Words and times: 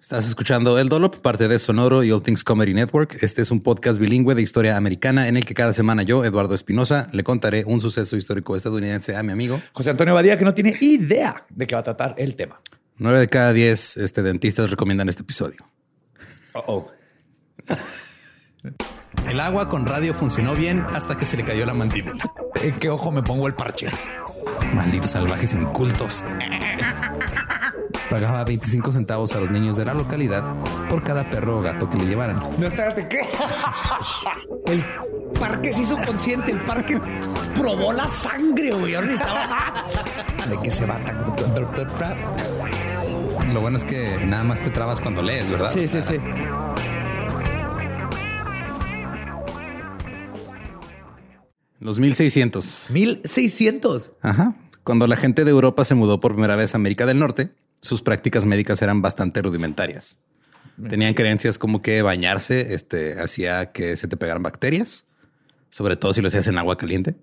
Estás 0.00 0.26
escuchando 0.28 0.78
El 0.78 0.88
Dolop, 0.88 1.16
parte 1.16 1.48
de 1.48 1.58
Sonoro 1.58 2.04
y 2.04 2.12
All 2.12 2.22
Things 2.22 2.44
Comedy 2.44 2.72
Network. 2.72 3.18
Este 3.20 3.42
es 3.42 3.50
un 3.50 3.60
podcast 3.60 3.98
bilingüe 3.98 4.34
de 4.34 4.42
historia 4.42 4.76
americana 4.76 5.26
en 5.28 5.36
el 5.36 5.44
que 5.44 5.54
cada 5.54 5.74
semana 5.74 6.04
yo, 6.04 6.24
Eduardo 6.24 6.54
Espinosa, 6.54 7.08
le 7.12 7.24
contaré 7.24 7.64
un 7.66 7.80
suceso 7.80 8.16
histórico 8.16 8.56
estadounidense 8.56 9.16
a 9.16 9.22
mi 9.22 9.32
amigo 9.32 9.60
José 9.72 9.90
Antonio 9.90 10.14
Badía, 10.14 10.38
que 10.38 10.44
no 10.44 10.54
tiene 10.54 10.76
idea 10.80 11.44
de 11.50 11.66
qué 11.66 11.74
va 11.74 11.80
a 11.80 11.84
tratar 11.84 12.14
el 12.16 12.36
tema. 12.36 12.60
Nueve 12.96 13.18
de 13.18 13.28
cada 13.28 13.52
diez 13.52 13.96
este, 13.96 14.22
dentistas 14.22 14.70
recomiendan 14.70 15.08
este 15.08 15.22
episodio. 15.22 15.66
Oh, 16.54 16.62
oh. 16.66 16.90
El 19.28 19.40
agua 19.40 19.68
con 19.68 19.84
radio 19.84 20.14
funcionó 20.14 20.54
bien 20.54 20.86
hasta 20.94 21.18
que 21.18 21.26
se 21.26 21.36
le 21.36 21.44
cayó 21.44 21.66
la 21.66 21.74
mandíbula. 21.74 22.24
¿En 22.62 22.72
qué 22.78 22.88
ojo 22.88 23.10
me 23.10 23.22
pongo 23.22 23.46
el 23.46 23.54
parche? 23.54 23.88
Malditos 24.72 25.10
salvajes 25.10 25.52
incultos. 25.52 26.24
Pagaba 28.10 28.44
25 28.44 28.92
centavos 28.92 29.34
a 29.34 29.40
los 29.40 29.50
niños 29.50 29.76
de 29.76 29.84
la 29.84 29.94
localidad 29.94 30.42
por 30.88 31.02
cada 31.02 31.28
perro 31.28 31.58
o 31.58 31.62
gato 31.62 31.88
que 31.88 31.98
le 31.98 32.06
llevaran. 32.06 32.40
No, 32.58 32.66
espérate, 32.66 33.06
¿qué? 33.06 33.20
El 34.72 34.84
parque 35.38 35.72
se 35.72 35.82
hizo 35.82 35.96
consciente, 35.96 36.50
el 36.50 36.60
parque 36.60 37.00
probó 37.54 37.92
la 37.92 38.06
sangre, 38.08 38.72
güey. 38.72 38.94
Ahorita 38.94 39.74
de 40.48 40.58
que 40.62 40.70
se 40.70 40.86
va 40.86 40.96
tan... 40.98 41.18
Lo 43.52 43.60
bueno 43.60 43.78
es 43.78 43.84
que 43.84 44.24
nada 44.26 44.44
más 44.44 44.60
te 44.60 44.70
trabas 44.70 45.00
cuando 45.00 45.22
lees, 45.22 45.50
¿verdad? 45.50 45.70
Sí, 45.72 45.86
sí, 45.86 46.00
sí. 46.02 46.16
Los 51.80 51.98
1600. 51.98 52.90
1600. 52.92 54.12
Ajá. 54.22 54.54
Cuando 54.84 55.06
la 55.06 55.16
gente 55.16 55.44
de 55.44 55.50
Europa 55.50 55.84
se 55.84 55.94
mudó 55.94 56.20
por 56.20 56.32
primera 56.32 56.56
vez 56.56 56.74
a 56.74 56.78
América 56.78 57.06
del 57.06 57.18
Norte, 57.18 57.52
sus 57.80 58.02
prácticas 58.02 58.44
médicas 58.44 58.82
eran 58.82 59.02
bastante 59.02 59.42
rudimentarias. 59.42 60.18
Tenían 60.88 61.14
creencias 61.14 61.58
como 61.58 61.82
que 61.82 62.02
bañarse 62.02 62.74
este, 62.74 63.20
hacía 63.20 63.72
que 63.72 63.96
se 63.96 64.06
te 64.06 64.16
pegaran 64.16 64.44
bacterias, 64.44 65.08
sobre 65.70 65.96
todo 65.96 66.12
si 66.14 66.20
lo 66.20 66.28
hacías 66.28 66.46
en 66.46 66.56
agua 66.56 66.76
caliente. 66.76 67.16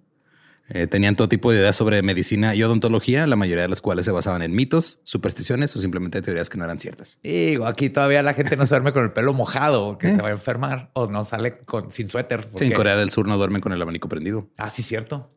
Eh, 0.68 0.88
tenían 0.88 1.16
todo 1.16 1.30
tipo 1.30 1.52
de 1.52 1.60
ideas 1.60 1.76
sobre 1.76 2.02
medicina 2.02 2.56
y 2.56 2.64
odontología, 2.64 3.28
la 3.28 3.36
mayoría 3.36 3.62
de 3.62 3.70
las 3.70 3.82
cuales 3.82 4.06
se 4.06 4.12
basaban 4.12 4.42
en 4.42 4.54
mitos, 4.54 5.00
supersticiones 5.04 5.76
o 5.76 5.80
simplemente 5.80 6.22
teorías 6.24 6.50
que 6.50 6.58
no 6.58 6.64
eran 6.64 6.80
ciertas. 6.80 7.20
Digo, 7.22 7.68
aquí 7.68 7.92
todavía 7.92 8.24
la 8.24 8.34
gente 8.34 8.58
no 8.58 8.66
se 8.66 8.74
duerme 8.74 8.92
con 8.92 9.04
el 9.04 9.14
pelo 9.14 9.34
mojado, 9.34 10.00
que 10.00 10.10
se 10.16 10.22
va 10.22 10.30
a 10.30 10.32
enfermar, 10.32 10.90
o 10.94 11.06
no 11.06 11.24
sale 11.24 11.60
con, 11.60 11.92
sin 11.92 12.10
suéter. 12.10 12.50
Sí, 12.58 12.66
en 12.66 12.74
Corea 12.74 12.96
del 12.96 13.12
Sur 13.12 13.28
no 13.28 13.38
duermen 13.38 13.62
con 13.62 13.74
el 13.74 13.82
abanico 13.82 14.10
prendido. 14.10 14.50
Ah, 14.58 14.70
sí, 14.70 14.82
cierto. 14.82 15.30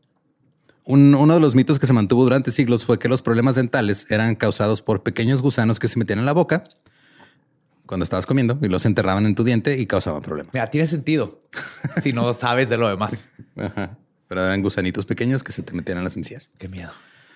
Un- 0.88 1.15
uno 1.15 1.34
de 1.34 1.41
los 1.41 1.54
mitos 1.54 1.78
que 1.78 1.87
se 1.87 1.93
mantuvo 1.93 2.25
durante 2.25 2.50
siglos 2.50 2.82
fue 2.84 2.99
que 2.99 3.10
los 3.10 3.21
problemas 3.21 3.56
dentales 3.56 4.10
eran 4.10 4.34
causados 4.37 4.81
por 4.81 5.03
pequeños 5.03 5.43
gusanos 5.43 5.78
que 5.78 5.87
se 5.87 5.99
metían 5.99 6.19
en 6.19 6.25
la 6.25 6.32
boca 6.32 6.65
cuando 7.84 8.04
estabas 8.04 8.25
comiendo 8.25 8.59
y 8.62 8.69
los 8.69 8.87
enterraban 8.87 9.27
en 9.27 9.34
tu 9.34 9.44
diente 9.44 9.77
y 9.77 9.87
causaban 9.87 10.22
problemas. 10.22 10.54
Mira, 10.54 10.71
tiene 10.71 10.87
sentido 10.87 11.41
si 12.03 12.15
no 12.15 12.32
sabes 12.32 12.71
de 12.71 12.78
lo 12.78 12.88
demás. 12.88 13.28
Ajá. 13.56 13.98
Pero 14.28 14.44
eran 14.47 14.62
gusanitos 14.62 15.04
pequeños 15.04 15.43
que 15.44 15.53
se 15.53 15.62
te 15.62 15.75
metían 15.75 15.98
en 15.98 16.04
las 16.04 16.16
encías. 16.16 16.50
Qué 16.59 16.69
miedo. 16.69 16.91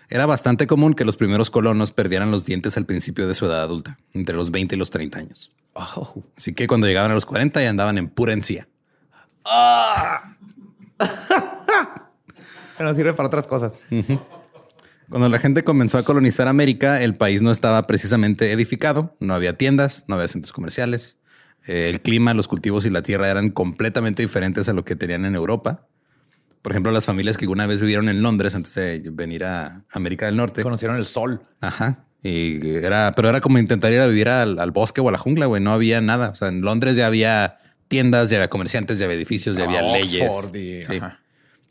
Era 0.08 0.24
bastante 0.26 0.66
común 0.66 0.94
que 0.94 1.04
los 1.04 1.16
primeros 1.16 1.50
colonos 1.50 1.92
perdieran 1.92 2.30
los 2.30 2.44
dientes 2.46 2.76
al 2.76 2.86
principio 2.86 3.26
de 3.28 3.34
su 3.34 3.46
edad 3.46 3.62
adulta, 3.62 3.98
entre 4.14 4.34
los 4.36 4.50
20 4.50 4.74
y 4.74 4.78
los 4.78 4.90
30 4.90 5.18
años. 5.18 5.50
Oh. 5.74 6.22
Así 6.36 6.52
que 6.54 6.66
cuando 6.66 6.86
llegaban 6.86 7.10
a 7.10 7.14
los 7.14 7.24
40 7.26 7.62
ya 7.62 7.68
andaban 7.70 7.96
en 7.98 8.08
pura 8.08 8.32
encía. 8.34 8.66
Pero 12.78 12.94
sirve 12.94 13.12
para 13.14 13.26
otras 13.28 13.46
cosas. 13.46 13.76
Cuando 15.08 15.28
la 15.28 15.38
gente 15.38 15.62
comenzó 15.64 15.98
a 15.98 16.04
colonizar 16.04 16.48
América, 16.48 17.02
el 17.02 17.14
país 17.16 17.42
no 17.42 17.50
estaba 17.50 17.82
precisamente 17.86 18.50
edificado, 18.52 19.14
no 19.20 19.34
había 19.34 19.58
tiendas, 19.58 20.04
no 20.08 20.14
había 20.14 20.28
centros 20.28 20.52
comerciales. 20.52 21.18
Eh, 21.66 21.90
el 21.90 22.00
clima, 22.00 22.32
los 22.34 22.48
cultivos 22.48 22.86
y 22.86 22.90
la 22.90 23.02
tierra 23.02 23.28
eran 23.30 23.50
completamente 23.50 24.22
diferentes 24.22 24.68
a 24.68 24.72
lo 24.72 24.84
que 24.84 24.96
tenían 24.96 25.24
en 25.26 25.34
Europa. 25.34 25.86
Por 26.62 26.72
ejemplo, 26.72 26.92
las 26.92 27.06
familias 27.06 27.36
que 27.36 27.44
alguna 27.44 27.66
vez 27.66 27.80
vivieron 27.80 28.08
en 28.08 28.22
Londres 28.22 28.54
antes 28.54 28.74
de 28.74 29.02
venir 29.12 29.44
a 29.44 29.84
América 29.92 30.26
del 30.26 30.36
Norte. 30.36 30.62
Conocieron 30.62 30.96
el 30.96 31.04
sol. 31.04 31.42
Ajá. 31.60 32.04
Y 32.22 32.76
era, 32.76 33.12
pero 33.16 33.28
era 33.28 33.40
como 33.40 33.58
intentar 33.58 33.92
ir 33.92 33.98
a 34.00 34.06
vivir 34.06 34.28
al, 34.28 34.58
al 34.60 34.70
bosque 34.70 35.00
o 35.00 35.08
a 35.08 35.12
la 35.12 35.18
jungla, 35.18 35.46
güey. 35.46 35.60
No 35.60 35.72
había 35.72 36.00
nada. 36.00 36.30
O 36.30 36.34
sea, 36.36 36.48
en 36.48 36.60
Londres 36.62 36.94
ya 36.94 37.08
había 37.08 37.58
tiendas, 37.88 38.30
ya 38.30 38.36
había 38.38 38.48
comerciantes, 38.48 38.98
ya 38.98 39.06
había 39.06 39.16
edificios, 39.16 39.56
ya 39.56 39.64
Ah, 39.64 39.66
había 39.66 39.82
leyes. 39.82 40.22
Oxford 40.30 40.54
y- 40.56 40.80
Sí. 40.80 40.96
ajá. 40.96 41.18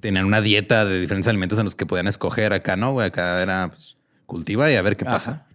Tenían 0.01 0.25
una 0.25 0.41
dieta 0.41 0.83
de 0.83 0.99
diferentes 0.99 1.29
alimentos 1.29 1.57
en 1.59 1.65
los 1.65 1.75
que 1.75 1.85
podían 1.85 2.07
escoger. 2.07 2.51
Acá 2.51 2.75
no, 2.75 2.91
güey. 2.91 3.07
Acá 3.07 3.41
era 3.41 3.69
pues, 3.69 3.95
cultiva 4.25 4.69
y 4.69 4.75
a 4.75 4.81
ver 4.81 4.97
qué 4.97 5.05
Ajá. 5.05 5.13
pasa. 5.13 5.47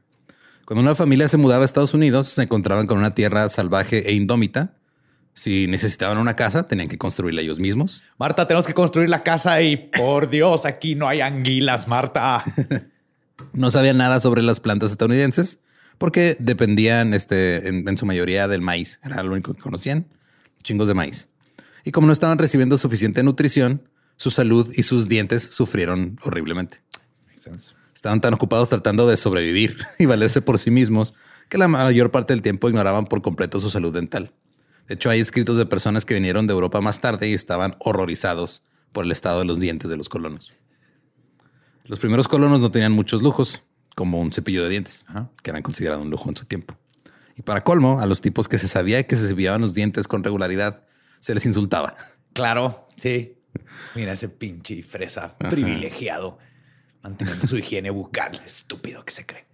Cuando 0.64 0.82
una 0.82 0.96
familia 0.96 1.28
se 1.28 1.36
mudaba 1.36 1.62
a 1.62 1.64
Estados 1.64 1.94
Unidos, 1.94 2.28
se 2.28 2.42
encontraban 2.42 2.86
con 2.86 2.98
una 2.98 3.14
tierra 3.14 3.48
salvaje 3.48 4.08
e 4.08 4.14
indómita. 4.14 4.74
Si 5.32 5.66
necesitaban 5.66 6.18
una 6.18 6.34
casa, 6.34 6.66
tenían 6.66 6.88
que 6.88 6.96
construirla 6.96 7.42
ellos 7.42 7.60
mismos. 7.60 8.02
Marta, 8.18 8.46
tenemos 8.46 8.66
que 8.66 8.74
construir 8.74 9.08
la 9.08 9.22
casa 9.22 9.60
y 9.60 9.76
por 9.76 10.30
Dios, 10.30 10.64
aquí 10.64 10.94
no 10.94 11.06
hay 11.06 11.20
anguilas, 11.20 11.88
Marta. 11.88 12.44
No 13.52 13.70
sabían 13.70 13.98
nada 13.98 14.18
sobre 14.18 14.42
las 14.42 14.60
plantas 14.60 14.90
estadounidenses 14.90 15.60
porque 15.98 16.36
dependían 16.38 17.12
este, 17.12 17.68
en, 17.68 17.86
en 17.86 17.98
su 17.98 18.06
mayoría 18.06 18.48
del 18.48 18.62
maíz. 18.62 18.98
Era 19.04 19.22
lo 19.22 19.32
único 19.32 19.52
que 19.52 19.60
conocían. 19.60 20.06
Chingos 20.62 20.88
de 20.88 20.94
maíz. 20.94 21.28
Y 21.84 21.92
como 21.92 22.06
no 22.06 22.14
estaban 22.14 22.38
recibiendo 22.38 22.78
suficiente 22.78 23.22
nutrición, 23.22 23.88
su 24.16 24.30
salud 24.30 24.72
y 24.74 24.82
sus 24.82 25.08
dientes 25.08 25.42
sufrieron 25.42 26.18
horriblemente. 26.22 26.82
Estaban 27.94 28.20
tan 28.20 28.34
ocupados 28.34 28.68
tratando 28.68 29.06
de 29.06 29.16
sobrevivir 29.16 29.78
y 29.98 30.06
valerse 30.06 30.42
por 30.42 30.58
sí 30.58 30.70
mismos 30.70 31.14
que 31.48 31.58
la 31.58 31.68
mayor 31.68 32.10
parte 32.10 32.32
del 32.32 32.42
tiempo 32.42 32.68
ignoraban 32.68 33.06
por 33.06 33.22
completo 33.22 33.60
su 33.60 33.70
salud 33.70 33.92
dental. 33.92 34.32
De 34.88 34.94
hecho, 34.94 35.10
hay 35.10 35.20
escritos 35.20 35.58
de 35.58 35.66
personas 35.66 36.04
que 36.04 36.14
vinieron 36.14 36.46
de 36.46 36.52
Europa 36.52 36.80
más 36.80 37.00
tarde 37.00 37.28
y 37.28 37.34
estaban 37.34 37.76
horrorizados 37.78 38.62
por 38.92 39.04
el 39.04 39.12
estado 39.12 39.40
de 39.40 39.44
los 39.44 39.58
dientes 39.58 39.90
de 39.90 39.96
los 39.96 40.08
colonos. 40.08 40.52
Los 41.84 41.98
primeros 41.98 42.28
colonos 42.28 42.60
no 42.60 42.70
tenían 42.70 42.92
muchos 42.92 43.22
lujos, 43.22 43.62
como 43.94 44.20
un 44.20 44.32
cepillo 44.32 44.62
de 44.62 44.70
dientes, 44.70 45.06
que 45.42 45.50
eran 45.50 45.62
considerados 45.62 46.04
un 46.04 46.10
lujo 46.10 46.28
en 46.28 46.36
su 46.36 46.44
tiempo. 46.44 46.76
Y 47.36 47.42
para 47.42 47.62
colmo, 47.62 48.00
a 48.00 48.06
los 48.06 48.20
tipos 48.20 48.48
que 48.48 48.58
se 48.58 48.68
sabía 48.68 49.02
que 49.06 49.16
se 49.16 49.28
cepillaban 49.28 49.60
los 49.60 49.74
dientes 49.74 50.08
con 50.08 50.24
regularidad, 50.24 50.82
se 51.20 51.34
les 51.34 51.46
insultaba. 51.46 51.96
Claro, 52.32 52.86
sí. 52.96 53.35
Mira 53.94 54.12
ese 54.12 54.28
pinche 54.28 54.82
fresa 54.82 55.36
privilegiado, 55.36 56.38
manteniendo 57.02 57.46
su 57.46 57.58
higiene 57.58 57.90
bucal, 57.90 58.40
estúpido 58.44 59.04
que 59.04 59.12
se 59.12 59.26
cree. 59.26 59.46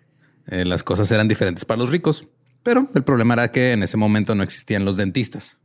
Eh, 0.49 0.65
las 0.65 0.83
cosas 0.83 1.11
eran 1.13 1.29
diferentes 1.29 1.65
para 1.65 1.79
los 1.79 1.91
ricos, 1.91 2.27
pero 2.63 2.89
el 2.95 3.05
problema 3.05 3.35
era 3.35 3.53
que 3.53 3.73
en 3.73 3.83
ese 3.83 3.97
momento 3.97 4.35
no 4.35 4.43
existían 4.43 4.85
los 4.85 4.97
dentistas. 4.97 5.59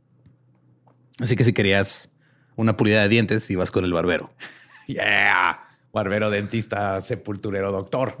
Así 1.18 1.36
que 1.36 1.44
si 1.44 1.52
querías 1.52 2.10
una 2.56 2.76
pulida 2.76 3.02
de 3.02 3.08
dientes, 3.08 3.50
ibas 3.50 3.70
con 3.70 3.84
el 3.84 3.92
barbero. 3.92 4.32
Yeah. 4.88 5.58
Barbero, 5.92 6.30
dentista, 6.30 7.02
sepulturero, 7.02 7.72
doctor. 7.72 8.16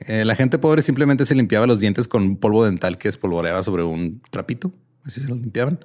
Eh, 0.00 0.24
la 0.24 0.34
gente 0.34 0.58
pobre 0.58 0.82
simplemente 0.82 1.24
se 1.24 1.36
limpiaba 1.36 1.64
los 1.68 1.78
dientes 1.78 2.08
con 2.08 2.24
un 2.24 2.36
polvo 2.36 2.64
dental 2.64 2.98
que 2.98 3.08
espolvoreaba 3.08 3.62
sobre 3.62 3.84
un 3.84 4.20
trapito. 4.30 4.72
Así 5.04 5.20
se 5.20 5.28
los 5.28 5.40
limpiaban. 5.40 5.84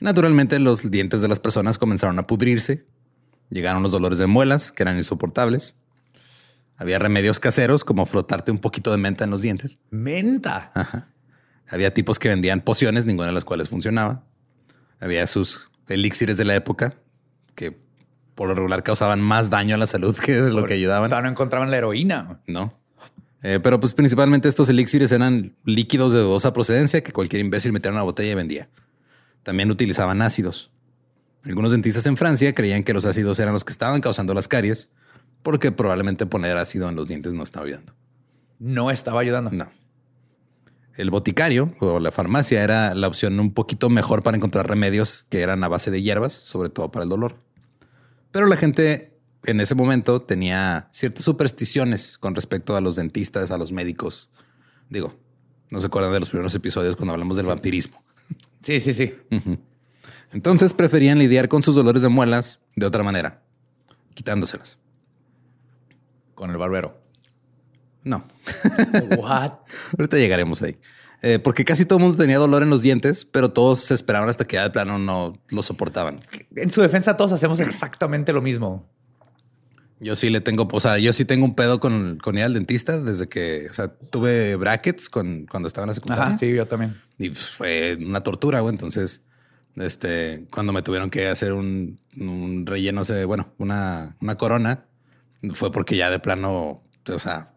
Naturalmente, 0.00 0.58
los 0.60 0.90
dientes 0.90 1.22
de 1.22 1.28
las 1.28 1.40
personas 1.40 1.76
comenzaron 1.76 2.18
a 2.20 2.26
pudrirse. 2.28 2.84
Llegaron 3.50 3.82
los 3.82 3.92
dolores 3.92 4.18
de 4.18 4.26
muelas, 4.26 4.72
que 4.72 4.82
eran 4.82 4.96
insoportables. 4.96 5.74
Había 6.76 6.98
remedios 6.98 7.40
caseros, 7.40 7.84
como 7.84 8.06
frotarte 8.06 8.50
un 8.50 8.58
poquito 8.58 8.90
de 8.90 8.98
menta 8.98 9.24
en 9.24 9.30
los 9.30 9.42
dientes. 9.42 9.78
Menta. 9.90 10.72
Ajá. 10.74 11.08
Había 11.68 11.94
tipos 11.94 12.18
que 12.18 12.28
vendían 12.28 12.60
pociones, 12.60 13.06
ninguna 13.06 13.28
de 13.28 13.34
las 13.34 13.44
cuales 13.44 13.68
funcionaba. 13.68 14.24
Había 15.00 15.26
sus 15.26 15.70
elixires 15.88 16.36
de 16.36 16.44
la 16.44 16.54
época 16.54 16.96
que 17.54 17.78
por 18.34 18.48
lo 18.48 18.54
regular 18.54 18.82
causaban 18.82 19.20
más 19.20 19.50
daño 19.50 19.74
a 19.76 19.78
la 19.78 19.86
salud 19.86 20.16
que 20.16 20.32
de 20.32 20.52
lo 20.52 20.64
que 20.64 20.74
ayudaban. 20.74 21.10
No 21.10 21.28
encontraban 21.28 21.70
la 21.70 21.76
heroína. 21.76 22.40
No. 22.46 22.78
Eh, 23.42 23.60
pero 23.62 23.78
pues 23.78 23.92
principalmente 23.92 24.48
estos 24.48 24.68
elixires 24.68 25.12
eran 25.12 25.52
líquidos 25.64 26.12
de 26.12 26.20
dudosa 26.20 26.52
procedencia 26.52 27.02
que 27.02 27.12
cualquier 27.12 27.44
imbécil 27.44 27.72
metía 27.72 27.90
en 27.90 27.94
una 27.94 28.02
botella 28.02 28.32
y 28.32 28.34
vendía. 28.34 28.68
También 29.42 29.70
utilizaban 29.70 30.22
ácidos. 30.22 30.70
Algunos 31.44 31.72
dentistas 31.72 32.06
en 32.06 32.16
Francia 32.16 32.54
creían 32.54 32.84
que 32.84 32.94
los 32.94 33.04
ácidos 33.04 33.38
eran 33.38 33.52
los 33.52 33.64
que 33.64 33.72
estaban 33.72 34.00
causando 34.00 34.32
las 34.32 34.48
caries, 34.48 34.90
porque 35.42 35.72
probablemente 35.72 36.24
poner 36.26 36.56
ácido 36.56 36.88
en 36.88 36.96
los 36.96 37.08
dientes 37.08 37.34
no 37.34 37.42
estaba 37.42 37.66
ayudando. 37.66 37.94
No 38.58 38.90
estaba 38.90 39.20
ayudando. 39.20 39.50
No. 39.50 39.70
El 40.96 41.10
boticario 41.10 41.74
o 41.80 41.98
la 41.98 42.12
farmacia 42.12 42.62
era 42.62 42.94
la 42.94 43.08
opción 43.08 43.38
un 43.40 43.52
poquito 43.52 43.90
mejor 43.90 44.22
para 44.22 44.36
encontrar 44.36 44.68
remedios 44.68 45.26
que 45.28 45.40
eran 45.40 45.62
a 45.64 45.68
base 45.68 45.90
de 45.90 46.00
hierbas, 46.00 46.32
sobre 46.32 46.70
todo 46.70 46.90
para 46.90 47.02
el 47.02 47.10
dolor. 47.10 47.36
Pero 48.30 48.46
la 48.46 48.56
gente 48.56 49.12
en 49.44 49.60
ese 49.60 49.74
momento 49.74 50.22
tenía 50.22 50.88
ciertas 50.92 51.24
supersticiones 51.24 52.16
con 52.16 52.34
respecto 52.34 52.76
a 52.76 52.80
los 52.80 52.96
dentistas, 52.96 53.50
a 53.50 53.58
los 53.58 53.72
médicos. 53.72 54.30
Digo, 54.88 55.14
no 55.70 55.80
se 55.80 55.88
acuerdan 55.88 56.12
de 56.12 56.20
los 56.20 56.30
primeros 56.30 56.54
episodios 56.54 56.96
cuando 56.96 57.12
hablamos 57.12 57.36
del 57.36 57.46
vampirismo. 57.46 58.02
Sí, 58.62 58.80
sí, 58.80 58.94
sí. 58.94 59.14
Entonces 60.34 60.72
preferían 60.74 61.20
lidiar 61.20 61.48
con 61.48 61.62
sus 61.62 61.76
dolores 61.76 62.02
de 62.02 62.08
muelas 62.08 62.58
de 62.74 62.84
otra 62.84 63.04
manera, 63.04 63.40
quitándoselas. 64.14 64.78
Con 66.34 66.50
el 66.50 66.56
barbero. 66.56 66.98
No. 68.02 68.26
What? 69.16 69.52
Ahorita 69.96 70.16
llegaremos 70.18 70.60
ahí. 70.60 70.76
Eh, 71.22 71.38
porque 71.38 71.64
casi 71.64 71.84
todo 71.86 72.00
el 72.00 72.04
mundo 72.04 72.18
tenía 72.18 72.36
dolor 72.38 72.64
en 72.64 72.68
los 72.68 72.82
dientes, 72.82 73.24
pero 73.24 73.52
todos 73.52 73.78
se 73.78 73.94
esperaban 73.94 74.28
hasta 74.28 74.44
que 74.44 74.56
ya 74.56 74.64
de 74.64 74.70
plano 74.70 74.98
no 74.98 75.38
lo 75.48 75.62
soportaban. 75.62 76.18
En 76.56 76.70
su 76.70 76.82
defensa, 76.82 77.16
todos 77.16 77.30
hacemos 77.30 77.60
exactamente 77.60 78.32
lo 78.32 78.42
mismo. 78.42 78.84
Yo 80.00 80.16
sí 80.16 80.30
le 80.30 80.40
tengo, 80.40 80.68
o 80.70 80.80
sea, 80.80 80.98
yo 80.98 81.12
sí 81.12 81.24
tengo 81.24 81.44
un 81.44 81.54
pedo 81.54 81.78
con, 81.78 82.18
con 82.20 82.36
ir 82.36 82.42
al 82.42 82.54
dentista 82.54 83.00
desde 83.00 83.28
que, 83.28 83.68
o 83.70 83.72
sea, 83.72 83.88
tuve 83.88 84.56
brackets 84.56 85.08
con, 85.08 85.46
cuando 85.48 85.68
estaba 85.68 85.84
en 85.84 85.90
la 85.90 85.94
secundaria. 85.94 86.24
Ajá, 86.24 86.36
sí, 86.36 86.52
yo 86.52 86.66
también. 86.66 87.00
Y 87.18 87.30
fue 87.30 87.96
una 88.04 88.20
tortura, 88.22 88.60
güey. 88.60 88.74
Entonces, 88.74 89.22
este, 89.76 90.46
cuando 90.50 90.72
me 90.72 90.82
tuvieron 90.82 91.10
que 91.10 91.28
hacer 91.28 91.52
un, 91.52 91.98
un 92.18 92.66
relleno, 92.66 93.02
bueno, 93.26 93.52
una, 93.58 94.16
una 94.20 94.36
corona, 94.36 94.86
fue 95.54 95.70
porque 95.72 95.96
ya 95.96 96.10
de 96.10 96.18
plano, 96.18 96.82
o 97.08 97.18
sea, 97.18 97.52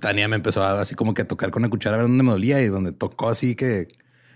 Tania 0.00 0.28
me 0.28 0.36
empezó 0.36 0.62
a, 0.62 0.80
así 0.80 0.94
como 0.94 1.14
que 1.14 1.22
a 1.22 1.28
tocar 1.28 1.50
con 1.50 1.62
la 1.62 1.68
cuchara 1.68 1.96
a 1.96 1.98
ver 1.98 2.08
dónde 2.08 2.22
me 2.22 2.30
dolía 2.30 2.60
y 2.62 2.66
donde 2.66 2.92
tocó 2.92 3.28
así 3.28 3.54
que 3.54 3.88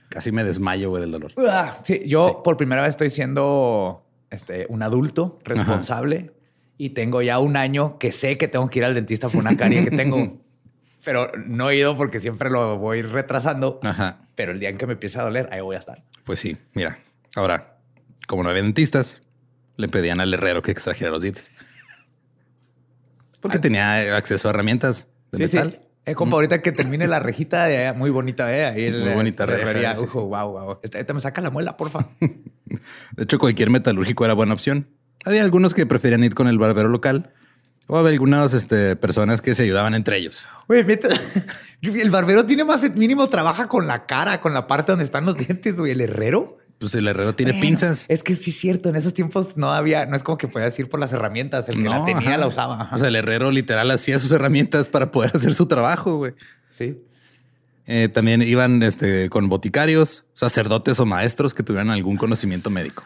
casi 0.08 0.32
me 0.32 0.44
desmayo, 0.44 0.90
güey, 0.90 1.02
del 1.02 1.12
dolor. 1.12 1.32
Ah, 1.48 1.78
Sí, 1.84 2.02
yo 2.06 2.42
por 2.42 2.56
primera 2.56 2.82
vez 2.82 2.90
estoy 2.90 3.10
siendo 3.10 4.04
este, 4.30 4.66
un 4.68 4.82
adulto 4.82 5.38
responsable 5.44 6.32
y 6.78 6.90
tengo 6.90 7.22
ya 7.22 7.38
un 7.38 7.56
año 7.56 7.98
que 7.98 8.12
sé 8.12 8.36
que 8.38 8.48
tengo 8.48 8.68
que 8.68 8.80
ir 8.80 8.84
al 8.84 8.94
dentista 8.94 9.28
por 9.28 9.40
una 9.40 9.56
carie 9.56 9.84
que 9.84 9.90
tengo. 9.90 10.40
Pero 11.04 11.30
no 11.46 11.70
he 11.70 11.76
ido 11.76 11.96
porque 11.96 12.18
siempre 12.18 12.50
lo 12.50 12.78
voy 12.78 13.02
retrasando. 13.02 13.78
Ajá. 13.84 14.18
Pero 14.34 14.52
el 14.52 14.58
día 14.58 14.70
en 14.70 14.76
que 14.76 14.86
me 14.86 14.94
empiece 14.94 15.20
a 15.20 15.22
doler, 15.22 15.48
ahí 15.52 15.60
voy 15.60 15.76
a 15.76 15.78
estar. 15.78 16.02
Pues 16.24 16.40
sí, 16.40 16.56
mira, 16.74 16.98
ahora, 17.36 17.78
como 18.26 18.42
no 18.42 18.48
había 18.50 18.62
dentistas, 18.62 19.22
le 19.76 19.88
pedían 19.88 20.20
al 20.20 20.32
herrero 20.34 20.62
que 20.62 20.72
extrajera 20.72 21.10
los 21.10 21.22
dientes. 21.22 21.52
Porque 23.40 23.58
tenía 23.58 24.16
acceso 24.16 24.48
a 24.48 24.50
herramientas 24.50 25.08
de 25.32 25.38
Sí, 25.46 25.52
sí. 25.52 25.56
metal. 25.58 25.80
Es 26.04 26.14
como 26.14 26.36
ahorita 26.36 26.62
que 26.62 26.70
termine 26.70 27.08
la 27.08 27.18
rejita 27.18 27.64
de 27.66 27.92
muy 27.92 28.10
bonita, 28.10 28.56
¿eh? 28.56 28.64
Ahí 28.66 28.84
el- 28.84 29.00
Muy 29.04 29.14
bonita 29.14 29.44
la 29.46 29.52
reja, 29.56 29.70
herrería. 29.70 29.96
sí, 29.96 30.02
Ujú, 30.04 30.10
sí. 30.12 30.18
wow, 30.18 30.50
wow. 30.50 30.78
Esta, 30.82 31.00
esta 31.00 31.12
me 31.14 31.20
saca 31.20 31.40
la 31.40 31.50
muela, 31.50 31.76
porfa. 31.76 32.06
De 32.20 33.22
hecho, 33.24 33.38
cualquier 33.38 33.70
metalúrgico 33.70 34.24
era 34.24 34.34
buena 34.34 34.54
opción. 34.54 34.88
Había 35.24 35.42
algunos 35.42 35.74
que 35.74 35.84
preferían 35.86 36.22
ir 36.22 36.34
con 36.34 36.46
el 36.46 36.58
barbero 36.58 36.88
local 36.88 37.32
o 37.88 37.96
había 37.98 38.12
algunas 38.12 38.54
este, 38.54 38.94
personas 38.96 39.42
que 39.42 39.54
se 39.56 39.64
ayudaban 39.64 39.94
entre 39.94 40.16
ellos. 40.18 40.46
Oye, 40.68 40.84
el 41.82 42.10
barbero 42.10 42.46
tiene 42.46 42.64
más 42.64 42.88
mínimo 42.94 43.28
trabaja 43.28 43.66
con 43.66 43.86
la 43.88 44.06
cara, 44.06 44.40
con 44.40 44.54
la 44.54 44.66
parte 44.68 44.92
donde 44.92 45.04
están 45.04 45.26
los 45.26 45.36
dientes, 45.36 45.76
güey. 45.76 45.92
El 45.92 46.00
herrero. 46.00 46.58
Pues 46.78 46.94
el 46.94 47.08
herrero 47.08 47.34
tiene 47.34 47.52
Bueno, 47.52 47.66
pinzas. 47.66 48.06
Es 48.08 48.22
que 48.22 48.36
sí 48.36 48.50
es 48.50 48.58
cierto. 48.58 48.88
En 48.88 48.96
esos 48.96 49.14
tiempos 49.14 49.56
no 49.56 49.72
había, 49.72 50.06
no 50.06 50.14
es 50.16 50.22
como 50.22 50.36
que 50.36 50.46
podías 50.46 50.78
ir 50.78 50.88
por 50.88 51.00
las 51.00 51.12
herramientas. 51.12 51.68
El 51.68 51.82
que 51.82 51.88
la 51.88 52.04
tenía 52.04 52.28
ajá. 52.30 52.36
la 52.36 52.46
usaba. 52.46 52.82
Ajá. 52.82 52.96
O 52.96 52.98
sea, 52.98 53.08
el 53.08 53.16
herrero 53.16 53.50
literal 53.50 53.90
hacía 53.90 54.18
sus 54.18 54.30
herramientas 54.32 54.88
para 54.88 55.10
poder 55.10 55.30
hacer 55.34 55.54
su 55.54 55.66
trabajo, 55.66 56.16
güey. 56.16 56.32
sí. 56.70 56.98
Eh, 57.88 58.08
también 58.08 58.42
iban 58.42 58.82
este, 58.82 59.30
con 59.30 59.48
boticarios, 59.48 60.24
sacerdotes 60.34 60.98
o 60.98 61.06
maestros 61.06 61.54
que 61.54 61.62
tuvieran 61.62 61.90
algún 61.90 62.16
conocimiento 62.16 62.68
médico. 62.68 63.04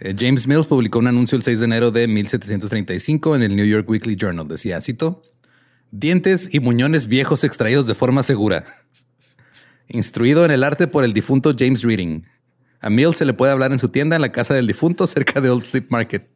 Eh, 0.00 0.16
James 0.18 0.48
Mills 0.48 0.66
publicó 0.66 0.98
un 0.98 1.06
anuncio 1.06 1.36
el 1.36 1.44
6 1.44 1.60
de 1.60 1.64
enero 1.64 1.90
de 1.92 2.08
1735 2.08 3.36
en 3.36 3.42
el 3.42 3.54
New 3.54 3.64
York 3.66 3.88
Weekly 3.88 4.16
Journal. 4.16 4.48
Decía, 4.48 4.80
cito, 4.80 5.22
dientes 5.92 6.52
y 6.52 6.58
muñones 6.58 7.06
viejos 7.06 7.44
extraídos 7.44 7.86
de 7.86 7.94
forma 7.94 8.24
segura. 8.24 8.64
Instruido 9.88 10.44
en 10.44 10.50
el 10.50 10.64
arte 10.64 10.86
por 10.86 11.04
el 11.04 11.12
difunto 11.12 11.52
James 11.56 11.82
Reading. 11.82 12.22
A 12.80 12.90
Mills 12.90 13.16
se 13.16 13.24
le 13.24 13.32
puede 13.34 13.52
hablar 13.52 13.72
en 13.72 13.78
su 13.78 13.88
tienda 13.88 14.16
en 14.16 14.22
la 14.22 14.32
casa 14.32 14.54
del 14.54 14.66
difunto 14.66 15.06
cerca 15.06 15.40
de 15.40 15.50
Old 15.50 15.64
Sleep 15.64 15.86
Market. 15.90 16.28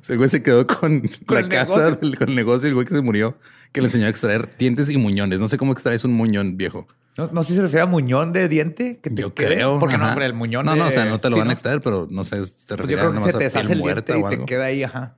O 0.00 0.04
sea, 0.04 0.14
el 0.14 0.18
güey 0.18 0.28
se 0.30 0.42
quedó 0.42 0.66
con, 0.66 1.02
Con 1.26 1.42
la 1.42 1.48
casa, 1.48 1.90
del, 1.90 2.16
con 2.16 2.28
el 2.28 2.34
negocio, 2.34 2.68
el 2.68 2.74
güey 2.74 2.86
que 2.86 2.94
se 2.94 3.02
murió, 3.02 3.36
que 3.72 3.80
le 3.80 3.86
enseñó 3.86 4.06
a 4.06 4.08
extraer 4.08 4.50
dientes 4.58 4.90
y 4.90 4.96
muñones. 4.96 5.40
No 5.40 5.48
sé 5.48 5.58
cómo 5.58 5.72
extraes 5.72 6.04
un 6.04 6.12
muñón 6.12 6.56
viejo. 6.56 6.86
No, 7.16 7.26
no 7.32 7.42
sé 7.42 7.50
si 7.50 7.56
se 7.56 7.62
refiere 7.62 7.82
a 7.82 7.86
muñón 7.86 8.32
de 8.32 8.48
diente. 8.48 8.98
Que 9.02 9.10
te 9.10 9.22
Yo 9.22 9.34
quede, 9.34 9.54
creo. 9.54 9.78
Porque 9.80 9.98
no, 9.98 10.08
hombre, 10.08 10.26
el 10.26 10.34
muñón. 10.34 10.64
No, 10.64 10.72
de- 10.72 10.78
no, 10.78 10.86
o 10.86 10.90
sea, 10.90 11.06
no 11.06 11.18
te 11.18 11.28
lo 11.28 11.34
sí, 11.36 11.40
van 11.40 11.50
a 11.50 11.52
extraer, 11.52 11.80
pero 11.82 12.06
no 12.10 12.24
sé, 12.24 12.44
se 12.44 12.76
Pues 12.76 12.80
refiere 12.80 12.92
yo 12.92 12.98
creo 12.98 13.10
que 13.10 13.14
nomás 13.16 13.30
se 13.32 13.36
a 13.36 13.38
te 13.38 13.44
deshace 13.44 13.72
el 13.72 13.78
muerta 13.78 14.14
diente 14.14 14.34
y 14.34 14.38
te 14.38 14.44
queda 14.44 14.64
ahí. 14.66 14.82
Ajá. 14.84 15.16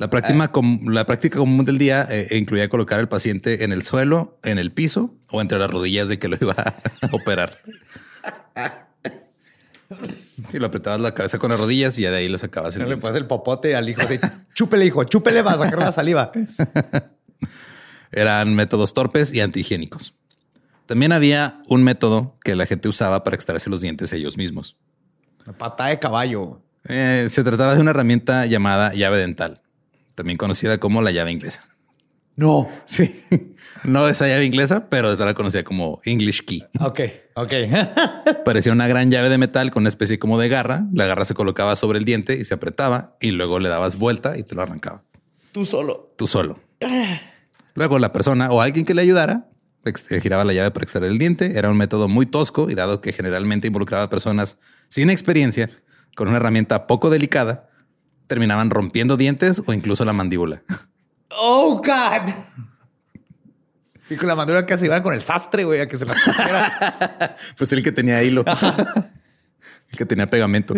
La 0.00 0.08
práctica, 0.08 0.48
com- 0.48 0.86
la 0.88 1.04
práctica 1.04 1.38
común 1.38 1.64
del 1.66 1.76
día 1.78 2.06
eh, 2.10 2.38
incluía 2.38 2.68
colocar 2.70 2.98
al 2.98 3.08
paciente 3.08 3.64
en 3.64 3.70
el 3.72 3.82
suelo, 3.82 4.38
en 4.42 4.58
el 4.58 4.72
piso 4.72 5.14
o 5.30 5.40
entre 5.42 5.58
las 5.58 5.70
rodillas 5.70 6.08
de 6.08 6.18
que 6.18 6.26
lo 6.28 6.36
iba 6.40 6.54
a 6.54 6.74
operar. 7.12 7.58
Si 10.48 10.58
lo 10.58 10.66
apretabas 10.66 11.00
la 11.00 11.12
cabeza 11.14 11.38
con 11.38 11.50
las 11.50 11.60
rodillas 11.60 11.98
y 11.98 12.02
ya 12.02 12.10
de 12.10 12.18
ahí 12.18 12.28
lo 12.28 12.38
sacabas. 12.38 12.76
el 12.76 12.82
No 12.82 12.88
le 12.88 12.96
pones 12.96 13.16
el 13.16 13.26
popote 13.26 13.76
al 13.76 13.88
hijo 13.88 14.06
de 14.06 14.18
chúpele, 14.54 14.86
hijo, 14.86 15.04
chúpele, 15.04 15.42
va 15.42 15.52
a 15.52 15.58
sacar 15.58 15.78
la 15.80 15.92
saliva. 15.92 16.32
Eran 18.12 18.54
métodos 18.54 18.94
torpes 18.94 19.32
y 19.32 19.40
antihigiénicos. 19.40 20.14
También 20.86 21.12
había 21.12 21.62
un 21.68 21.84
método 21.84 22.36
que 22.42 22.56
la 22.56 22.66
gente 22.66 22.88
usaba 22.88 23.22
para 23.22 23.34
extraerse 23.36 23.70
los 23.70 23.80
dientes 23.80 24.12
ellos 24.12 24.36
mismos. 24.36 24.76
Pata 25.58 25.86
de 25.86 25.98
caballo. 25.98 26.62
Eh, 26.88 27.26
se 27.28 27.44
trataba 27.44 27.74
de 27.74 27.80
una 27.80 27.90
herramienta 27.90 28.46
llamada 28.46 28.92
llave 28.94 29.18
dental, 29.18 29.60
también 30.14 30.36
conocida 30.36 30.78
como 30.78 31.02
la 31.02 31.10
llave 31.10 31.32
inglesa. 31.32 31.64
No. 32.36 32.68
Sí. 32.86 33.24
No 33.84 34.08
esa 34.08 34.26
llave 34.28 34.44
inglesa, 34.44 34.88
pero 34.90 35.10
esa 35.12 35.24
la 35.24 35.32
conocía 35.34 35.64
como 35.64 36.00
English 36.04 36.44
Key. 36.44 36.64
Ok, 36.80 37.00
ok. 37.34 37.52
Parecía 38.44 38.72
una 38.72 38.86
gran 38.86 39.10
llave 39.10 39.30
de 39.30 39.38
metal 39.38 39.70
con 39.70 39.82
una 39.84 39.88
especie 39.88 40.18
como 40.18 40.38
de 40.38 40.48
garra. 40.50 40.84
La 40.92 41.06
garra 41.06 41.24
se 41.24 41.32
colocaba 41.34 41.76
sobre 41.76 41.98
el 41.98 42.04
diente 42.04 42.36
y 42.38 42.44
se 42.44 42.52
apretaba 42.52 43.16
y 43.20 43.30
luego 43.30 43.58
le 43.58 43.70
dabas 43.70 43.96
vuelta 43.96 44.36
y 44.36 44.42
te 44.42 44.54
lo 44.54 44.60
arrancaba. 44.62 45.02
Tú 45.52 45.64
solo. 45.64 46.12
Tú 46.16 46.26
solo. 46.26 46.60
Luego 47.74 47.98
la 47.98 48.12
persona 48.12 48.50
o 48.50 48.60
alguien 48.60 48.84
que 48.84 48.92
le 48.94 49.02
ayudara 49.02 49.48
ex- 49.84 50.08
giraba 50.20 50.44
la 50.44 50.52
llave 50.52 50.70
para 50.72 50.84
extraer 50.84 51.10
el 51.10 51.18
diente. 51.18 51.58
Era 51.58 51.70
un 51.70 51.76
método 51.78 52.06
muy 52.08 52.26
tosco 52.26 52.68
y 52.70 52.74
dado 52.74 53.00
que 53.00 53.12
generalmente 53.14 53.68
involucraba 53.68 54.04
a 54.04 54.10
personas 54.10 54.58
sin 54.88 55.08
experiencia, 55.08 55.70
con 56.16 56.28
una 56.28 56.36
herramienta 56.36 56.86
poco 56.86 57.08
delicada, 57.08 57.69
terminaban 58.30 58.70
rompiendo 58.70 59.16
dientes 59.16 59.60
o 59.66 59.72
incluso 59.72 60.04
la 60.04 60.12
mandíbula. 60.12 60.62
Oh, 61.30 61.82
God. 61.84 62.32
Y 64.08 64.14
con 64.14 64.28
la 64.28 64.36
mandíbula 64.36 64.64
que 64.64 64.78
se 64.78 64.86
iban 64.86 65.02
con 65.02 65.12
el 65.14 65.20
sastre, 65.20 65.64
güey, 65.64 65.80
a 65.80 65.88
que 65.88 65.98
se 65.98 66.06
la 66.06 66.14
pusiera. 66.14 67.36
Pues 67.58 67.72
el 67.72 67.82
que 67.82 67.90
tenía 67.90 68.22
hilo. 68.22 68.44
el 68.46 69.98
que 69.98 70.06
tenía 70.06 70.30
pegamento. 70.30 70.74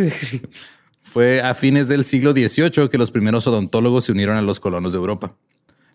Fue 1.02 1.42
a 1.42 1.52
fines 1.52 1.88
del 1.88 2.06
siglo 2.06 2.32
XVIII 2.32 2.88
que 2.88 2.96
los 2.96 3.10
primeros 3.10 3.46
odontólogos 3.46 4.04
se 4.06 4.12
unieron 4.12 4.38
a 4.38 4.42
los 4.42 4.58
colonos 4.58 4.94
de 4.94 4.98
Europa. 4.98 5.34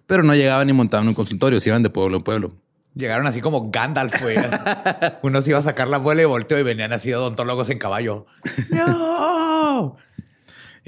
Pero 0.05 0.21
no 0.21 0.35
llegaban 0.35 0.67
ni 0.67 0.73
montaban 0.73 1.07
un 1.07 1.15
consultorio, 1.15 1.59
se 1.59 1.69
iban 1.69 1.81
de 1.81 1.89
pueblo 1.89 2.17
en 2.17 2.23
pueblo. 2.23 2.53
Llegaron 2.93 3.25
así 3.25 3.41
como 3.41 3.71
Gandalf, 3.71 4.21
güey. 4.21 4.37
Uno 5.23 5.41
se 5.41 5.49
iba 5.49 5.59
a 5.59 5.63
sacar 5.63 5.87
la 5.87 5.95
abuela 5.95 6.21
y 6.21 6.25
volteó 6.25 6.59
y 6.59 6.63
venían 6.63 6.93
así 6.93 7.11
odontólogos 7.11 7.71
en 7.71 7.79
caballo. 7.79 8.27
¡No! 8.69 9.97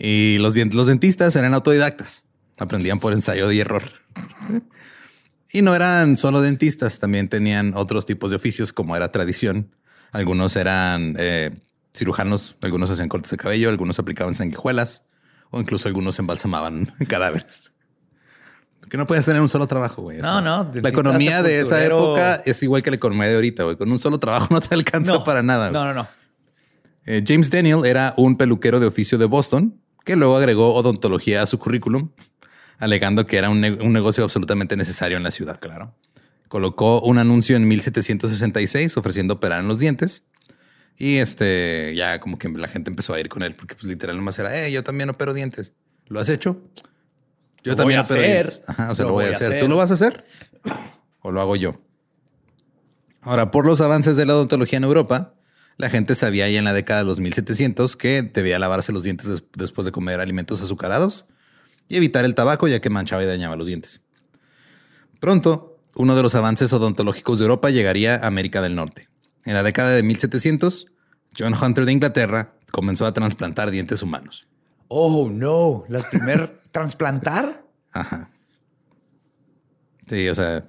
Y 0.01 0.37
los, 0.37 0.55
los 0.55 0.87
dentistas 0.87 1.35
eran 1.35 1.53
autodidactas. 1.53 2.23
Aprendían 2.57 2.99
por 2.99 3.13
ensayo 3.13 3.51
y 3.51 3.59
error. 3.59 3.83
Y 5.51 5.63
no 5.63 5.73
eran 5.73 6.17
solo 6.17 6.41
dentistas, 6.41 6.99
también 6.99 7.27
tenían 7.27 7.73
otros 7.75 8.05
tipos 8.05 8.29
de 8.29 8.35
oficios 8.35 8.71
como 8.71 8.95
era 8.95 9.11
tradición. 9.11 9.75
Algunos 10.11 10.55
eran 10.55 11.15
eh, 11.17 11.57
cirujanos, 11.91 12.55
algunos 12.61 12.89
hacían 12.91 13.09
cortes 13.09 13.31
de 13.31 13.37
cabello, 13.37 13.69
algunos 13.69 13.97
aplicaban 13.97 14.35
sanguijuelas 14.35 15.05
o 15.49 15.59
incluso 15.59 15.87
algunos 15.87 16.19
embalsamaban 16.19 16.87
cadáveres. 17.07 17.73
Porque 18.79 18.95
no 18.97 19.07
puedes 19.07 19.25
tener 19.25 19.41
un 19.41 19.49
solo 19.49 19.65
trabajo, 19.65 20.03
güey. 20.03 20.19
No, 20.19 20.39
no, 20.39 20.71
La 20.71 20.89
economía 20.89 21.41
de 21.41 21.61
esa 21.61 21.83
época 21.83 22.35
es 22.45 22.61
igual 22.61 22.83
que 22.83 22.91
la 22.91 22.97
economía 22.97 23.27
de 23.27 23.35
ahorita, 23.35 23.63
güey. 23.63 23.75
Con 23.75 23.91
un 23.91 23.97
solo 23.97 24.19
trabajo 24.19 24.47
no 24.51 24.61
te 24.61 24.75
alcanza 24.75 25.23
para 25.23 25.41
nada. 25.41 25.69
güey. 25.69 25.73
No, 25.73 25.85
no, 25.85 25.93
no. 25.95 26.07
Eh, 27.07 27.23
James 27.25 27.49
Daniel 27.49 27.85
era 27.85 28.13
un 28.17 28.37
peluquero 28.37 28.79
de 28.79 28.85
oficio 28.85 29.17
de 29.17 29.25
Boston 29.25 29.81
que 30.09 30.15
luego 30.15 30.37
agregó 30.37 30.73
odontología 30.73 31.43
a 31.43 31.45
su 31.45 31.59
currículum, 31.59 32.09
alegando 32.79 33.27
que 33.27 33.37
era 33.37 33.51
un, 33.51 33.61
ne- 33.61 33.73
un 33.73 33.93
negocio 33.93 34.23
absolutamente 34.23 34.75
necesario 34.75 35.17
en 35.17 35.23
la 35.23 35.29
ciudad. 35.29 35.59
Claro. 35.59 35.93
Colocó 36.47 36.99
un 37.01 37.19
anuncio 37.19 37.55
en 37.55 37.67
1766 37.67 38.97
ofreciendo 38.97 39.35
operar 39.35 39.59
en 39.59 39.67
los 39.67 39.77
dientes 39.77 40.25
y 40.97 41.17
este 41.17 41.93
ya 41.95 42.19
como 42.19 42.39
que 42.39 42.49
la 42.49 42.67
gente 42.67 42.89
empezó 42.89 43.13
a 43.13 43.19
ir 43.19 43.29
con 43.29 43.43
él 43.43 43.53
porque 43.55 43.75
pues, 43.75 43.83
literal 43.85 44.17
nomás 44.17 44.39
era, 44.39 44.65
eh, 44.65 44.71
yo 44.71 44.83
también 44.83 45.09
opero 45.11 45.35
dientes. 45.35 45.73
¿Lo 46.07 46.19
has 46.19 46.29
hecho? 46.29 46.59
Yo 47.63 47.73
Lo 47.73 47.75
también 47.75 47.99
opero 47.99 48.19
hacer. 48.19 48.31
dientes. 48.47 48.63
Ajá, 48.65 48.91
o 48.91 48.95
sea, 48.95 49.03
Lo 49.03 49.09
lo, 49.09 49.13
voy 49.13 49.25
a 49.25 49.27
voy 49.27 49.33
a 49.33 49.37
hacer. 49.37 49.47
hacer. 49.49 49.59
¿Tú 49.59 49.67
lo 49.67 49.77
vas 49.77 49.91
a 49.91 49.93
hacer? 49.93 50.25
¿O 51.21 51.31
lo 51.31 51.39
hago 51.39 51.55
yo? 51.55 51.79
Ahora, 53.21 53.51
por 53.51 53.67
los 53.67 53.79
avances 53.81 54.15
de 54.17 54.25
la 54.25 54.33
odontología 54.35 54.77
en 54.77 54.85
Europa, 54.85 55.35
la 55.79 55.89
gente 55.89 56.13
sabía 56.13 56.48
ya 56.50 56.59
en 56.59 56.65
la 56.65 56.74
década 56.74 57.00
de 57.00 57.05
los 57.07 57.19
1700 57.19 57.95
que 57.95 58.21
debía 58.21 58.59
lavarse 58.59 58.91
los 58.91 59.01
dientes 59.03 59.27
des- 59.27 59.43
después 59.55 59.86
de 59.86 59.91
comer 59.91 60.19
alimentos 60.19 60.62
azucarados 60.62 61.25
y 61.88 61.95
evitar 61.95 62.24
el 62.25 62.36
tabaco 62.36 62.67
ya 62.67 62.79
que 62.79 62.91
manchaba 62.91 63.24
y 63.24 63.25
dañaba 63.25 63.55
los 63.55 63.65
dientes. 63.65 64.01
Pronto, 65.19 65.77
uno 65.95 66.15
de 66.15 66.21
los 66.21 66.36
avances 66.36 66.71
odontológicos 66.74 67.39
de 67.39 67.45
Europa 67.45 67.69
llegaría 67.71 68.15
a 68.15 68.27
América 68.27 68.62
del 68.62 68.75
Norte. 68.75 69.09
En 69.45 69.53
la 69.55 69.63
década 69.63 69.89
de 69.91 70.03
1700, 70.03 70.88
John 71.38 71.55
Hunter 71.59 71.86
de 71.86 71.93
Inglaterra 71.93 72.53
comenzó 72.71 73.05
a 73.05 73.13
trasplantar 73.13 73.71
dientes 73.71 74.03
humanos. 74.03 74.48
Oh, 74.88 75.29
no. 75.31 75.86
¿La 75.88 76.00
primer 76.00 76.50
trasplantar? 76.71 77.63
Ajá. 77.91 78.29
Sí, 80.07 80.27
o 80.27 80.36
sea, 80.36 80.65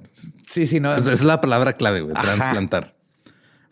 Sí, 0.46 0.66
sí, 0.66 0.80
no. 0.80 0.94
es, 0.94 1.06
es 1.06 1.22
la 1.22 1.40
palabra 1.40 1.74
clave, 1.74 2.00
güey, 2.02 2.14
trasplantar. 2.14 2.94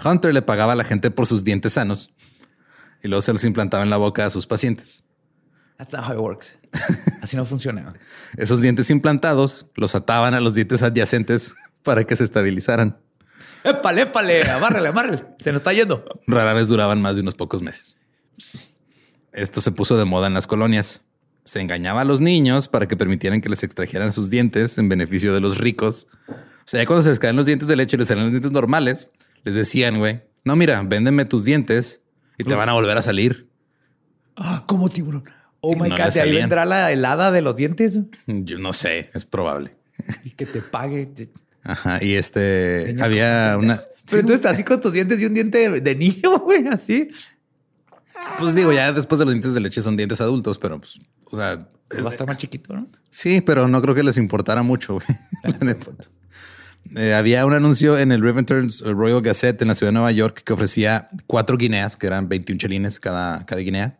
Hunter 0.04 0.32
le 0.32 0.42
pagaba 0.42 0.72
a 0.72 0.76
la 0.76 0.84
gente 0.84 1.10
por 1.10 1.26
sus 1.26 1.44
dientes 1.44 1.74
sanos 1.74 2.12
y 3.02 3.08
luego 3.08 3.22
se 3.22 3.32
los 3.32 3.44
implantaba 3.44 3.84
en 3.84 3.90
la 3.90 3.96
boca 3.96 4.26
a 4.26 4.30
sus 4.30 4.46
pacientes. 4.46 5.04
That's 5.76 5.92
not 5.92 6.08
how 6.08 6.14
it 6.14 6.18
works. 6.18 6.58
Así 7.22 7.36
no 7.36 7.44
funciona. 7.44 7.92
Esos 8.36 8.60
dientes 8.60 8.90
implantados 8.90 9.66
los 9.76 9.94
ataban 9.94 10.34
a 10.34 10.40
los 10.40 10.54
dientes 10.54 10.82
adyacentes 10.82 11.54
para 11.82 12.04
que 12.04 12.16
se 12.16 12.24
estabilizaran. 12.24 12.98
Épale, 13.64 14.02
épale, 14.02 14.50
amárrele, 14.50 14.88
amárrele. 14.88 15.24
Se 15.40 15.52
nos 15.52 15.60
está 15.60 15.72
yendo. 15.72 16.04
Rara 16.26 16.52
vez 16.52 16.68
duraban 16.68 17.00
más 17.00 17.16
de 17.16 17.22
unos 17.22 17.34
pocos 17.34 17.62
meses. 17.62 17.98
Esto 19.32 19.60
se 19.60 19.72
puso 19.72 19.96
de 19.96 20.04
moda 20.04 20.26
en 20.26 20.34
las 20.34 20.46
colonias. 20.46 21.02
Se 21.44 21.60
engañaba 21.60 22.02
a 22.02 22.04
los 22.04 22.20
niños 22.20 22.68
para 22.68 22.86
que 22.86 22.96
permitieran 22.96 23.40
que 23.40 23.48
les 23.48 23.62
extrajeran 23.62 24.12
sus 24.12 24.30
dientes 24.30 24.78
en 24.78 24.88
beneficio 24.88 25.32
de 25.32 25.40
los 25.40 25.58
ricos. 25.58 26.06
O 26.28 26.34
sea, 26.66 26.80
ya 26.80 26.86
cuando 26.86 27.02
se 27.02 27.08
les 27.10 27.18
caían 27.18 27.36
los 27.36 27.46
dientes 27.46 27.68
de 27.68 27.76
leche 27.76 27.96
y 27.96 27.98
les 27.98 28.08
salían 28.08 28.26
los 28.26 28.32
dientes 28.32 28.52
normales, 28.52 29.10
les 29.44 29.54
decían, 29.54 29.98
güey, 29.98 30.22
no, 30.44 30.56
mira, 30.56 30.82
véndeme 30.82 31.24
tus 31.24 31.44
dientes 31.44 32.00
y 32.38 32.44
te 32.44 32.54
van 32.54 32.68
a 32.68 32.72
volver 32.72 32.96
a 32.96 33.02
salir. 33.02 33.48
Ah, 34.36 34.64
como 34.66 34.88
tiburón. 34.88 35.24
Oh 35.60 35.72
Y 35.72 35.80
my 35.80 35.88
no 35.88 35.96
God, 35.96 36.12
de 36.12 36.20
ahí 36.20 36.32
vendrá 36.32 36.64
la 36.64 36.92
helada 36.92 37.32
de 37.32 37.42
los 37.42 37.56
dientes 37.56 37.98
Yo 38.26 38.58
no 38.58 38.72
sé, 38.72 39.10
es 39.12 39.24
probable. 39.24 39.76
y 40.24 40.30
que 40.30 40.46
te 40.46 40.60
pague. 40.62 41.10
Ajá. 41.64 41.98
Y 42.02 42.14
este 42.14 42.96
había 43.00 43.56
una. 43.58 43.80
Pero 44.10 44.24
tú 44.24 44.32
estás 44.32 44.54
así 44.54 44.62
con 44.64 44.80
tus 44.80 44.92
dientes 44.92 45.20
y 45.20 45.26
un 45.26 45.34
diente 45.34 45.68
de, 45.68 45.80
de 45.80 45.94
niño, 45.96 46.38
güey, 46.44 46.66
así. 46.68 47.08
Pues 48.38 48.54
digo, 48.54 48.72
ya 48.72 48.92
después 48.92 49.18
de 49.18 49.24
los 49.24 49.34
dientes 49.34 49.54
de 49.54 49.60
leche 49.60 49.82
son 49.82 49.96
dientes 49.96 50.20
adultos, 50.20 50.58
pero 50.58 50.78
pues, 50.80 50.98
o 51.24 51.36
sea, 51.36 51.68
Pues 51.88 52.04
va 52.04 52.08
a 52.08 52.12
estar 52.12 52.26
más 52.26 52.36
chiquito, 52.38 52.74
¿no? 52.74 52.88
Sí, 53.10 53.40
pero 53.40 53.66
no 53.68 53.82
creo 53.82 53.94
que 53.94 54.02
les 54.04 54.16
importara 54.16 54.62
mucho. 54.62 54.94
güey. 54.94 55.06
Eh, 56.96 57.14
había 57.14 57.44
un 57.44 57.52
anuncio 57.52 57.98
en 57.98 58.12
el 58.12 58.22
Rivendell's 58.22 58.80
Royal 58.80 59.20
Gazette 59.20 59.60
en 59.62 59.68
la 59.68 59.74
ciudad 59.74 59.88
de 59.90 59.94
Nueva 59.94 60.12
York 60.12 60.42
que 60.44 60.52
ofrecía 60.52 61.08
cuatro 61.26 61.56
guineas, 61.56 61.96
que 61.96 62.06
eran 62.06 62.28
21 62.28 62.58
chelines 62.58 62.98
cada, 62.98 63.44
cada 63.44 63.60
guinea, 63.60 63.98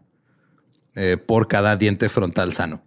eh, 0.94 1.16
por 1.16 1.48
cada 1.48 1.76
diente 1.76 2.08
frontal 2.08 2.54
sano. 2.54 2.82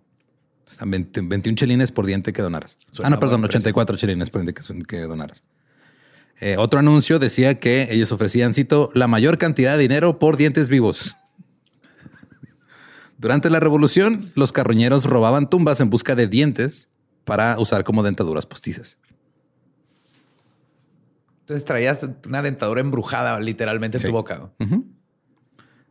Están 0.68 0.90
20 0.90 1.22
21 1.22 1.56
chelines 1.56 1.92
por 1.92 2.06
diente 2.06 2.34
que 2.34 2.42
donaras. 2.42 2.78
Suena 2.92 3.08
ah, 3.08 3.10
no, 3.12 3.20
perdón, 3.20 3.42
buen 3.42 3.50
precio. 3.50 3.60
84 3.60 3.98
chelines 3.98 4.30
por 4.30 4.42
diente 4.42 4.60
que, 4.60 4.84
que 4.84 5.02
donaras. 5.02 5.44
Eh, 6.40 6.56
otro 6.58 6.80
anuncio 6.80 7.20
decía 7.20 7.60
que 7.60 7.90
ellos 7.92 8.12
ofrecían, 8.12 8.54
cito, 8.54 8.90
la 8.96 9.08
mayor 9.08 9.38
cantidad 9.38 9.74
de 9.74 9.82
dinero 9.84 10.18
por 10.18 10.38
dientes 10.38 10.70
vivos. 10.70 11.16
Durante 13.20 13.52
la 13.52 13.60
revolución, 13.60 14.32
los 14.34 14.52
carroñeros 14.52 15.06
robaban 15.06 15.48
tumbas 15.48 15.80
en 15.80 15.92
busca 15.92 16.16
de 16.16 16.26
dientes 16.26 16.90
para 17.24 17.60
usar 17.60 17.84
como 17.84 18.02
dentaduras 18.02 18.48
postizas. 18.48 18.98
Entonces 21.42 21.66
traías 21.66 22.08
una 22.26 22.42
dentadura 22.42 22.82
embrujada 22.82 23.40
literalmente 23.40 23.98
en 23.98 24.02
Sí. 24.02 24.08
tu 24.08 24.14
boca. 24.14 24.52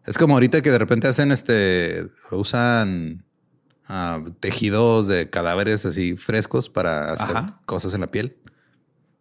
Es 0.06 0.16
como 0.16 0.34
ahorita 0.34 0.62
que 0.62 0.70
de 0.70 0.78
repente 0.78 1.06
hacen 1.08 1.30
este, 1.30 2.06
usan 2.30 3.24
ah, 3.86 4.24
tejidos 4.40 5.06
de 5.08 5.28
cadáveres 5.28 5.84
así 5.84 6.16
frescos 6.16 6.68
para 6.70 7.12
hacer 7.12 7.36
Ajá. 7.36 7.60
cosas 7.66 7.92
en 7.94 8.00
la 8.00 8.10
piel. 8.10 8.36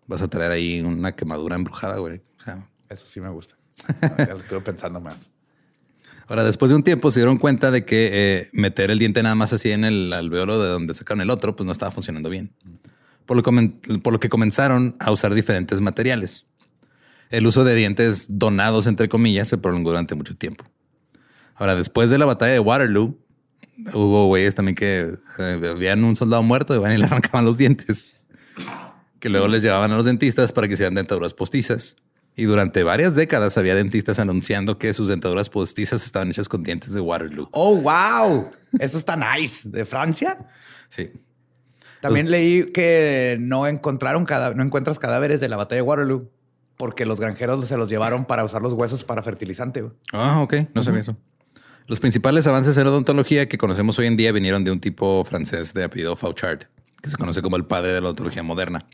Vas 0.07 0.21
a 0.21 0.27
traer 0.29 0.51
ahí 0.51 0.81
una 0.81 1.15
quemadura 1.15 1.55
embrujada, 1.55 1.97
güey. 1.97 2.21
O 2.39 2.43
sea, 2.43 2.67
Eso 2.87 3.05
sí 3.05 3.19
me 3.19 3.29
gusta. 3.29 3.57
ya 4.17 4.27
lo 4.33 4.37
estuve 4.37 4.61
pensando 4.61 4.99
más. 4.99 5.31
Ahora, 6.27 6.43
después 6.43 6.69
de 6.69 6.75
un 6.75 6.83
tiempo 6.83 7.09
se 7.11 7.19
dieron 7.19 7.37
cuenta 7.37 7.71
de 7.71 7.85
que 7.85 8.09
eh, 8.13 8.49
meter 8.53 8.91
el 8.91 8.99
diente 8.99 9.21
nada 9.23 9.35
más 9.35 9.51
así 9.51 9.71
en 9.71 9.83
el 9.83 10.13
alveolo 10.13 10.61
de 10.61 10.69
donde 10.69 10.93
sacaron 10.93 11.21
el 11.21 11.29
otro, 11.31 11.55
pues 11.55 11.65
no 11.65 11.71
estaba 11.71 11.91
funcionando 11.91 12.29
bien. 12.29 12.53
Por 13.29 13.37
lo, 13.37 13.43
por 14.01 14.11
lo 14.11 14.19
que 14.19 14.27
comenzaron 14.27 14.95
a 14.97 15.11
usar 15.11 15.35
diferentes 15.35 15.81
materiales. 15.81 16.47
El 17.29 17.45
uso 17.45 17.63
de 17.63 17.75
dientes 17.75 18.25
donados, 18.27 18.87
entre 18.87 19.07
comillas, 19.07 19.47
se 19.47 19.59
prolongó 19.59 19.91
durante 19.91 20.15
mucho 20.15 20.35
tiempo. 20.35 20.65
Ahora, 21.53 21.75
después 21.75 22.09
de 22.09 22.17
la 22.17 22.25
batalla 22.25 22.53
de 22.53 22.59
Waterloo, 22.59 23.19
hubo 23.93 24.25
güeyes 24.25 24.55
también 24.55 24.73
que 24.73 25.13
eh, 25.37 25.61
habían 25.69 26.03
un 26.03 26.15
soldado 26.15 26.41
muerto 26.41 26.73
y 26.73 26.79
van 26.79 26.91
y 26.91 26.97
le 26.97 27.05
arrancaban 27.05 27.45
los 27.45 27.59
dientes, 27.59 28.13
que 29.19 29.29
luego 29.29 29.47
les 29.47 29.61
llevaban 29.61 29.91
a 29.91 29.97
los 29.97 30.07
dentistas 30.07 30.51
para 30.51 30.67
que 30.67 30.75
sean 30.75 30.95
dentaduras 30.95 31.35
postizas. 31.35 31.97
Y 32.35 32.45
durante 32.45 32.81
varias 32.81 33.13
décadas 33.13 33.59
había 33.59 33.75
dentistas 33.75 34.17
anunciando 34.17 34.79
que 34.79 34.91
sus 34.95 35.07
dentaduras 35.07 35.49
postizas 35.49 36.03
estaban 36.03 36.31
hechas 36.31 36.49
con 36.49 36.63
dientes 36.63 36.93
de 36.93 37.01
Waterloo. 37.01 37.47
Oh, 37.51 37.75
wow. 37.75 38.49
Eso 38.79 38.97
está 38.97 39.15
nice. 39.15 39.69
¿De 39.69 39.85
Francia? 39.85 40.47
Sí. 40.89 41.11
También 42.01 42.31
leí 42.31 42.65
que 42.65 43.37
no 43.39 43.67
encontraron 43.67 44.25
cada, 44.25 44.53
no 44.53 44.63
encuentras 44.63 44.99
cadáveres 44.99 45.39
de 45.39 45.49
la 45.49 45.57
batalla 45.57 45.81
de 45.81 45.87
Waterloo 45.87 46.29
porque 46.79 47.05
los 47.05 47.19
granjeros 47.19 47.67
se 47.67 47.75
los 47.75 47.89
llevaron 47.89 48.23
para 48.23 48.45
usar 48.45 48.61
los 48.61 48.71
huesos 48.71 49.03
para 49.03 49.21
fertilizante. 49.21 49.83
Ah, 50.13 50.41
ok. 50.41 50.55
No 50.73 50.81
sabía 50.81 51.01
eso. 51.01 51.17
Los 51.87 51.99
principales 51.99 52.47
avances 52.47 52.77
en 52.77 52.87
odontología 52.87 53.49
que 53.49 53.57
conocemos 53.57 53.99
hoy 53.99 54.07
en 54.07 54.15
día 54.15 54.31
vinieron 54.31 54.63
de 54.63 54.71
un 54.71 54.79
tipo 54.79 55.25
francés 55.25 55.73
de 55.73 55.83
apellido 55.83 56.15
Fauchard, 56.15 56.67
que 57.01 57.09
se 57.09 57.17
conoce 57.17 57.41
como 57.41 57.57
el 57.57 57.65
padre 57.65 57.91
de 57.91 57.99
la 57.99 58.07
odontología 58.07 58.43
moderna. 58.43 58.85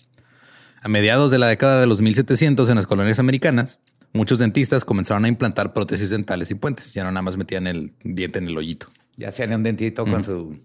A 0.82 0.88
mediados 0.88 1.30
de 1.30 1.38
la 1.38 1.48
década 1.48 1.80
de 1.80 1.86
los 1.86 2.02
1700 2.02 2.70
en 2.70 2.76
las 2.76 2.88
colonias 2.88 3.20
americanas, 3.20 3.80
muchos 4.14 4.40
dentistas 4.40 4.84
comenzaron 4.84 5.26
a 5.26 5.28
implantar 5.28 5.72
prótesis 5.74 6.10
dentales 6.10 6.50
y 6.50 6.56
puentes. 6.56 6.92
Ya 6.96 7.04
no 7.04 7.12
nada 7.12 7.22
más 7.22 7.38
metían 7.38 7.68
el 7.68 7.94
diente 8.04 8.40
en 8.40 8.48
el 8.48 8.58
hoyito. 8.58 8.88
Ya 9.16 9.30
hacían 9.30 9.54
un 9.54 9.62
dentito 9.62 10.06
con 10.06 10.24
su... 10.24 10.60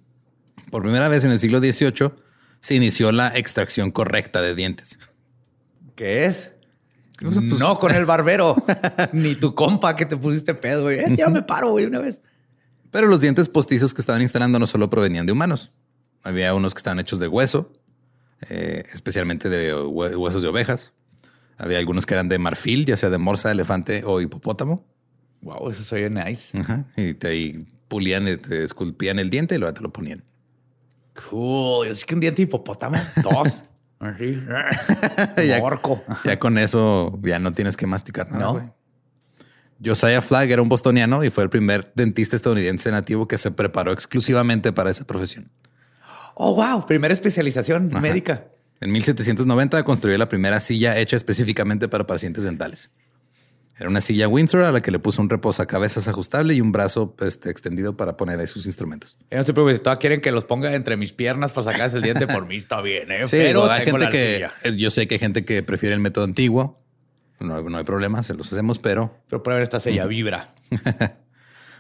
Por 0.71 0.83
primera 0.83 1.09
vez 1.09 1.25
en 1.25 1.33
el 1.33 1.39
siglo 1.39 1.59
XVIII 1.59 2.13
se 2.61 2.75
inició 2.75 3.13
la 3.13 3.37
extracción 3.37 3.91
correcta 3.91 4.43
de 4.43 4.55
dientes. 4.55 4.99
¿Qué 5.95 6.27
es? 6.27 6.53
No 7.21 7.79
con 7.79 7.95
el 7.95 8.07
barbero, 8.07 8.57
ni 9.13 9.35
tu 9.35 9.55
compa 9.55 9.95
que 9.97 10.07
te 10.07 10.17
pusiste 10.17 10.55
pedo, 10.55 10.85
güey. 10.85 11.01
Eh, 11.01 11.15
ya 11.17 11.29
me 11.29 11.43
paro, 11.43 11.71
güey, 11.73 11.85
una 11.85 11.99
vez. 11.99 12.23
Pero 12.91 13.07
los 13.09 13.21
dientes 13.21 13.49
postizos 13.49 13.93
que 13.93 14.01
estaban 14.01 14.23
instalando 14.23 14.59
no 14.59 14.67
solo 14.67 14.89
provenían 14.89 15.27
de 15.27 15.33
humanos. 15.33 15.73
Había 16.23 16.55
unos 16.55 16.73
que 16.75 16.79
estaban 16.79 16.99
hechos 16.99 17.21
de 17.21 17.29
hueso, 17.29 17.73
eh, 18.49 18.85
especialmente 18.93 19.49
de 19.51 19.75
hue- 19.75 20.17
huesos 20.17 20.41
de 20.43 20.49
ovejas. 20.49 20.93
Había 21.59 21.79
algunos 21.79 22.07
que 22.07 22.15
eran 22.15 22.31
de 22.31 22.39
marfil, 22.39 22.87
ya 22.87 22.97
sea 22.97 23.11
de 23.11 23.19
morsa, 23.19 23.51
elefante 23.51 24.03
o 24.05 24.21
hipopótamo. 24.23 24.87
Wow, 25.43 25.69
eso 25.71 25.83
soy 25.83 26.09
nice. 26.09 26.59
Ajá. 26.59 26.87
Y 26.97 27.13
te 27.15 27.29
ahí 27.29 27.67
pulían, 27.89 28.27
y 28.29 28.37
te 28.39 28.65
esculpían 28.65 29.19
el 29.19 29.29
diente 29.29 29.57
y 29.57 29.59
luego 29.59 29.75
te 29.75 29.83
lo 29.83 29.93
ponían. 29.93 30.25
Cool. 31.29 31.95
Sí 31.95 32.07
que 32.07 32.15
un 32.15 32.21
diente 32.21 32.43
hipopótamo. 32.43 32.97
Dos. 33.23 33.65
Así. 33.99 34.43
Ya- 35.47 35.61
Orco. 35.63 36.03
Ya 36.25 36.39
con 36.39 36.57
eso 36.59 37.19
ya 37.23 37.39
no 37.39 37.53
tienes 37.53 37.77
que 37.77 37.87
masticar 37.87 38.31
nada, 38.31 38.53
No. 38.53 38.75
Josiah 39.83 40.21
Flagg 40.21 40.51
era 40.51 40.61
un 40.61 40.69
bostoniano 40.69 41.25
y 41.25 41.31
fue 41.31 41.43
el 41.45 41.49
primer 41.51 41.91
dentista 41.95 42.37
estadounidense 42.37 42.91
nativo 42.91 43.27
que 43.27 43.39
se 43.39 43.51
preparó 43.51 43.93
exclusivamente 43.93 44.73
para 44.73 44.91
esa 44.91 45.07
profesión. 45.07 45.51
Oh, 46.35 46.55
wow. 46.55 46.85
Primera 46.87 47.13
especialización 47.15 47.89
Ajá. 47.91 48.01
médica. 48.01 48.47
En 48.83 48.93
1790 48.93 49.83
construyó 49.85 50.19
la 50.19 50.29
primera 50.29 50.61
silla 50.61 50.99
hecha 50.99 51.17
específicamente 51.17 51.89
para 51.89 52.07
pacientes 52.07 52.45
dentales. 52.45 52.91
Era 53.79 53.89
una 53.89 54.03
silla 54.03 54.29
Windsor 54.29 54.63
a 54.63 54.73
la 54.73 54.83
que 54.83 54.91
le 54.91 54.99
puso 54.99 55.23
un 55.23 55.31
reposacabezas 55.31 56.07
ajustable 56.07 56.55
y 56.55 56.61
un 56.61 56.71
brazo 56.71 57.17
este, 57.21 57.51
extendido 57.51 57.97
para 57.97 58.17
poner 58.17 58.39
ahí 58.39 58.47
sus 58.47 58.67
instrumentos. 58.67 59.17
Yo 59.31 59.39
no 59.39 59.45
se 59.45 59.55
preocupe, 59.55 59.77
si 59.77 59.83
todavía 59.83 60.01
quieren 60.01 60.21
que 60.21 60.33
los 60.33 60.45
ponga 60.45 60.75
entre 60.75 60.97
mis 60.99 61.13
piernas 61.13 61.53
para 61.53 61.73
sacarse 61.73 61.97
el 61.97 62.03
diente, 62.03 62.27
por 62.27 62.47
mí 62.47 62.57
está 62.57 62.83
bien, 62.83 63.11
¿eh? 63.11 63.27
Sí, 63.27 63.39
Pero 63.39 63.71
hay 63.71 63.87
gente 63.87 64.09
que 64.11 64.47
yo 64.77 64.91
sé 64.91 65.09
que 65.09 65.15
hay 65.15 65.19
gente 65.19 65.45
que 65.45 65.63
prefiere 65.63 65.95
el 65.95 66.01
método 66.01 66.25
antiguo. 66.25 66.79
No, 67.39 67.63
no 67.63 67.79
hay 67.79 67.85
problema, 67.85 68.23
se 68.23 68.35
los 68.35 68.53
hacemos, 68.53 68.79
pero 68.79 69.19
Pero 69.29 69.43
prueben 69.43 69.63
esta 69.63 69.81
silla, 69.81 70.05
vibra. 70.07 70.53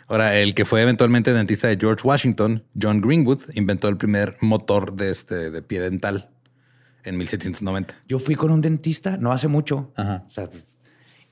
ahora 0.09 0.37
el 0.37 0.54
que 0.54 0.64
fue 0.64 0.80
eventualmente 0.80 1.35
dentista 1.35 1.68
de 1.68 1.76
George 1.78 2.06
Washington, 2.06 2.64
John 2.80 3.02
Greenwood, 3.02 3.42
inventó 3.54 3.88
el 3.88 3.99
primer 3.99 4.37
motor 4.40 4.94
de 4.94 5.11
este 5.11 5.50
de 5.50 5.61
pie 5.61 5.80
dental 5.80 6.30
en 7.04 7.18
1790. 7.18 7.94
Yo 8.09 8.18
fui 8.18 8.35
con 8.37 8.50
un 8.50 8.61
dentista 8.61 9.16
no 9.18 9.32
hace 9.32 9.49
mucho. 9.49 9.92
Ajá. 9.97 10.25
O 10.26 10.30
sea, 10.30 10.49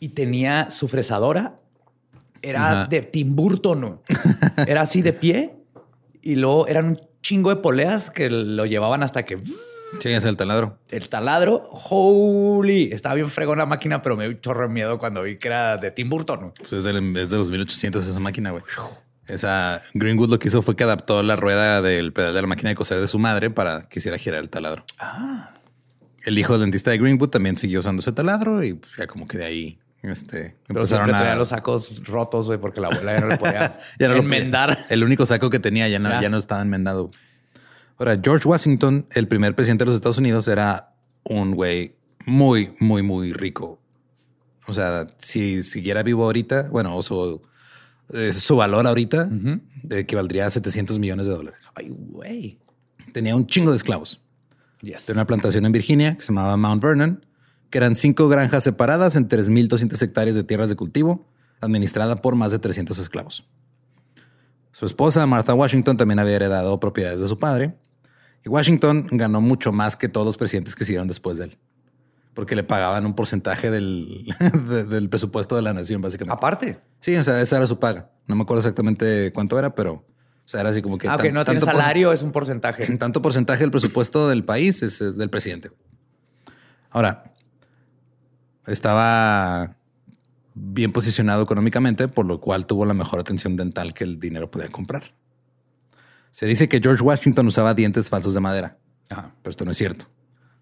y 0.00 0.10
tenía 0.10 0.70
su 0.70 0.88
fresadora. 0.88 1.56
Era 2.42 2.70
Ajá. 2.82 2.86
de 2.86 3.02
Tim 3.02 3.34
Burton. 3.34 3.80
¿no? 3.80 4.02
Era 4.66 4.82
así 4.82 5.02
de 5.02 5.12
pie. 5.12 5.54
Y 6.22 6.34
luego 6.36 6.66
eran 6.68 6.86
un 6.88 7.00
chingo 7.22 7.50
de 7.50 7.56
poleas 7.56 8.10
que 8.10 8.28
lo 8.30 8.66
llevaban 8.66 9.02
hasta 9.02 9.24
que 9.24 9.38
Sí, 10.00 10.10
es 10.10 10.24
el 10.24 10.36
taladro. 10.36 10.78
el 10.90 11.08
taladro, 11.08 11.64
holy, 11.72 12.90
estaba 12.92 13.14
bien 13.14 13.30
fregona 13.30 13.62
la 13.62 13.66
máquina, 13.66 14.02
pero 14.02 14.16
me 14.16 14.28
dio 14.28 14.38
chorro 14.38 14.68
de 14.68 14.74
miedo 14.74 14.98
cuando 14.98 15.22
vi 15.22 15.38
que 15.38 15.48
era 15.48 15.78
de 15.78 15.90
Tim 15.90 16.10
Burton. 16.10 16.40
¿no? 16.40 16.54
Pues 16.54 16.72
es, 16.74 16.84
del- 16.84 17.16
es 17.16 17.30
de 17.30 17.36
los 17.38 17.48
1800 17.50 18.06
esa 18.06 18.20
máquina, 18.20 18.50
güey. 18.50 18.62
Esa 19.26 19.80
Greenwood 19.94 20.30
lo 20.30 20.38
que 20.38 20.48
hizo 20.48 20.60
fue 20.62 20.76
que 20.76 20.84
adaptó 20.84 21.22
la 21.22 21.36
rueda 21.36 21.80
del 21.82 22.12
pedal 22.12 22.34
de 22.34 22.40
la 22.42 22.48
máquina 22.48 22.68
de 22.70 22.74
coser 22.76 23.00
de 23.00 23.08
su 23.08 23.18
madre 23.18 23.50
para 23.50 23.88
que 23.88 23.98
hiciera 23.98 24.18
girar 24.18 24.40
el 24.40 24.50
taladro. 24.50 24.84
Ah, 24.98 25.54
El 26.24 26.38
hijo 26.38 26.52
del 26.54 26.62
dentista 26.62 26.90
de 26.90 26.98
Greenwood 26.98 27.28
también 27.30 27.56
siguió 27.56 27.80
usando 27.80 28.00
ese 28.00 28.12
taladro 28.12 28.62
y 28.64 28.78
ya 28.98 29.06
como 29.06 29.26
que 29.26 29.38
de 29.38 29.44
ahí 29.44 29.78
este, 30.02 30.56
pero 30.66 30.86
siempre 30.86 31.12
tenía 31.12 31.34
los 31.34 31.48
sacos 31.48 32.04
rotos, 32.04 32.46
güey, 32.46 32.58
porque 32.58 32.80
la 32.80 32.88
abuela 32.88 33.14
ya 33.14 33.20
no 33.20 33.26
le 33.28 33.36
podía 33.36 33.78
Ya 33.98 34.08
no 34.08 34.16
enmendar. 34.16 34.86
El 34.88 35.02
único 35.04 35.26
saco 35.26 35.50
que 35.50 35.58
tenía 35.58 35.88
ya 35.88 35.98
no, 35.98 36.08
Ya. 36.10 36.22
ya 36.22 36.28
no 36.28 36.38
estaba 36.38 36.62
enmendado. 36.62 37.10
Ahora, 37.98 38.18
George 38.22 38.46
Washington, 38.48 39.06
el 39.14 39.26
primer 39.26 39.54
presidente 39.56 39.82
de 39.84 39.86
los 39.86 39.94
Estados 39.96 40.18
Unidos, 40.18 40.46
era 40.46 40.94
un 41.24 41.52
güey 41.54 41.96
muy, 42.26 42.70
muy, 42.78 43.02
muy 43.02 43.32
rico. 43.32 43.80
O 44.68 44.72
sea, 44.72 45.06
si 45.18 45.62
siguiera 45.64 46.02
vivo 46.04 46.24
ahorita, 46.24 46.68
bueno, 46.70 46.96
o 46.96 47.02
su, 47.02 47.40
eh, 48.14 48.32
su 48.32 48.54
valor 48.56 48.86
ahorita 48.86 49.28
equivaldría 49.90 50.46
a 50.46 50.50
700 50.50 50.98
millones 50.98 51.26
de 51.26 51.32
dólares. 51.32 51.60
Ay, 51.74 51.88
güey. 51.90 52.58
Tenía 53.12 53.34
un 53.34 53.46
chingo 53.46 53.70
de 53.70 53.76
esclavos. 53.78 54.20
Yes. 54.82 55.06
Tenía 55.06 55.22
una 55.22 55.26
plantación 55.26 55.64
en 55.66 55.72
Virginia 55.72 56.14
que 56.16 56.22
se 56.22 56.28
llamaba 56.28 56.56
Mount 56.56 56.82
Vernon, 56.82 57.24
que 57.70 57.78
eran 57.78 57.96
cinco 57.96 58.28
granjas 58.28 58.64
separadas 58.64 59.16
en 59.16 59.28
3.200 59.28 60.00
hectáreas 60.02 60.36
de 60.36 60.44
tierras 60.44 60.68
de 60.68 60.76
cultivo, 60.76 61.26
administrada 61.60 62.16
por 62.16 62.34
más 62.34 62.52
de 62.52 62.58
300 62.58 62.98
esclavos. 62.98 63.46
Su 64.72 64.86
esposa, 64.86 65.26
Martha 65.26 65.54
Washington, 65.54 65.96
también 65.96 66.18
había 66.18 66.36
heredado 66.36 66.78
propiedades 66.78 67.20
de 67.20 67.28
su 67.28 67.36
padre. 67.38 67.74
Y 68.44 68.48
Washington 68.48 69.06
ganó 69.10 69.40
mucho 69.40 69.72
más 69.72 69.96
que 69.96 70.08
todos 70.08 70.24
los 70.26 70.36
presidentes 70.36 70.76
que 70.76 70.84
siguieron 70.84 71.08
después 71.08 71.38
de 71.38 71.44
él, 71.46 71.58
porque 72.34 72.54
le 72.54 72.62
pagaban 72.62 73.04
un 73.04 73.14
porcentaje 73.14 73.70
del, 73.72 74.26
de- 74.68 74.84
del 74.84 75.08
presupuesto 75.08 75.56
de 75.56 75.62
la 75.62 75.72
nación, 75.74 76.00
básicamente. 76.00 76.34
Aparte. 76.34 76.80
Sí, 77.00 77.16
o 77.16 77.24
sea, 77.24 77.40
esa 77.42 77.56
era 77.56 77.66
su 77.66 77.80
paga. 77.80 78.12
No 78.28 78.36
me 78.36 78.42
acuerdo 78.42 78.60
exactamente 78.60 79.32
cuánto 79.32 79.58
era, 79.58 79.74
pero 79.74 79.92
o 79.94 80.04
sea, 80.50 80.60
era 80.60 80.70
así 80.70 80.80
como 80.80 80.96
que... 80.96 81.08
Aunque 81.08 81.28
Ah, 81.28 81.32
no 81.32 81.44
tiene 81.44 81.60
salario, 81.60 82.12
es 82.12 82.22
un 82.22 82.30
porcentaje. 82.30 82.86
tanto 82.96 83.20
porcentaje 83.20 83.60
del 83.60 83.70
presupuesto 83.72 84.28
del 84.28 84.44
país 84.44 84.82
es, 84.84 85.00
es 85.00 85.16
del 85.18 85.28
presidente. 85.30 85.70
Ahora, 86.90 87.27
estaba 88.68 89.76
bien 90.54 90.92
posicionado 90.92 91.42
económicamente, 91.42 92.08
por 92.08 92.26
lo 92.26 92.40
cual 92.40 92.66
tuvo 92.66 92.84
la 92.84 92.94
mejor 92.94 93.20
atención 93.20 93.56
dental 93.56 93.94
que 93.94 94.04
el 94.04 94.18
dinero 94.18 94.50
podía 94.50 94.68
comprar. 94.68 95.12
Se 96.30 96.46
dice 96.46 96.68
que 96.68 96.80
George 96.80 97.02
Washington 97.02 97.46
usaba 97.46 97.74
dientes 97.74 98.08
falsos 98.08 98.34
de 98.34 98.40
madera, 98.40 98.78
Ajá. 99.08 99.34
pero 99.42 99.50
esto 99.50 99.64
no 99.64 99.70
es 99.70 99.76
cierto. 99.76 100.06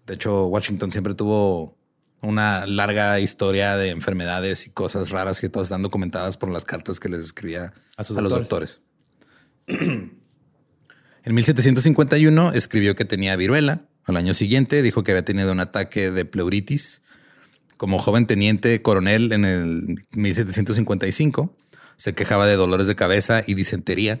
De 0.05 0.13
hecho, 0.13 0.47
Washington 0.47 0.91
siempre 0.91 1.13
tuvo 1.13 1.77
una 2.21 2.65
larga 2.65 3.19
historia 3.19 3.75
de 3.77 3.89
enfermedades 3.89 4.65
y 4.65 4.71
cosas 4.71 5.09
raras 5.09 5.39
que 5.39 5.49
todas 5.49 5.67
están 5.67 5.83
documentadas 5.83 6.37
por 6.37 6.49
las 6.49 6.65
cartas 6.65 6.99
que 6.99 7.09
les 7.09 7.19
escribía 7.21 7.73
A 7.97 8.01
a, 8.01 8.03
sus 8.03 8.15
los 8.19 8.29
doctores. 8.31 8.81
doctores. 9.67 10.11
En 11.23 11.33
1751 11.35 12.53
escribió 12.53 12.95
que 12.95 13.03
tenía 13.03 13.35
viruela. 13.35 13.81
Al 14.05 14.15
año 14.15 14.33
siguiente 14.33 14.81
dijo 14.81 15.03
que 15.03 15.11
había 15.11 15.25
tenido 15.25 15.51
un 15.51 15.59
ataque 15.59 16.09
de 16.09 16.23
pleuritis. 16.23 17.01
Como 17.77 17.99
joven 17.99 18.25
teniente 18.25 18.81
coronel 18.81 19.31
en 19.31 19.45
el 19.45 19.97
1755, 20.13 21.55
se 21.95 22.13
quejaba 22.13 22.47
de 22.47 22.55
dolores 22.55 22.87
de 22.87 22.95
cabeza 22.95 23.43
y 23.45 23.53
disentería. 23.53 24.19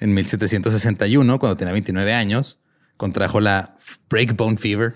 En 0.00 0.14
1761, 0.14 1.38
cuando 1.38 1.56
tenía 1.56 1.72
29 1.72 2.12
años, 2.12 2.60
contrajo 2.96 3.40
la 3.40 3.76
breakbone 4.08 4.56
fever, 4.56 4.94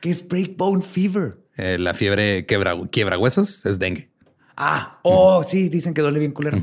¿Qué 0.00 0.08
es 0.10 0.26
breakbone 0.26 0.82
fever? 0.82 1.38
eh, 1.56 1.76
la 1.78 1.92
fiebre 1.92 2.46
quebra, 2.46 2.74
quiebra 2.90 3.18
huesos, 3.18 3.66
es 3.66 3.78
dengue. 3.78 4.10
Ah, 4.56 4.98
oh, 5.02 5.42
sí, 5.46 5.68
dicen 5.68 5.92
que 5.94 6.00
duele 6.00 6.18
bien 6.18 6.32
culero. 6.32 6.58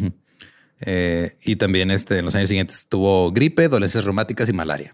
Eh, 0.82 1.36
y 1.43 1.56
también 1.56 1.89
este, 1.89 2.19
en 2.19 2.26
los 2.26 2.36
años 2.36 2.50
siguientes 2.50 2.86
tuvo 2.88 3.32
gripe, 3.32 3.67
dolencias 3.69 4.04
reumáticas 4.04 4.47
y 4.50 4.54
malaria. 4.54 4.91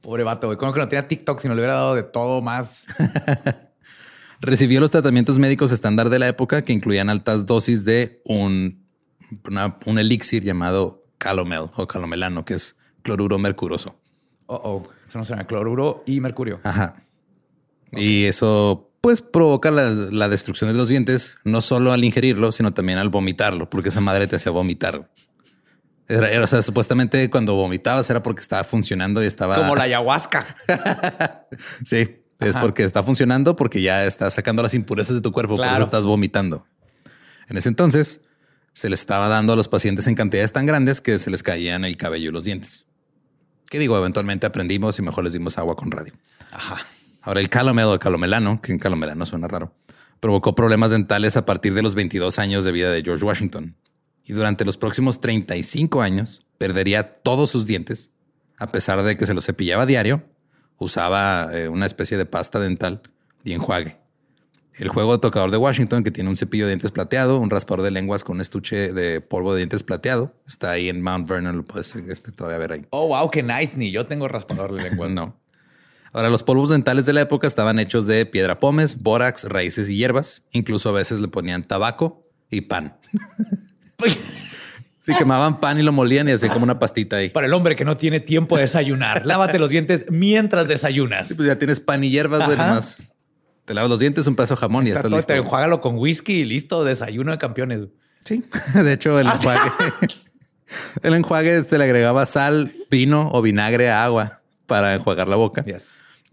Pobre 0.00 0.22
vato, 0.22 0.46
güey. 0.46 0.56
Como 0.58 0.72
que 0.72 0.80
no 0.80 0.88
tenía 0.88 1.08
TikTok, 1.08 1.38
si 1.40 1.48
no 1.48 1.54
le 1.54 1.60
hubiera 1.60 1.74
dado 1.74 1.94
de 1.94 2.02
todo 2.02 2.40
más. 2.40 2.86
Recibió 4.40 4.80
los 4.80 4.90
tratamientos 4.90 5.38
médicos 5.38 5.72
estándar 5.72 6.10
de 6.10 6.18
la 6.18 6.28
época 6.28 6.62
que 6.62 6.72
incluían 6.72 7.08
altas 7.08 7.46
dosis 7.46 7.84
de 7.84 8.20
un, 8.24 8.84
una- 9.48 9.78
un 9.86 9.98
elixir 9.98 10.42
llamado 10.44 11.04
calomel 11.18 11.70
o 11.76 11.86
calomelano, 11.88 12.44
que 12.44 12.54
es 12.54 12.76
cloruro 13.02 13.38
mercuroso. 13.38 13.98
Oh, 14.46 14.60
oh. 14.62 14.82
Eso 15.06 15.18
no 15.18 15.24
suena 15.24 15.46
cloruro 15.46 16.02
y 16.06 16.20
mercurio. 16.20 16.60
Ajá. 16.64 17.02
Y 17.92 18.24
eso 18.24 18.90
pues 19.00 19.20
provoca 19.22 19.70
la, 19.70 19.88
la 19.90 20.28
destrucción 20.28 20.68
de 20.70 20.76
los 20.76 20.88
dientes, 20.88 21.38
no 21.44 21.60
solo 21.60 21.92
al 21.92 22.04
ingerirlo, 22.04 22.50
sino 22.52 22.74
también 22.74 22.98
al 22.98 23.08
vomitarlo, 23.08 23.70
porque 23.70 23.88
esa 23.90 24.00
madre 24.00 24.26
te 24.26 24.36
hacía 24.36 24.50
vomitar. 24.52 25.10
Era, 26.08 26.30
era- 26.30 26.44
o 26.44 26.46
sea, 26.48 26.60
supuestamente 26.62 27.30
cuando 27.30 27.54
vomitabas 27.54 28.10
era 28.10 28.22
porque 28.22 28.40
estaba 28.40 28.64
funcionando 28.64 29.22
y 29.22 29.26
estaba... 29.26 29.54
Como 29.56 29.76
la 29.76 29.84
ayahuasca. 29.84 30.44
Sí, 31.84 32.16
es 32.40 32.54
porque 32.54 32.84
está 32.84 33.02
funcionando, 33.02 33.56
porque 33.56 33.82
ya 33.82 34.04
estás 34.04 34.34
sacando 34.34 34.62
las 34.62 34.74
impurezas 34.74 35.16
de 35.16 35.22
tu 35.22 35.32
cuerpo, 35.32 35.56
por 35.56 35.66
eso 35.66 35.82
estás 35.82 36.04
vomitando. 36.04 36.66
En 37.48 37.56
ese 37.56 37.68
entonces 37.68 38.20
se 38.72 38.88
le 38.88 38.94
estaba 38.94 39.28
dando 39.28 39.54
a 39.54 39.56
los 39.56 39.68
pacientes 39.68 40.06
en 40.06 40.14
cantidades 40.14 40.52
tan 40.52 40.66
grandes 40.66 41.00
que 41.00 41.18
se 41.18 41.30
les 41.30 41.42
caían 41.42 41.84
el 41.84 41.96
cabello 41.96 42.30
y 42.30 42.32
los 42.32 42.44
dientes. 42.44 42.86
¿Qué 43.70 43.78
digo? 43.78 43.96
Eventualmente 43.96 44.46
aprendimos 44.46 44.98
y 44.98 45.02
mejor 45.02 45.24
les 45.24 45.32
dimos 45.32 45.58
agua 45.58 45.76
con 45.76 45.90
radio. 45.90 46.12
Ajá. 46.52 46.78
Ahora 47.22 47.40
el 47.40 47.48
calomel 47.48 47.86
o 47.86 47.94
el 47.94 47.98
calomelano, 47.98 48.60
que 48.60 48.72
en 48.72 48.78
calomelano 48.78 49.26
suena 49.26 49.48
raro, 49.48 49.74
Provocó 50.20 50.54
problemas 50.54 50.90
dentales 50.90 51.36
a 51.36 51.44
partir 51.44 51.74
de 51.74 51.82
los 51.82 51.94
22 51.94 52.38
años 52.38 52.64
de 52.64 52.72
vida 52.72 52.90
de 52.90 53.02
George 53.02 53.24
Washington. 53.24 53.76
Y 54.24 54.32
durante 54.32 54.64
los 54.64 54.76
próximos 54.76 55.20
35 55.20 56.00
años 56.00 56.46
perdería 56.58 57.14
todos 57.22 57.50
sus 57.50 57.66
dientes, 57.66 58.10
a 58.58 58.72
pesar 58.72 59.02
de 59.02 59.16
que 59.16 59.26
se 59.26 59.34
los 59.34 59.44
cepillaba 59.44 59.82
a 59.82 59.86
diario, 59.86 60.24
usaba 60.78 61.48
eh, 61.52 61.68
una 61.68 61.86
especie 61.86 62.16
de 62.16 62.26
pasta 62.26 62.60
dental 62.60 63.02
y 63.44 63.52
enjuague. 63.52 63.98
El 64.78 64.88
juego 64.88 65.12
de 65.12 65.18
tocador 65.20 65.50
de 65.50 65.56
Washington, 65.56 66.04
que 66.04 66.10
tiene 66.10 66.28
un 66.28 66.36
cepillo 66.36 66.66
de 66.66 66.72
dientes 66.72 66.90
plateado, 66.90 67.38
un 67.38 67.48
raspador 67.48 67.82
de 67.82 67.90
lenguas 67.90 68.24
con 68.24 68.36
un 68.36 68.40
estuche 68.42 68.92
de 68.92 69.22
polvo 69.22 69.54
de 69.54 69.58
dientes 69.58 69.82
plateado, 69.82 70.34
está 70.46 70.70
ahí 70.70 70.90
en 70.90 71.00
Mount 71.00 71.26
Vernon, 71.26 71.56
lo 71.56 71.64
puedes 71.64 71.96
este, 71.96 72.30
todavía 72.30 72.58
ver 72.58 72.72
ahí. 72.72 72.86
Oh, 72.90 73.08
wow, 73.08 73.30
qué 73.30 73.42
nice. 73.42 73.72
Ni 73.76 73.90
yo 73.90 74.04
tengo 74.04 74.28
raspador 74.28 74.74
de 74.74 74.82
lenguas. 74.82 75.10
no. 75.14 75.40
Ahora, 76.12 76.28
los 76.28 76.42
polvos 76.42 76.68
dentales 76.68 77.06
de 77.06 77.14
la 77.14 77.22
época 77.22 77.46
estaban 77.46 77.78
hechos 77.78 78.06
de 78.06 78.26
piedra 78.26 78.60
pómez, 78.60 79.02
bórax, 79.02 79.44
raíces 79.44 79.88
y 79.88 79.96
hierbas. 79.96 80.44
Incluso 80.52 80.90
a 80.90 80.92
veces 80.92 81.20
le 81.20 81.28
ponían 81.28 81.66
tabaco 81.66 82.22
y 82.50 82.62
pan. 82.62 82.98
Si 85.06 85.14
quemaban 85.14 85.60
pan 85.60 85.78
y 85.78 85.84
lo 85.84 85.92
molían 85.92 86.28
y 86.28 86.32
hacían 86.32 86.52
como 86.52 86.64
una 86.64 86.80
pastita 86.80 87.16
ahí. 87.16 87.28
Para 87.28 87.46
el 87.46 87.54
hombre 87.54 87.76
que 87.76 87.84
no 87.84 87.96
tiene 87.96 88.18
tiempo 88.18 88.56
de 88.56 88.62
desayunar, 88.62 89.24
lávate 89.24 89.60
los 89.60 89.70
dientes 89.70 90.04
mientras 90.10 90.66
desayunas. 90.66 91.28
Sí, 91.28 91.34
pues 91.34 91.46
ya 91.46 91.56
tienes 91.58 91.78
pan 91.78 92.02
y 92.02 92.10
hierbas, 92.10 92.44
güey, 92.44 92.58
nomás. 92.58 93.12
Te 93.64 93.74
lavas 93.74 93.88
los 93.88 94.00
dientes, 94.00 94.26
un 94.26 94.34
pedazo 94.34 94.54
de 94.54 94.60
jamón 94.60 94.86
y 94.86 94.90
ya 94.90 94.96
estás 94.96 95.10
listo. 95.10 95.32
Te 95.32 95.36
enjuágalo 95.36 95.80
con 95.80 95.96
whisky 95.96 96.40
y 96.40 96.44
listo, 96.44 96.82
desayuno 96.82 97.30
de 97.30 97.38
campeones. 97.38 97.88
Sí. 98.24 98.44
De 98.74 98.92
hecho, 98.92 99.18
el 99.20 99.28
enjuague, 99.28 99.72
el 101.02 101.14
enjuague 101.14 101.62
se 101.62 101.78
le 101.78 101.84
agregaba 101.84 102.26
sal, 102.26 102.72
vino 102.90 103.30
o 103.32 103.42
vinagre 103.42 103.90
a 103.90 104.04
agua 104.04 104.40
para 104.66 104.94
enjuagar 104.94 105.28
la 105.28 105.36
boca. 105.36 105.64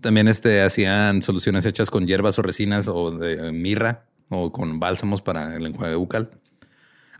También 0.01 0.27
este, 0.27 0.63
hacían 0.63 1.21
soluciones 1.21 1.65
hechas 1.65 1.91
con 1.91 2.07
hierbas 2.07 2.39
o 2.39 2.41
resinas 2.41 2.87
o 2.87 3.11
de 3.11 3.51
mirra 3.51 4.05
o 4.29 4.51
con 4.51 4.79
bálsamos 4.79 5.21
para 5.21 5.55
el 5.55 5.65
enjuague 5.67 5.95
bucal. 5.95 6.31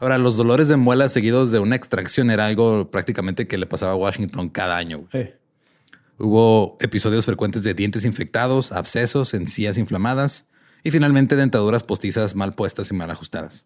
Ahora, 0.03 0.17
los 0.17 0.35
dolores 0.35 0.67
de 0.67 0.75
muela 0.75 1.07
seguidos 1.07 1.51
de 1.51 1.59
una 1.59 1.77
extracción 1.77 2.29
era 2.29 2.45
algo 2.45 2.91
prácticamente 2.91 3.47
que 3.47 3.57
le 3.57 3.65
pasaba 3.65 3.93
a 3.93 3.95
Washington 3.95 4.49
cada 4.49 4.75
año. 4.75 5.05
Hubo 6.19 6.75
episodios 6.81 7.25
frecuentes 7.25 7.63
de 7.63 7.73
dientes 7.73 8.03
infectados, 8.03 8.73
abscesos, 8.73 9.33
encías 9.33 9.77
inflamadas 9.77 10.45
y 10.83 10.91
finalmente 10.91 11.37
dentaduras 11.37 11.83
postizas 11.83 12.35
mal 12.35 12.53
puestas 12.53 12.91
y 12.91 12.93
mal 12.93 13.11
ajustadas. 13.11 13.65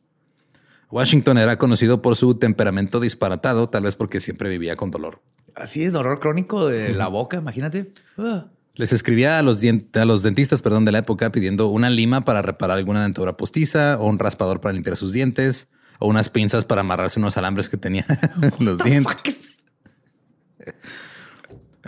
Washington 0.92 1.40
era 1.40 1.58
conocido 1.58 2.04
por 2.04 2.16
su 2.16 2.36
temperamento 2.36 3.00
disparatado, 3.00 3.70
tal 3.70 3.86
vez 3.86 3.96
porque 3.96 4.22
siempre 4.22 4.48
vivía 4.48 4.76
con 4.76 4.92
dolor. 4.92 5.24
Así 5.56 5.86
es, 5.86 5.92
dolor 5.92 6.20
crónico 6.20 6.68
de 6.68 6.90
la 6.94 7.08
boca, 7.08 7.38
imagínate. 7.38 7.94
Ah. 8.16 8.46
Les 8.76 8.94
escribía 8.94 9.40
a 9.40 9.42
los, 9.42 9.64
a 9.64 10.06
los 10.06 10.22
dentistas 10.22 10.62
perdón, 10.62 10.86
de 10.86 10.92
la 10.92 11.00
época 11.00 11.32
pidiendo 11.32 11.66
una 11.66 11.90
lima 11.90 12.26
para 12.26 12.44
reparar 12.44 12.78
alguna 12.78 13.02
dentadura 13.02 13.38
postiza 13.38 13.98
o 14.00 14.06
un 14.06 14.20
raspador 14.20 14.62
para 14.62 14.74
limpiar 14.74 14.98
sus 14.98 15.14
dientes 15.14 15.70
o 16.00 16.08
unas 16.08 16.30
pinzas 16.30 16.66
para 16.66 16.82
amarrarse 16.82 17.20
unos 17.20 17.38
alambres 17.38 17.70
que 17.70 17.78
tenía 17.78 18.06
los 18.60 18.84
dientes. 18.84 19.58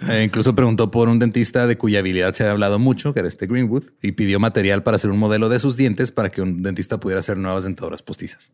Eh, 0.07 0.23
incluso 0.23 0.55
preguntó 0.55 0.91
por 0.91 1.09
un 1.09 1.19
dentista 1.19 1.67
de 1.67 1.77
cuya 1.77 1.99
habilidad 1.99 2.33
se 2.33 2.45
ha 2.45 2.51
hablado 2.51 2.79
mucho, 2.79 3.13
que 3.13 3.19
era 3.19 3.27
este 3.27 3.47
Greenwood, 3.47 3.83
y 4.01 4.13
pidió 4.13 4.39
material 4.39 4.83
para 4.83 4.95
hacer 4.95 5.11
un 5.11 5.17
modelo 5.17 5.49
de 5.49 5.59
sus 5.59 5.75
dientes 5.75 6.11
para 6.11 6.29
que 6.29 6.41
un 6.41 6.61
dentista 6.61 6.99
pudiera 6.99 7.19
hacer 7.19 7.37
nuevas 7.37 7.65
dentaduras 7.65 8.01
postizas. 8.01 8.51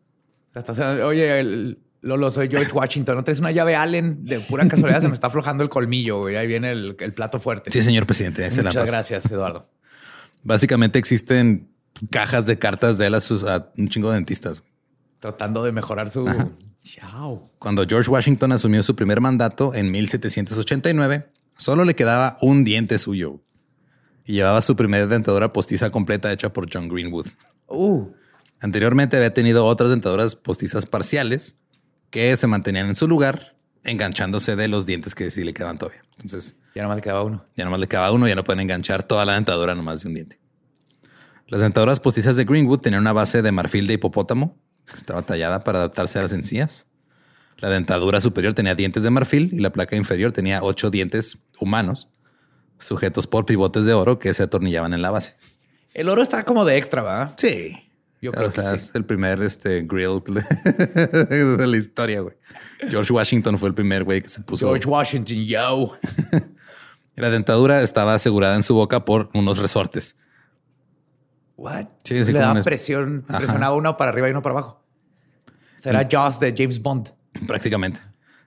Oye, 1.04 1.76
Lolo, 2.00 2.30
soy 2.30 2.48
George 2.48 2.72
Washington. 2.72 3.16
¿No 3.16 3.24
traes 3.24 3.40
una 3.40 3.52
llave 3.52 3.76
Allen? 3.76 4.24
De 4.24 4.40
pura 4.40 4.66
casualidad 4.68 5.00
se 5.00 5.08
me 5.08 5.14
está 5.14 5.26
aflojando 5.26 5.62
el 5.62 5.68
colmillo. 5.68 6.30
y 6.30 6.36
Ahí 6.36 6.46
viene 6.46 6.72
el, 6.72 6.94
plato 7.14 7.38
fuerte. 7.38 7.70
Sí, 7.70 7.82
señor 7.82 8.06
presidente. 8.06 8.48
Muchas 8.62 8.86
gracias, 8.86 9.30
Eduardo. 9.30 9.68
Básicamente 10.42 10.98
existen 10.98 11.68
cajas 12.10 12.46
de 12.46 12.58
cartas 12.58 12.98
de 12.98 13.06
él 13.06 13.14
a, 13.14 13.18
a 13.18 13.72
un 13.76 13.88
chingo 13.88 14.10
de 14.10 14.16
dentistas 14.16 14.62
tratando 15.26 15.64
de 15.64 15.72
mejorar 15.72 16.08
su... 16.08 16.24
Cuando 17.58 17.84
George 17.84 18.08
Washington 18.08 18.52
asumió 18.52 18.82
su 18.84 18.94
primer 18.94 19.20
mandato 19.20 19.74
en 19.74 19.90
1789, 19.90 21.28
solo 21.56 21.84
le 21.84 21.96
quedaba 21.96 22.36
un 22.40 22.62
diente 22.62 22.98
suyo 22.98 23.42
y 24.24 24.34
llevaba 24.34 24.62
su 24.62 24.76
primera 24.76 25.06
dentadura 25.06 25.52
postiza 25.52 25.90
completa 25.90 26.32
hecha 26.32 26.52
por 26.52 26.68
John 26.72 26.88
Greenwood. 26.88 27.26
Uh. 27.66 28.06
Anteriormente 28.60 29.16
había 29.16 29.34
tenido 29.34 29.66
otras 29.66 29.90
dentaduras 29.90 30.36
postizas 30.36 30.86
parciales 30.86 31.56
que 32.10 32.36
se 32.36 32.46
mantenían 32.46 32.86
en 32.86 32.94
su 32.94 33.08
lugar, 33.08 33.56
enganchándose 33.82 34.54
de 34.54 34.68
los 34.68 34.86
dientes 34.86 35.16
que 35.16 35.30
sí 35.30 35.42
le 35.42 35.52
quedaban 35.52 35.78
todavía. 35.78 36.02
Entonces, 36.12 36.56
ya 36.74 36.82
nomás 36.82 36.96
le 36.96 37.02
quedaba 37.02 37.24
uno. 37.24 37.44
Ya 37.56 37.64
nomás 37.64 37.80
le 37.80 37.88
quedaba 37.88 38.12
uno, 38.12 38.28
ya 38.28 38.36
no 38.36 38.44
pueden 38.44 38.60
enganchar 38.60 39.02
toda 39.02 39.24
la 39.24 39.34
dentadura 39.34 39.74
nomás 39.74 40.02
de 40.02 40.08
un 40.08 40.14
diente. 40.14 40.38
Las 41.48 41.62
dentaduras 41.62 41.98
postizas 41.98 42.36
de 42.36 42.44
Greenwood 42.44 42.78
tenían 42.78 43.02
una 43.02 43.12
base 43.12 43.42
de 43.42 43.50
marfil 43.50 43.88
de 43.88 43.94
hipopótamo 43.94 44.56
estaba 44.94 45.22
tallada 45.22 45.60
para 45.64 45.78
adaptarse 45.78 46.18
a 46.18 46.22
las 46.22 46.32
encías. 46.32 46.86
La 47.58 47.70
dentadura 47.70 48.20
superior 48.20 48.52
tenía 48.52 48.74
dientes 48.74 49.02
de 49.02 49.10
marfil 49.10 49.50
y 49.52 49.60
la 49.60 49.70
placa 49.70 49.96
inferior 49.96 50.32
tenía 50.32 50.62
ocho 50.62 50.90
dientes 50.90 51.38
humanos, 51.58 52.08
sujetos 52.78 53.26
por 53.26 53.46
pivotes 53.46 53.86
de 53.86 53.94
oro 53.94 54.18
que 54.18 54.34
se 54.34 54.42
atornillaban 54.42 54.92
en 54.92 55.02
la 55.02 55.10
base. 55.10 55.36
El 55.94 56.10
oro 56.10 56.22
está 56.22 56.44
como 56.44 56.64
de 56.66 56.76
extra, 56.76 57.02
¿verdad? 57.02 57.34
Sí. 57.38 57.82
Yo 58.20 58.32
creo 58.32 58.50
que 58.50 58.60
es 58.60 58.92
el 58.94 59.04
primer 59.04 59.42
este, 59.42 59.82
grill 59.82 60.22
de 60.24 61.66
la 61.66 61.76
historia, 61.76 62.20
güey. 62.20 62.34
George 62.88 63.12
Washington 63.12 63.58
fue 63.58 63.68
el 63.68 63.74
primer 63.74 64.04
güey 64.04 64.20
que 64.20 64.28
se 64.28 64.40
puso. 64.40 64.66
George 64.66 64.88
Washington, 64.88 65.44
yo. 65.44 65.96
la 67.16 67.30
dentadura 67.30 67.82
estaba 67.82 68.14
asegurada 68.14 68.56
en 68.56 68.62
su 68.62 68.74
boca 68.74 69.04
por 69.04 69.30
unos 69.32 69.58
resortes. 69.58 70.16
What? 71.56 71.86
Sí, 72.04 72.14
Le 72.14 72.38
da 72.38 72.62
presión, 72.62 73.24
presionaba 73.26 73.74
uno 73.74 73.96
para 73.96 74.10
arriba 74.10 74.28
y 74.28 74.30
uno 74.30 74.42
para 74.42 74.52
abajo. 74.58 74.82
Será 75.78 76.02
mm. 76.02 76.08
Jaws 76.10 76.40
de 76.40 76.54
James 76.56 76.80
Bond. 76.80 77.10
Prácticamente. 77.46 78.00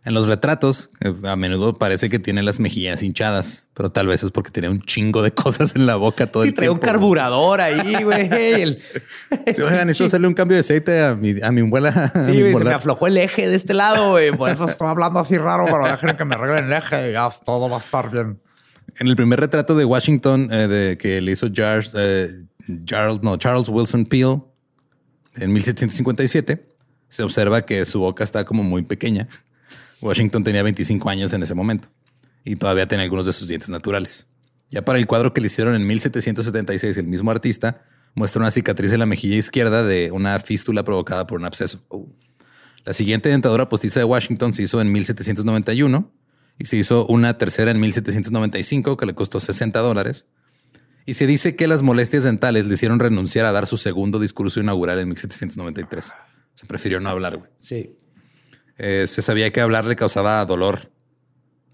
En 0.05 0.13
los 0.13 0.27
retratos, 0.27 0.89
eh, 1.01 1.13
a 1.25 1.35
menudo 1.35 1.77
parece 1.77 2.09
que 2.09 2.19
tiene 2.19 2.41
las 2.41 2.61
mejillas 2.61 3.03
hinchadas, 3.03 3.67
pero 3.73 3.91
tal 3.91 4.07
vez 4.07 4.23
es 4.23 4.31
porque 4.31 4.49
tiene 4.49 4.69
un 4.69 4.81
chingo 4.81 5.21
de 5.21 5.31
cosas 5.33 5.75
en 5.75 5.85
la 5.85 5.97
boca 5.97 6.27
todo 6.27 6.43
el 6.43 6.53
tiempo. 6.53 6.61
Sí, 6.61 6.65
trae 6.65 6.69
un 6.69 6.79
carburador 6.79 7.59
ahí, 7.59 8.03
güey. 8.03 8.29
sí, 9.53 9.61
oigan, 9.61 9.87
necesito 9.87 10.05
hacerle 10.05 10.27
un 10.27 10.33
cambio 10.33 10.55
de 10.55 10.61
aceite 10.61 11.03
a 11.03 11.15
mi, 11.15 11.35
a 11.41 11.51
mi 11.51 11.61
abuela. 11.61 12.11
Sí, 12.25 12.41
güey, 12.41 12.55
se 12.55 12.63
me 12.63 12.73
aflojó 12.73 13.07
el 13.07 13.17
eje 13.17 13.49
de 13.49 13.55
este 13.55 13.73
lado, 13.73 14.11
güey. 14.11 14.31
Por 14.31 14.49
eso 14.49 14.69
estoy 14.69 14.87
hablando 14.87 15.19
así 15.19 15.37
raro, 15.37 15.65
pero 15.65 15.85
dejen 15.85 16.15
que 16.15 16.25
me 16.25 16.35
arreglen 16.35 16.65
el 16.65 16.73
eje 16.73 17.09
y 17.09 17.13
ya 17.13 17.29
todo 17.45 17.69
va 17.69 17.77
a 17.77 17.79
estar 17.79 18.09
bien. 18.09 18.39
En 18.99 19.07
el 19.07 19.15
primer 19.15 19.39
retrato 19.39 19.75
de 19.75 19.85
Washington 19.85 20.49
eh, 20.51 20.67
de, 20.67 20.97
que 20.97 21.19
le 21.19 21.31
hizo 21.33 21.49
Charles, 21.49 21.93
eh, 21.97 22.45
Charles, 22.85 23.21
no, 23.21 23.37
Charles 23.37 23.69
Wilson 23.69 24.05
Peel 24.05 24.41
en 25.35 25.53
1757, 25.53 26.67
se 27.07 27.23
observa 27.23 27.65
que 27.65 27.85
su 27.85 27.99
boca 27.99 28.23
está 28.23 28.45
como 28.45 28.63
muy 28.63 28.83
pequeña. 28.83 29.27
Washington 30.01 30.43
tenía 30.43 30.63
25 30.63 31.09
años 31.09 31.33
en 31.33 31.43
ese 31.43 31.55
momento 31.55 31.89
y 32.43 32.55
todavía 32.55 32.87
tenía 32.87 33.03
algunos 33.03 33.25
de 33.25 33.33
sus 33.33 33.47
dientes 33.47 33.69
naturales. 33.69 34.27
Ya 34.69 34.85
para 34.85 34.99
el 34.99 35.07
cuadro 35.07 35.33
que 35.33 35.41
le 35.41 35.47
hicieron 35.47 35.75
en 35.75 35.85
1776, 35.87 36.97
el 36.97 37.07
mismo 37.07 37.31
artista 37.31 37.81
muestra 38.15 38.41
una 38.41 38.51
cicatriz 38.51 38.93
en 38.93 38.99
la 38.99 39.05
mejilla 39.05 39.35
izquierda 39.35 39.83
de 39.83 40.11
una 40.11 40.39
fístula 40.39 40.83
provocada 40.83 41.25
por 41.27 41.39
un 41.39 41.45
absceso. 41.45 41.79
La 42.85 42.93
siguiente 42.93 43.29
dentadura 43.29 43.69
postiza 43.69 43.99
de 43.99 44.05
Washington 44.05 44.53
se 44.53 44.63
hizo 44.63 44.79
en 44.81 44.91
1791 44.91 46.11
y 46.57 46.65
se 46.65 46.77
hizo 46.77 47.05
una 47.07 47.37
tercera 47.37 47.71
en 47.71 47.79
1795 47.79 48.97
que 48.97 49.05
le 49.05 49.15
costó 49.15 49.39
60 49.39 49.79
dólares 49.79 50.25
y 51.09 51.15
se 51.15 51.25
dice 51.25 51.55
que 51.55 51.67
las 51.67 51.81
molestias 51.81 52.23
dentales 52.23 52.67
le 52.67 52.75
hicieron 52.75 52.99
renunciar 52.99 53.47
a 53.47 53.51
dar 53.51 53.65
su 53.65 53.77
segundo 53.77 54.19
discurso 54.19 54.59
inaugural 54.59 54.99
en 54.99 55.07
1793. 55.07 56.13
Se 56.53 56.65
prefirió 56.67 56.99
no 56.99 57.09
hablar. 57.09 57.37
Güey. 57.37 57.49
Sí. 57.59 57.95
Eh, 58.77 59.07
se 59.07 59.23
sabía 59.23 59.51
que 59.51 59.59
hablar 59.59 59.85
le 59.85 59.95
causaba 59.95 60.45
dolor. 60.45 60.91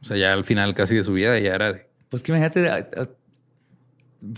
O 0.02 0.06
sea, 0.06 0.16
ya 0.16 0.32
al 0.32 0.46
final 0.46 0.74
casi 0.74 0.96
de 0.96 1.04
su 1.04 1.12
vida 1.12 1.38
ya 1.40 1.54
era 1.54 1.74
de... 1.74 1.90
Pues 2.08 2.24
que 2.24 2.32
imagínate 2.32 2.88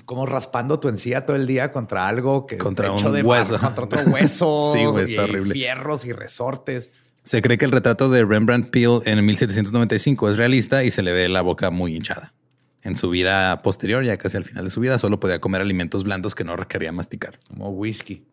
como 0.06 0.26
raspando 0.26 0.80
tu 0.80 0.90
encía 0.90 1.28
todo 1.28 1.38
el 1.38 1.46
día 1.46 1.72
contra 1.72 2.08
algo 2.08 2.48
que 2.48 2.58
contra 2.58 2.92
un 2.92 3.14
de 3.14 3.22
hueso, 3.22 3.60
contra 3.60 3.86
otro 3.86 4.02
hueso, 4.12 4.72
sí, 4.74 4.84
güey, 4.84 5.06
está 5.06 5.26
horrible. 5.26 5.54
Fierros 5.54 6.06
y 6.06 6.12
resortes. 6.12 6.90
Se 7.24 7.44
cree 7.44 7.60
que 7.60 7.66
el 7.66 7.72
retrato 7.72 8.10
de 8.10 8.26
Rembrandt 8.26 8.72
Peale 8.72 9.02
en 9.06 9.24
1795 9.24 10.32
es 10.32 10.38
realista 10.38 10.84
y 10.84 10.90
se 10.90 11.04
le 11.04 11.14
ve 11.14 11.30
la 11.30 11.44
boca 11.44 11.70
muy 11.70 11.96
hinchada. 11.96 12.34
En 12.88 12.96
su 12.96 13.10
vida 13.10 13.62
posterior, 13.64 14.06
ya 14.06 14.16
casi 14.16 14.38
al 14.38 14.46
final 14.46 14.64
de 14.64 14.72
su 14.72 14.80
vida, 14.80 14.98
solo 14.98 15.20
podía 15.20 15.42
comer 15.42 15.60
alimentos 15.60 16.06
blandos 16.06 16.36
que 16.36 16.46
no 16.46 16.56
requería 16.56 16.94
masticar. 16.94 17.38
Como 17.50 17.70
whisky. 17.72 18.26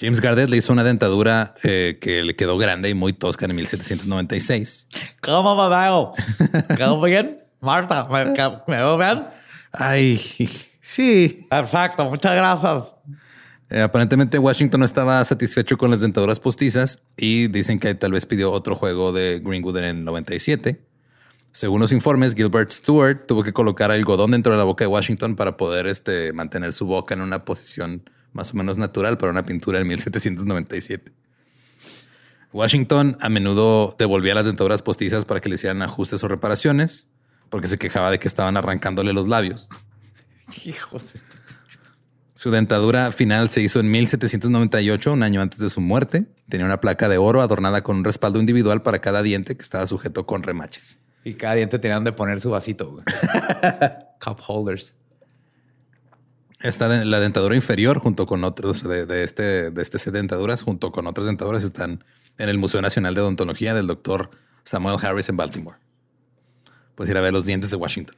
James 0.00 0.20
Gardet 0.20 0.48
le 0.48 0.58
hizo 0.58 0.72
una 0.72 0.84
dentadura 0.84 1.54
eh, 1.64 1.98
que 2.00 2.22
le 2.22 2.36
quedó 2.36 2.56
grande 2.56 2.88
y 2.88 2.94
muy 2.94 3.12
tosca 3.12 3.46
en 3.46 3.56
1796. 3.56 4.86
¿Cómo 5.20 5.56
me 5.56 5.76
veo? 5.76 6.12
¿Quedó 6.76 7.00
bien? 7.02 7.40
Marta, 7.60 8.06
¿me, 8.08 8.76
veo 8.76 8.96
bien? 8.96 9.24
Ay, 9.72 10.18
sí. 10.80 11.44
Perfecto, 11.50 12.08
muchas 12.08 12.36
gracias. 12.36 12.92
Eh, 13.70 13.80
aparentemente 13.82 14.38
Washington 14.38 14.78
no 14.78 14.86
estaba 14.86 15.24
satisfecho 15.24 15.76
con 15.76 15.90
las 15.90 16.00
dentaduras 16.00 16.38
postizas 16.38 17.00
y 17.16 17.48
dicen 17.48 17.80
que 17.80 17.92
tal 17.96 18.12
vez 18.12 18.24
pidió 18.24 18.52
otro 18.52 18.76
juego 18.76 19.12
de 19.12 19.40
Greenwood 19.44 19.78
en 19.78 19.84
el 19.84 20.04
97. 20.04 20.93
Según 21.54 21.80
los 21.80 21.92
informes, 21.92 22.34
Gilbert 22.34 22.72
Stewart 22.72 23.28
tuvo 23.28 23.44
que 23.44 23.52
colocar 23.52 23.92
algodón 23.92 24.32
dentro 24.32 24.50
de 24.50 24.58
la 24.58 24.64
boca 24.64 24.82
de 24.82 24.88
Washington 24.88 25.36
para 25.36 25.56
poder 25.56 25.86
este, 25.86 26.32
mantener 26.32 26.72
su 26.72 26.84
boca 26.84 27.14
en 27.14 27.20
una 27.20 27.44
posición 27.44 28.10
más 28.32 28.52
o 28.52 28.56
menos 28.56 28.76
natural 28.76 29.18
para 29.18 29.30
una 29.30 29.44
pintura 29.44 29.78
en 29.78 29.86
1797. 29.86 31.12
Washington 32.52 33.16
a 33.20 33.28
menudo 33.28 33.94
devolvía 33.96 34.34
las 34.34 34.46
dentaduras 34.46 34.82
postizas 34.82 35.24
para 35.24 35.40
que 35.40 35.48
le 35.48 35.54
hicieran 35.54 35.80
ajustes 35.82 36.24
o 36.24 36.28
reparaciones, 36.28 37.06
porque 37.50 37.68
se 37.68 37.78
quejaba 37.78 38.10
de 38.10 38.18
que 38.18 38.26
estaban 38.26 38.56
arrancándole 38.56 39.12
los 39.12 39.28
labios. 39.28 39.68
Hijos, 40.64 41.14
esto. 41.14 41.36
Su 42.34 42.50
dentadura 42.50 43.12
final 43.12 43.48
se 43.48 43.62
hizo 43.62 43.78
en 43.78 43.92
1798, 43.92 45.12
un 45.12 45.22
año 45.22 45.40
antes 45.40 45.60
de 45.60 45.70
su 45.70 45.80
muerte. 45.80 46.26
Tenía 46.48 46.66
una 46.66 46.80
placa 46.80 47.08
de 47.08 47.18
oro 47.18 47.42
adornada 47.42 47.84
con 47.84 47.98
un 47.98 48.04
respaldo 48.04 48.40
individual 48.40 48.82
para 48.82 48.98
cada 48.98 49.22
diente 49.22 49.56
que 49.56 49.62
estaba 49.62 49.86
sujeto 49.86 50.26
con 50.26 50.42
remaches. 50.42 50.98
Y 51.24 51.34
cada 51.34 51.54
diente 51.54 51.78
tenía 51.78 51.94
donde 51.96 52.12
poner 52.12 52.40
su 52.40 52.50
vasito. 52.50 52.90
güey. 52.90 53.04
Cup 54.24 54.40
holders. 54.46 54.94
Esta 56.60 56.88
de- 56.88 57.04
la 57.04 57.20
dentadura 57.20 57.54
inferior, 57.56 57.98
junto 57.98 58.26
con 58.26 58.44
otros 58.44 58.82
de, 58.86 59.06
de 59.06 59.22
este, 59.24 59.70
de 59.70 59.82
este 59.82 59.98
set 59.98 60.12
de 60.12 60.18
dentaduras, 60.20 60.62
junto 60.62 60.92
con 60.92 61.06
otras 61.06 61.26
dentaduras, 61.26 61.62
están 61.64 62.04
en 62.38 62.48
el 62.48 62.58
Museo 62.58 62.80
Nacional 62.82 63.14
de 63.14 63.20
Odontología 63.20 63.74
del 63.74 63.86
doctor 63.86 64.30
Samuel 64.64 64.96
Harris 65.04 65.28
en 65.28 65.36
Baltimore. 65.36 65.78
Puedes 66.94 67.10
ir 67.10 67.16
a 67.16 67.20
ver 67.20 67.32
los 67.32 67.44
dientes 67.46 67.70
de 67.70 67.76
Washington. 67.76 68.16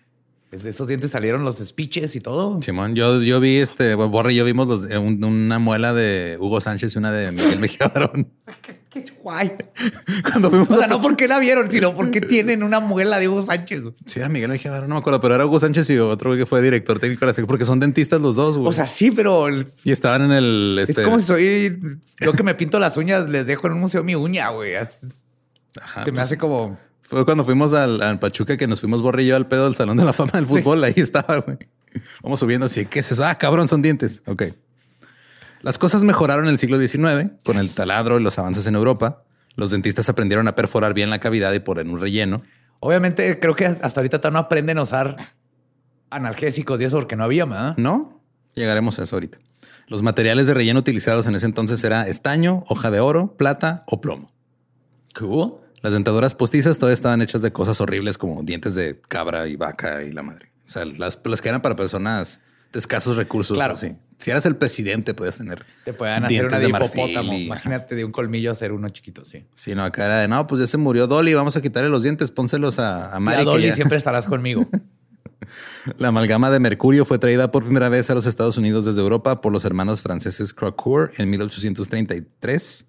De 0.52 0.70
esos 0.70 0.86
dientes 0.86 1.10
salieron 1.10 1.44
los 1.44 1.56
speeches 1.58 2.14
y 2.14 2.20
todo. 2.20 2.62
Simón, 2.62 2.94
yo, 2.94 3.20
yo 3.20 3.40
vi 3.40 3.56
este, 3.56 3.94
Borre 3.94 4.32
y 4.32 4.36
yo 4.36 4.44
vimos 4.44 4.66
los- 4.68 4.84
un- 4.84 5.22
una 5.24 5.58
muela 5.58 5.92
de 5.92 6.36
Hugo 6.40 6.60
Sánchez 6.60 6.94
y 6.94 6.98
una 6.98 7.10
de 7.10 7.32
Miguel 7.32 7.58
Mejía 7.58 7.88
Barón. 7.88 8.30
Qué 9.04 9.12
guay. 9.22 9.52
Cuando 10.22 10.50
fuimos 10.50 10.70
O 10.70 10.76
sea, 10.76 10.84
a 10.84 10.88
no 10.88 11.02
porque 11.02 11.28
la 11.28 11.38
vieron, 11.38 11.70
sino 11.70 11.94
porque 11.94 12.20
tienen 12.20 12.62
una 12.62 12.80
muela 12.80 13.18
de 13.18 13.28
Hugo 13.28 13.44
Sánchez. 13.44 13.82
güey. 13.82 13.94
Sí, 14.06 14.18
era 14.20 14.28
Miguel 14.28 14.50
Mejía 14.50 14.80
no 14.80 14.88
me 14.88 14.96
acuerdo, 14.96 15.20
pero 15.20 15.34
era 15.34 15.46
Hugo 15.46 15.60
Sánchez 15.60 15.90
y 15.90 15.98
otro 15.98 16.30
güey 16.30 16.40
que 16.40 16.46
fue 16.46 16.62
director 16.62 16.98
técnico 16.98 17.20
de 17.20 17.26
la 17.26 17.34
SEC, 17.34 17.46
porque 17.46 17.64
son 17.64 17.80
dentistas 17.80 18.20
los 18.20 18.36
dos, 18.36 18.56
güey. 18.56 18.68
O 18.68 18.72
sea, 18.72 18.86
sí, 18.86 19.10
pero 19.10 19.48
y 19.50 19.92
estaban 19.92 20.22
en 20.22 20.32
el... 20.32 20.78
Este, 20.80 21.00
es 21.02 21.06
como 21.06 21.20
si 21.20 21.26
soy 21.26 21.78
yo 22.20 22.32
que 22.32 22.42
me 22.42 22.54
pinto 22.54 22.78
las 22.78 22.96
uñas, 22.96 23.28
les 23.28 23.46
dejo 23.46 23.66
en 23.66 23.74
un 23.74 23.80
museo 23.80 24.02
mi 24.02 24.14
uña, 24.14 24.48
güey. 24.50 24.76
Ajá, 24.76 26.04
Se 26.04 26.10
me 26.10 26.12
pues, 26.12 26.18
hace 26.18 26.38
como 26.38 26.78
Fue 27.02 27.24
cuando 27.24 27.44
fuimos 27.44 27.72
al, 27.74 28.00
al 28.02 28.18
Pachuca 28.18 28.56
que 28.56 28.66
nos 28.66 28.80
fuimos 28.80 29.02
yo 29.02 29.36
al 29.36 29.46
pedo 29.46 29.64
del 29.64 29.74
Salón 29.74 29.96
de 29.96 30.04
la 30.04 30.12
Fama 30.12 30.32
del 30.34 30.46
Fútbol. 30.46 30.82
Ahí 30.84 30.94
estaba, 30.96 31.38
güey. 31.38 31.58
Vamos 32.22 32.40
subiendo 32.40 32.66
así. 32.66 32.86
¿Qué 32.86 33.00
es 33.00 33.12
eso? 33.12 33.24
Ah, 33.24 33.36
cabrón, 33.36 33.68
son 33.68 33.82
dientes. 33.82 34.22
Ok. 34.26 34.44
Las 35.60 35.78
cosas 35.78 36.04
mejoraron 36.04 36.44
en 36.44 36.52
el 36.52 36.58
siglo 36.58 36.78
XIX 36.78 37.32
con 37.44 37.58
el 37.58 37.74
taladro 37.74 38.18
y 38.18 38.22
los 38.22 38.38
avances 38.38 38.66
en 38.66 38.74
Europa. 38.74 39.24
Los 39.56 39.70
dentistas 39.70 40.08
aprendieron 40.08 40.48
a 40.48 40.54
perforar 40.54 40.94
bien 40.94 41.10
la 41.10 41.18
cavidad 41.18 41.52
y 41.52 41.60
poner 41.60 41.88
un 41.88 42.00
relleno. 42.00 42.42
Obviamente, 42.80 43.40
creo 43.40 43.56
que 43.56 43.66
hasta 43.66 44.00
ahorita 44.00 44.30
no 44.30 44.38
aprenden 44.38 44.78
a 44.78 44.82
usar 44.82 45.16
analgésicos 46.10 46.80
y 46.80 46.84
eso 46.84 46.96
porque 46.96 47.16
no 47.16 47.24
había, 47.24 47.44
¿verdad? 47.46 47.74
No, 47.76 48.22
llegaremos 48.54 48.98
a 48.98 49.04
eso 49.04 49.16
ahorita. 49.16 49.38
Los 49.88 50.02
materiales 50.02 50.46
de 50.46 50.54
relleno 50.54 50.80
utilizados 50.80 51.26
en 51.26 51.36
ese 51.36 51.46
entonces 51.46 51.82
era 51.84 52.08
estaño, 52.08 52.64
hoja 52.68 52.90
de 52.90 53.00
oro, 53.00 53.36
plata 53.36 53.84
o 53.86 54.00
plomo. 54.00 54.32
Cool. 55.18 55.54
Las 55.80 55.92
dentaduras 55.92 56.34
postizas 56.34 56.78
todavía 56.78 56.94
estaban 56.94 57.22
hechas 57.22 57.42
de 57.42 57.52
cosas 57.52 57.80
horribles 57.80 58.18
como 58.18 58.42
dientes 58.42 58.74
de 58.74 59.00
cabra 59.08 59.46
y 59.46 59.56
vaca 59.56 60.02
y 60.02 60.12
la 60.12 60.22
madre. 60.22 60.50
O 60.66 60.70
sea, 60.70 60.84
las, 60.84 61.18
las 61.24 61.40
que 61.40 61.48
eran 61.48 61.62
para 61.62 61.76
personas 61.76 62.40
de 62.72 62.78
escasos 62.80 63.16
recursos. 63.16 63.56
Claro. 63.56 63.76
sí. 63.76 63.96
Si 64.18 64.30
eras 64.30 64.46
el 64.46 64.56
presidente, 64.56 65.12
podías 65.14 65.36
tener 65.36 65.64
Te 65.84 65.92
pueden 65.92 66.24
hacer 66.24 66.46
una 66.46 66.58
de, 66.58 66.68
hipopótamo. 66.68 67.32
y- 67.34 67.44
Imagínate 67.46 67.94
de 67.94 68.04
un 68.04 68.12
colmillo 68.12 68.50
hacer 68.50 68.72
uno 68.72 68.88
chiquito, 68.88 69.24
sí. 69.24 69.44
Sí, 69.54 69.74
no, 69.74 69.84
acá 69.84 70.06
era 70.06 70.18
de 70.20 70.28
no, 70.28 70.46
pues 70.46 70.60
ya 70.60 70.66
se 70.66 70.78
murió 70.78 71.06
Dolly, 71.06 71.34
vamos 71.34 71.56
a 71.56 71.60
quitarle 71.62 71.90
los 71.90 72.02
dientes, 72.02 72.30
pónselos 72.30 72.78
a, 72.78 73.14
a 73.14 73.20
Mari. 73.20 73.44
Dolly 73.44 73.66
ya- 73.68 73.74
siempre 73.74 73.96
estarás 73.98 74.26
conmigo. 74.26 74.66
La 75.98 76.08
amalgama 76.08 76.50
de 76.50 76.58
mercurio 76.58 77.04
fue 77.04 77.18
traída 77.18 77.52
por 77.52 77.62
primera 77.62 77.88
vez 77.88 78.10
a 78.10 78.14
los 78.14 78.26
Estados 78.26 78.56
Unidos 78.56 78.84
desde 78.84 79.00
Europa 79.00 79.40
por 79.40 79.52
los 79.52 79.64
hermanos 79.64 80.00
franceses 80.02 80.52
Crocourt 80.52 81.20
en 81.20 81.30
1833. 81.30 82.86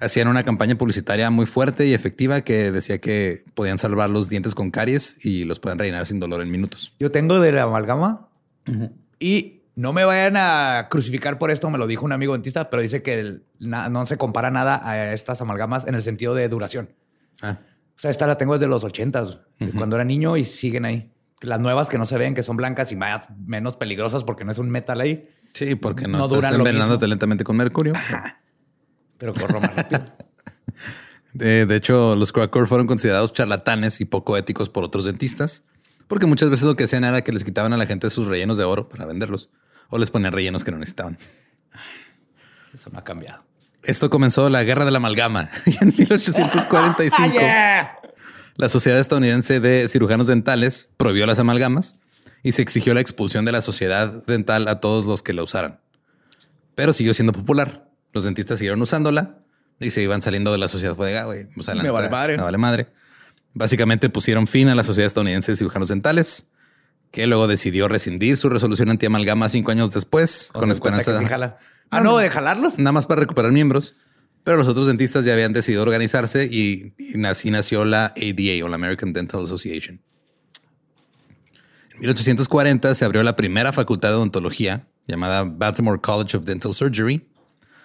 Hacían 0.00 0.28
una 0.28 0.42
campaña 0.42 0.76
publicitaria 0.76 1.30
muy 1.30 1.44
fuerte 1.46 1.86
y 1.86 1.92
efectiva 1.92 2.40
que 2.40 2.72
decía 2.72 2.98
que 2.98 3.44
podían 3.54 3.78
salvar 3.78 4.08
los 4.10 4.28
dientes 4.30 4.54
con 4.54 4.70
caries 4.70 5.16
y 5.24 5.44
los 5.44 5.60
pueden 5.60 5.78
rellenar 5.78 6.06
sin 6.06 6.18
dolor 6.18 6.40
en 6.42 6.50
minutos. 6.50 6.94
Yo 6.98 7.10
tengo 7.10 7.38
de 7.38 7.52
la 7.52 7.64
amalgama 7.64 8.28
y 9.20 9.59
no 9.80 9.92
me 9.92 10.04
vayan 10.04 10.36
a 10.36 10.88
crucificar 10.90 11.38
por 11.38 11.50
esto, 11.50 11.70
me 11.70 11.78
lo 11.78 11.86
dijo 11.86 12.04
un 12.04 12.12
amigo 12.12 12.34
dentista, 12.34 12.68
pero 12.70 12.82
dice 12.82 13.02
que 13.02 13.14
el- 13.14 13.44
na- 13.58 13.88
no 13.88 14.04
se 14.06 14.16
compara 14.18 14.50
nada 14.50 14.80
a 14.86 15.12
estas 15.14 15.40
amalgamas 15.40 15.86
en 15.86 15.94
el 15.94 16.02
sentido 16.02 16.34
de 16.34 16.48
duración. 16.48 16.90
Ah, 17.42 17.58
O 17.96 17.98
sea, 18.00 18.10
esta 18.10 18.26
la 18.26 18.36
tengo 18.36 18.52
desde 18.54 18.66
los 18.66 18.82
ochentas, 18.84 19.38
de 19.58 19.70
cuando 19.72 19.96
era 19.96 20.04
niño 20.04 20.36
y 20.36 20.44
siguen 20.44 20.84
ahí. 20.86 21.12
Las 21.42 21.60
nuevas 21.60 21.88
que 21.88 21.98
no 21.98 22.04
se 22.06 22.18
ven, 22.18 22.34
que 22.34 22.42
son 22.42 22.56
blancas 22.56 22.92
y 22.92 22.96
más, 22.96 23.28
menos 23.46 23.76
peligrosas 23.76 24.24
porque 24.24 24.44
no 24.44 24.50
es 24.50 24.58
un 24.58 24.68
metal 24.70 25.00
ahí, 25.00 25.28
sí, 25.54 25.74
porque 25.74 26.02
no, 26.08 26.18
No 26.18 26.24
estás 26.24 26.36
duran 26.36 26.54
envenenándote 26.54 27.06
lentamente 27.08 27.44
con 27.44 27.56
mercurio. 27.56 27.92
pero 29.18 29.32
corro 29.34 29.60
más 29.60 29.74
rápido. 29.76 30.00
De, 31.32 31.64
de 31.66 31.76
hecho, 31.76 32.16
los 32.16 32.32
Crocourt 32.32 32.68
fueron 32.68 32.86
considerados 32.88 33.32
charlatanes 33.32 34.00
y 34.00 34.04
poco 34.04 34.36
éticos 34.36 34.68
por 34.68 34.82
otros 34.82 35.04
dentistas, 35.04 35.62
porque 36.08 36.26
muchas 36.26 36.50
veces 36.50 36.64
lo 36.66 36.74
que 36.74 36.84
hacían 36.84 37.04
era 37.04 37.22
que 37.22 37.32
les 37.32 37.44
quitaban 37.44 37.72
a 37.72 37.76
la 37.76 37.86
gente 37.86 38.10
sus 38.10 38.26
rellenos 38.26 38.58
de 38.58 38.64
oro 38.64 38.88
para 38.88 39.06
venderlos 39.06 39.48
o 39.90 39.98
les 39.98 40.10
ponían 40.10 40.32
rellenos 40.32 40.64
que 40.64 40.70
no 40.70 40.78
necesitaban. 40.78 41.18
Eso 42.72 42.90
no 42.90 42.98
ha 42.98 43.04
cambiado. 43.04 43.44
Esto 43.82 44.10
comenzó 44.10 44.48
la 44.50 44.62
guerra 44.62 44.84
de 44.84 44.90
la 44.90 44.98
amalgama 44.98 45.50
y 45.66 45.70
en 45.82 45.88
1845 45.96 47.38
la 48.56 48.68
Sociedad 48.68 48.98
Estadounidense 48.98 49.58
de 49.60 49.88
Cirujanos 49.88 50.26
Dentales 50.26 50.90
prohibió 50.98 51.24
las 51.26 51.38
amalgamas 51.38 51.96
y 52.42 52.52
se 52.52 52.60
exigió 52.62 52.92
la 52.92 53.00
expulsión 53.00 53.44
de 53.46 53.52
la 53.52 53.62
sociedad 53.62 54.12
dental 54.26 54.68
a 54.68 54.80
todos 54.80 55.06
los 55.06 55.22
que 55.22 55.32
la 55.32 55.42
usaran. 55.42 55.80
Pero 56.74 56.92
siguió 56.92 57.14
siendo 57.14 57.32
popular. 57.32 57.88
Los 58.12 58.24
dentistas 58.24 58.58
siguieron 58.58 58.82
usándola 58.82 59.38
y 59.78 59.90
se 59.90 60.02
iban 60.02 60.20
saliendo 60.20 60.52
de 60.52 60.58
la 60.58 60.68
sociedad. 60.68 60.94
Fue 60.94 61.10
de, 61.10 61.18
"Ah, 61.18 61.24
güey, 61.24 61.46
Me 61.82 61.90
vale 61.90 62.10
madre". 62.10 62.36
Me 62.36 62.42
vale 62.42 62.58
madre. 62.58 62.88
Básicamente 63.54 64.10
pusieron 64.10 64.46
fin 64.46 64.68
a 64.68 64.74
la 64.74 64.84
Sociedad 64.84 65.06
Estadounidense 65.06 65.52
de 65.52 65.56
Cirujanos 65.56 65.88
Dentales, 65.88 66.46
que 67.10 67.26
luego 67.26 67.48
decidió 67.48 67.88
rescindir 67.88 68.36
su 68.36 68.48
resolución 68.48 68.90
anti-amalgama 68.90 69.48
cinco 69.48 69.70
años 69.70 69.92
después, 69.92 70.50
con 70.52 70.62
Con 70.62 70.70
esperanza 70.70 71.12
que 71.12 71.18
sí 71.18 71.24
jala. 71.26 71.56
Ah, 71.90 72.02
no, 72.02 72.18
de 72.18 72.30
jalarlos. 72.30 72.78
nada 72.78 72.92
más 72.92 73.06
para 73.06 73.20
recuperar 73.20 73.52
miembros. 73.52 73.94
Pero 74.44 74.56
los 74.56 74.68
otros 74.68 74.86
dentistas 74.86 75.24
ya 75.24 75.34
habían 75.34 75.52
decidido 75.52 75.82
organizarse 75.82 76.46
y, 76.50 76.94
y 76.98 77.22
así 77.26 77.50
nació 77.50 77.84
la 77.84 78.06
ADA 78.06 78.64
o 78.64 78.68
la 78.68 78.76
American 78.76 79.12
Dental 79.12 79.44
Association. 79.44 80.00
En 81.92 82.00
1840 82.00 82.94
se 82.94 83.04
abrió 83.04 83.22
la 83.22 83.36
primera 83.36 83.72
facultad 83.72 84.08
de 84.08 84.14
odontología 84.14 84.86
llamada 85.06 85.44
Baltimore 85.44 86.00
College 86.00 86.38
of 86.38 86.44
Dental 86.44 86.72
Surgery. 86.72 87.28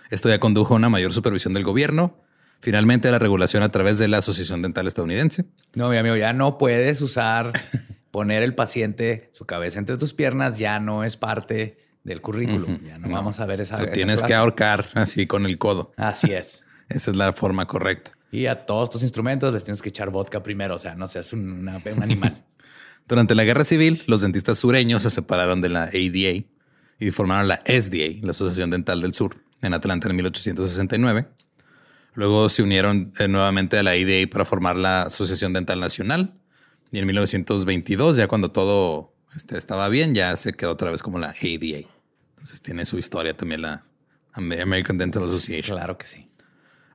Esto 0.09 0.29
ya 0.29 0.39
condujo 0.39 0.73
a 0.75 0.77
una 0.77 0.87
mayor 0.87 1.11
supervisión 1.11 1.53
del 1.53 1.63
gobierno, 1.63 2.21
finalmente 2.61 3.09
a 3.09 3.11
la 3.11 3.19
regulación 3.19 3.63
a 3.63 3.69
través 3.69 3.97
de 3.97 4.07
la 4.07 4.19
Asociación 4.19 4.61
Dental 4.61 4.87
Estadounidense. 4.87 5.45
No, 5.75 5.89
mi 5.89 5.97
amigo, 5.97 6.15
ya 6.15 6.31
no 6.31 6.57
puedes 6.57 7.01
usar, 7.01 7.51
poner 8.15 8.43
el 8.43 8.55
paciente 8.55 9.29
su 9.33 9.45
cabeza 9.45 9.77
entre 9.77 9.97
tus 9.97 10.13
piernas, 10.13 10.57
ya 10.57 10.79
no 10.79 11.03
es 11.03 11.17
parte 11.17 11.77
del 12.05 12.21
currículum. 12.21 12.79
Ya 12.81 12.97
no, 12.97 13.09
vamos 13.09 13.41
a 13.41 13.45
ver 13.45 13.59
esa. 13.59 13.77
Lo 13.77 13.91
tienes 13.91 14.21
que 14.21 14.33
ahorcar 14.33 14.85
así 14.93 15.27
con 15.27 15.45
el 15.45 15.57
codo. 15.57 15.91
Así 15.97 16.31
es. 16.31 16.63
Esa 16.87 17.11
es 17.11 17.17
la 17.17 17.33
forma 17.33 17.65
correcta. 17.67 18.11
Y 18.31 18.45
a 18.45 18.65
todos 18.65 18.89
tus 18.89 19.03
instrumentos 19.03 19.53
les 19.53 19.65
tienes 19.65 19.81
que 19.81 19.89
echar 19.89 20.11
vodka 20.11 20.41
primero. 20.43 20.75
O 20.75 20.79
sea, 20.79 20.95
no 20.95 21.09
seas 21.09 21.33
un, 21.33 21.51
una- 21.51 21.81
un 21.93 22.03
animal. 22.03 22.45
Durante 23.09 23.35
la 23.35 23.43
guerra 23.43 23.65
civil, 23.65 24.01
los 24.07 24.21
dentistas 24.21 24.57
sureños 24.59 25.03
se 25.03 25.09
separaron 25.09 25.59
de 25.59 25.67
la 25.67 25.83
ADA 25.83 26.45
y 26.99 27.11
formaron 27.11 27.49
la 27.49 27.61
SDA, 27.65 28.21
la 28.25 28.31
Asociación 28.31 28.69
Dental 28.69 29.01
del 29.01 29.13
Sur, 29.13 29.35
en 29.61 29.73
Atlanta 29.73 30.07
en 30.09 30.15
1869. 30.15 31.27
Luego 32.13 32.47
se 32.47 32.63
unieron 32.63 33.11
eh, 33.19 33.27
nuevamente 33.27 33.77
a 33.77 33.83
la 33.83 33.91
ADA 33.91 34.25
para 34.31 34.45
formar 34.45 34.77
la 34.77 35.01
Asociación 35.01 35.51
Dental 35.51 35.81
Nacional. 35.81 36.33
Y 36.91 36.99
en 36.99 37.05
1922, 37.07 38.17
ya 38.17 38.27
cuando 38.27 38.51
todo 38.51 39.13
este, 39.35 39.57
estaba 39.57 39.89
bien, 39.89 40.15
ya 40.15 40.35
se 40.37 40.53
quedó 40.53 40.71
otra 40.71 40.91
vez 40.91 41.03
como 41.03 41.19
la 41.19 41.29
ADA. 41.29 41.87
Entonces 42.29 42.61
tiene 42.61 42.85
su 42.85 42.97
historia 42.97 43.35
también 43.35 43.61
la 43.61 43.85
American 44.33 44.97
Dental 44.97 45.23
Association. 45.23 45.77
claro 45.77 45.97
que 45.97 46.05
sí. 46.05 46.29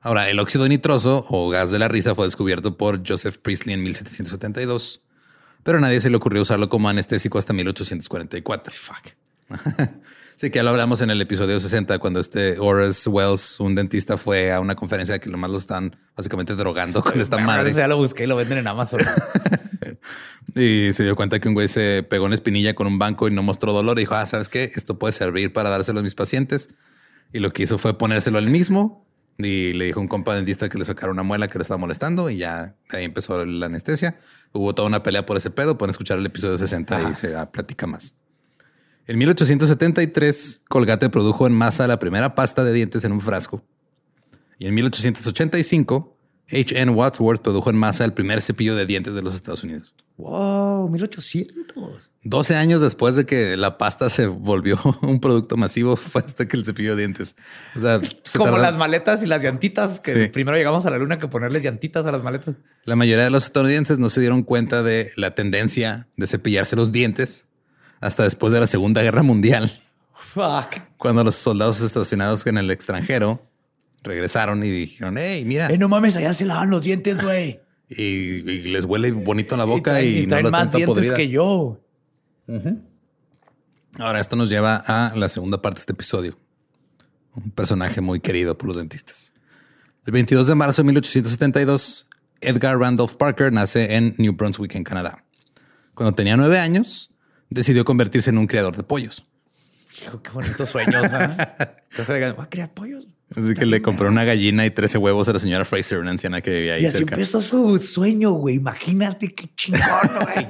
Ahora, 0.01 0.29
el 0.29 0.39
óxido 0.39 0.67
nitroso 0.67 1.25
o 1.29 1.49
gas 1.49 1.69
de 1.69 1.77
la 1.77 1.87
risa 1.87 2.15
fue 2.15 2.25
descubierto 2.25 2.75
por 2.75 3.07
Joseph 3.07 3.37
Priestley 3.37 3.75
en 3.75 3.83
1772, 3.83 5.03
pero 5.63 5.77
a 5.77 5.81
nadie 5.81 6.01
se 6.01 6.09
le 6.09 6.15
ocurrió 6.17 6.41
usarlo 6.41 6.69
como 6.69 6.89
anestésico 6.89 7.37
hasta 7.37 7.53
1844. 7.53 8.73
Fuck. 8.73 9.09
Sí, 10.41 10.49
que 10.49 10.57
ya 10.57 10.63
lo 10.63 10.71
hablamos 10.71 11.01
en 11.01 11.11
el 11.11 11.21
episodio 11.21 11.59
60, 11.59 11.99
cuando 11.99 12.19
este 12.19 12.57
Horace 12.57 13.07
Wells, 13.07 13.59
un 13.59 13.75
dentista, 13.75 14.17
fue 14.17 14.51
a 14.51 14.59
una 14.59 14.73
conferencia 14.73 15.19
que 15.19 15.29
lo 15.29 15.37
más 15.37 15.51
lo 15.51 15.57
están 15.57 15.95
básicamente 16.17 16.55
drogando 16.55 17.03
con 17.03 17.21
esta 17.21 17.37
madre. 17.37 17.71
ya 17.73 17.87
lo 17.87 17.97
busqué 17.97 18.23
y 18.23 18.25
lo 18.25 18.35
venden 18.35 18.57
en 18.57 18.67
Amazon. 18.67 19.01
Y 20.55 20.91
se 20.93 21.03
dio 21.03 21.15
cuenta 21.15 21.39
que 21.39 21.47
un 21.47 21.53
güey 21.53 21.67
se 21.67 22.03
pegó 22.03 22.25
una 22.25 22.35
espinilla 22.35 22.73
con 22.73 22.87
un 22.87 22.99
banco 22.99 23.27
y 23.27 23.31
no 23.31 23.43
mostró 23.43 23.73
dolor. 23.73 23.97
Y 23.97 24.01
dijo, 24.01 24.15
ah, 24.15 24.25
¿sabes 24.25 24.49
qué? 24.49 24.71
Esto 24.75 24.99
puede 24.99 25.13
servir 25.13 25.53
para 25.53 25.69
dárselo 25.69 25.99
a 25.99 26.03
mis 26.03 26.15
pacientes. 26.15 26.69
Y 27.33 27.39
lo 27.39 27.51
que 27.51 27.63
hizo 27.63 27.77
fue 27.77 27.97
ponérselo 27.97 28.37
al 28.37 28.47
mismo. 28.47 29.05
Y 29.37 29.73
le 29.73 29.85
dijo 29.85 29.99
a 29.99 30.03
un 30.03 30.07
compa 30.07 30.35
dentista 30.35 30.69
que 30.69 30.77
le 30.77 30.85
sacara 30.85 31.11
una 31.11 31.23
muela 31.23 31.47
que 31.47 31.57
le 31.57 31.63
estaba 31.63 31.77
molestando. 31.77 32.29
Y 32.29 32.37
ya 32.37 32.75
ahí 32.89 33.05
empezó 33.05 33.45
la 33.45 33.67
anestesia. 33.67 34.17
Hubo 34.51 34.75
toda 34.75 34.87
una 34.87 35.03
pelea 35.03 35.25
por 35.25 35.37
ese 35.37 35.51
pedo. 35.51 35.77
Pueden 35.77 35.91
escuchar 35.91 36.19
el 36.19 36.25
episodio 36.25 36.57
60 36.57 37.11
y 37.11 37.15
se 37.15 37.35
ah, 37.35 37.51
platica 37.51 37.87
más. 37.87 38.15
En 39.07 39.17
1873, 39.17 40.63
Colgate 40.69 41.09
produjo 41.09 41.47
en 41.47 41.53
masa 41.53 41.87
la 41.87 41.99
primera 41.99 42.35
pasta 42.35 42.63
de 42.63 42.73
dientes 42.73 43.03
en 43.03 43.11
un 43.11 43.21
frasco. 43.21 43.63
Y 44.59 44.67
en 44.67 44.75
1885, 44.75 46.17
H.N. 46.51 46.91
Wadsworth 46.91 47.41
produjo 47.41 47.69
en 47.69 47.77
masa 47.77 48.05
el 48.05 48.13
primer 48.13 48.41
cepillo 48.41 48.75
de 48.75 48.85
dientes 48.85 49.15
de 49.15 49.21
los 49.21 49.33
Estados 49.33 49.63
Unidos. 49.63 49.93
Wow, 50.21 50.89
1800. 50.89 52.11
12 52.23 52.55
años 52.55 52.81
después 52.81 53.15
de 53.15 53.25
que 53.25 53.57
la 53.57 53.77
pasta 53.77 54.09
se 54.09 54.27
volvió 54.27 54.79
un 55.01 55.19
producto 55.19 55.57
masivo, 55.57 55.95
fue 55.95 56.21
hasta 56.21 56.47
que 56.47 56.55
el 56.57 56.65
cepillo 56.65 56.91
de 56.95 57.01
dientes. 57.03 57.35
O 57.75 57.79
sea, 57.81 57.99
se 58.23 58.37
Como 58.37 58.51
tardan- 58.51 58.61
las 58.61 58.77
maletas 58.77 59.23
y 59.23 59.27
las 59.27 59.41
llantitas, 59.41 59.99
que 59.99 60.25
Sí. 60.25 60.27
primero 60.31 60.55
llegamos 60.57 60.85
a 60.85 60.89
la 60.91 60.97
luna 60.97 61.19
que 61.19 61.27
ponerles 61.27 61.63
llantitas 61.63 62.05
a 62.05 62.11
las 62.11 62.21
maletas. 62.23 62.57
La 62.85 62.95
mayoría 62.95 63.23
de 63.23 63.29
los 63.31 63.45
estadounidenses 63.45 63.97
no 63.97 64.09
se 64.09 64.19
dieron 64.21 64.43
cuenta 64.43 64.83
de 64.83 65.11
la 65.17 65.33
tendencia 65.35 66.07
de 66.17 66.27
cepillarse 66.27 66.75
los 66.75 66.91
dientes 66.91 67.47
hasta 67.99 68.23
después 68.23 68.53
de 68.53 68.59
la 68.59 68.67
Segunda 68.67 69.01
Guerra 69.03 69.21
Mundial, 69.23 69.71
Fuck. 70.33 70.81
cuando 70.97 71.23
los 71.23 71.35
soldados 71.35 71.81
estacionados 71.81 72.45
en 72.47 72.57
el 72.57 72.71
extranjero 72.71 73.47
regresaron 74.03 74.63
y 74.63 74.69
dijeron, 74.69 75.17
hey, 75.19 75.43
mira, 75.45 75.67
Eh, 75.67 75.77
no 75.77 75.87
mames, 75.87 76.17
allá 76.17 76.33
se 76.33 76.45
lavan 76.45 76.69
los 76.71 76.83
dientes, 76.83 77.23
güey. 77.23 77.59
Y, 77.97 78.03
y 78.49 78.61
les 78.71 78.85
huele 78.85 79.11
bonito 79.11 79.55
en 79.55 79.59
la 79.59 79.65
boca 79.65 79.91
traen- 79.93 80.05
y, 80.05 80.21
no 80.23 80.29
traen 80.29 80.45
la 80.45 80.51
más 80.51 80.61
tanta 80.63 80.77
dientes 80.77 80.95
podrida. 80.95 81.15
que 81.15 81.27
yo. 81.29 81.79
Ahora, 83.99 84.19
esto 84.19 84.35
nos 84.35 84.49
lleva 84.49 84.77
a 84.77 85.15
la 85.15 85.29
segunda 85.29 85.61
parte 85.61 85.79
de 85.79 85.81
este 85.81 85.93
episodio. 85.93 86.37
Un 87.35 87.51
personaje 87.51 88.01
muy 88.01 88.19
querido 88.19 88.57
por 88.57 88.67
los 88.67 88.77
dentistas. 88.77 89.33
El 90.05 90.13
22 90.13 90.47
de 90.47 90.55
marzo 90.55 90.81
de 90.81 90.87
1872, 90.87 92.07
Edgar 92.41 92.77
Randolph 92.79 93.15
Parker 93.15 93.53
nace 93.53 93.95
en 93.95 94.15
New 94.17 94.33
Brunswick, 94.33 94.75
en 94.75 94.83
Canadá. 94.83 95.23
Cuando 95.93 96.15
tenía 96.15 96.35
nueve 96.37 96.57
años, 96.59 97.11
decidió 97.49 97.85
convertirse 97.85 98.29
en 98.31 98.37
un 98.37 98.47
criador 98.47 98.75
de 98.75 98.83
pollos. 98.83 99.27
Hijo, 100.01 100.21
qué 100.21 100.31
bonitos 100.31 100.69
sueños. 100.69 101.05
voy 102.07 102.23
a 102.23 102.49
criar 102.49 102.73
pollos. 102.73 103.07
Así 103.35 103.53
que 103.53 103.65
le 103.65 103.81
compró 103.81 104.09
una 104.09 104.23
gallina 104.25 104.65
y 104.65 104.71
13 104.71 104.97
huevos 104.97 105.29
a 105.29 105.33
la 105.33 105.39
señora 105.39 105.63
Fraser, 105.65 105.99
una 105.99 106.11
anciana 106.11 106.41
que 106.41 106.51
vivía 106.51 106.73
ahí 106.75 106.83
Y 106.83 106.85
así 106.87 106.97
cerca. 106.97 107.15
empezó 107.15 107.41
su 107.41 107.77
sueño, 107.81 108.31
güey. 108.33 108.55
Imagínate 108.55 109.29
qué 109.29 109.49
chingón, 109.55 109.81
güey. 110.23 110.47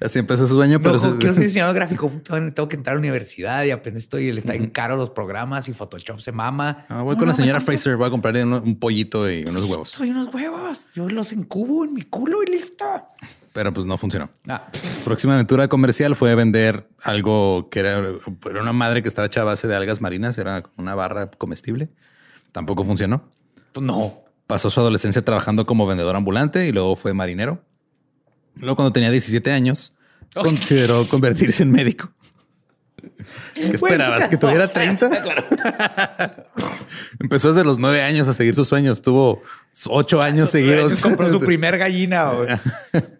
Así 0.00 0.18
empezó 0.18 0.46
su 0.46 0.54
sueño, 0.56 0.80
pero 0.82 0.96
No, 0.98 1.18
quiero 1.18 1.34
ser 1.34 1.44
diseñador 1.44 1.74
gráfico. 1.74 2.10
Tengo 2.24 2.68
que 2.68 2.76
entrar 2.76 2.92
a 2.92 2.96
la 2.96 3.00
universidad 3.00 3.64
y 3.64 3.70
apenas 3.70 4.02
estoy. 4.02 4.30
Le 4.32 4.40
está 4.40 4.52
bien 4.52 4.68
caro 4.70 4.96
los 4.96 5.08
programas 5.10 5.68
y 5.68 5.72
Photoshop 5.72 6.20
se 6.20 6.32
mama. 6.32 6.84
Ah, 6.88 7.02
voy 7.02 7.14
No, 7.14 7.18
con 7.20 7.28
la 7.28 7.32
no, 7.32 7.38
me 7.38 7.42
señora 7.44 7.60
Fraser, 7.62 7.96
voy 7.96 8.08
a 8.08 8.10
comprarle 8.10 8.44
un, 8.44 8.52
un 8.52 8.78
pollito 8.78 9.30
y 9.30 9.44
unos 9.44 9.64
huevos. 9.64 9.88
Soy 9.90 10.10
unos 10.10 10.32
huevos. 10.34 10.88
Yo 10.94 11.08
los 11.08 11.32
encubo 11.32 11.84
en 11.84 11.94
mi 11.94 12.02
culo 12.02 12.42
y 12.42 12.50
listo. 12.50 12.84
Pero 13.54 13.72
pues 13.72 13.86
no 13.86 13.96
funcionó. 13.96 14.30
Ah, 14.48 14.68
Su 14.72 15.00
próxima 15.00 15.32
aventura 15.34 15.66
comercial 15.68 16.14
fue 16.14 16.34
vender 16.34 16.86
algo 17.02 17.68
que 17.70 17.80
era, 17.80 17.98
era 18.50 18.60
una 18.62 18.72
madre 18.74 19.02
que 19.02 19.08
estaba 19.08 19.26
hecha 19.26 19.40
a 19.40 19.44
base 19.44 19.66
de 19.66 19.74
algas 19.74 20.00
marinas, 20.02 20.36
era 20.38 20.62
una 20.76 20.94
barra 20.94 21.30
comestible. 21.30 21.88
Tampoco 22.52 22.84
funcionó. 22.84 23.28
pues 23.72 23.84
no. 23.84 24.22
Pasó 24.46 24.70
su 24.70 24.80
adolescencia 24.80 25.22
trabajando 25.24 25.66
como 25.66 25.86
vendedor 25.86 26.16
ambulante 26.16 26.66
y 26.66 26.72
luego 26.72 26.96
fue 26.96 27.12
marinero. 27.12 27.62
Luego, 28.56 28.76
cuando 28.76 28.92
tenía 28.92 29.10
17 29.10 29.52
años, 29.52 29.94
consideró 30.34 31.06
convertirse 31.06 31.62
en 31.62 31.70
médico. 31.70 32.10
¿Qué 33.54 33.68
esperabas? 33.68 34.28
¿Que 34.28 34.36
tuviera 34.36 34.72
30? 34.72 35.10
Empezó 37.20 37.52
desde 37.52 37.64
los 37.64 37.78
9 37.78 38.02
años 38.02 38.26
a 38.28 38.34
seguir 38.34 38.54
sus 38.54 38.66
sueños. 38.68 39.02
Tuvo 39.02 39.42
8 39.86 40.22
años 40.22 40.50
seguidos. 40.50 41.00
Compró 41.00 41.30
su 41.30 41.40
primer 41.44 41.78
gallina. 41.78 42.30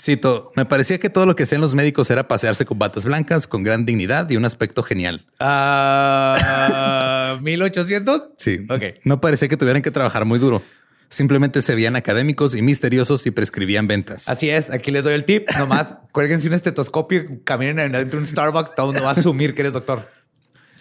Cito, 0.00 0.50
me 0.54 0.64
parecía 0.64 0.98
que 1.00 1.10
todo 1.10 1.26
lo 1.26 1.34
que 1.34 1.42
hacían 1.42 1.60
los 1.60 1.74
médicos 1.74 2.08
era 2.10 2.28
pasearse 2.28 2.64
con 2.64 2.78
batas 2.78 3.04
blancas, 3.04 3.48
con 3.48 3.64
gran 3.64 3.84
dignidad 3.84 4.30
y 4.30 4.36
un 4.36 4.44
aspecto 4.44 4.84
genial. 4.84 5.26
Ah, 5.40 7.36
1800. 7.42 8.34
Sí. 8.36 8.60
Ok. 8.70 8.82
No 9.04 9.20
parecía 9.20 9.48
que 9.48 9.56
tuvieran 9.56 9.82
que 9.82 9.90
trabajar 9.90 10.24
muy 10.24 10.38
duro. 10.38 10.62
Simplemente 11.08 11.62
se 11.62 11.74
veían 11.74 11.96
académicos 11.96 12.54
y 12.54 12.62
misteriosos 12.62 13.26
y 13.26 13.32
prescribían 13.32 13.88
ventas. 13.88 14.28
Así 14.28 14.50
es. 14.50 14.70
Aquí 14.70 14.92
les 14.92 15.02
doy 15.04 15.14
el 15.14 15.24
tip. 15.24 15.50
Nomás 15.58 15.96
cuélguense 16.12 16.46
un 16.46 16.54
estetoscopio 16.54 17.20
y 17.20 17.40
caminen 17.44 17.94
adentro 17.94 18.18
de 18.18 18.24
un 18.24 18.26
Starbucks. 18.26 18.74
Todo 18.76 18.86
el 18.86 18.92
mundo 18.92 19.02
va 19.04 19.10
a 19.10 19.18
asumir 19.18 19.54
que 19.54 19.62
eres 19.62 19.72
doctor. 19.72 20.08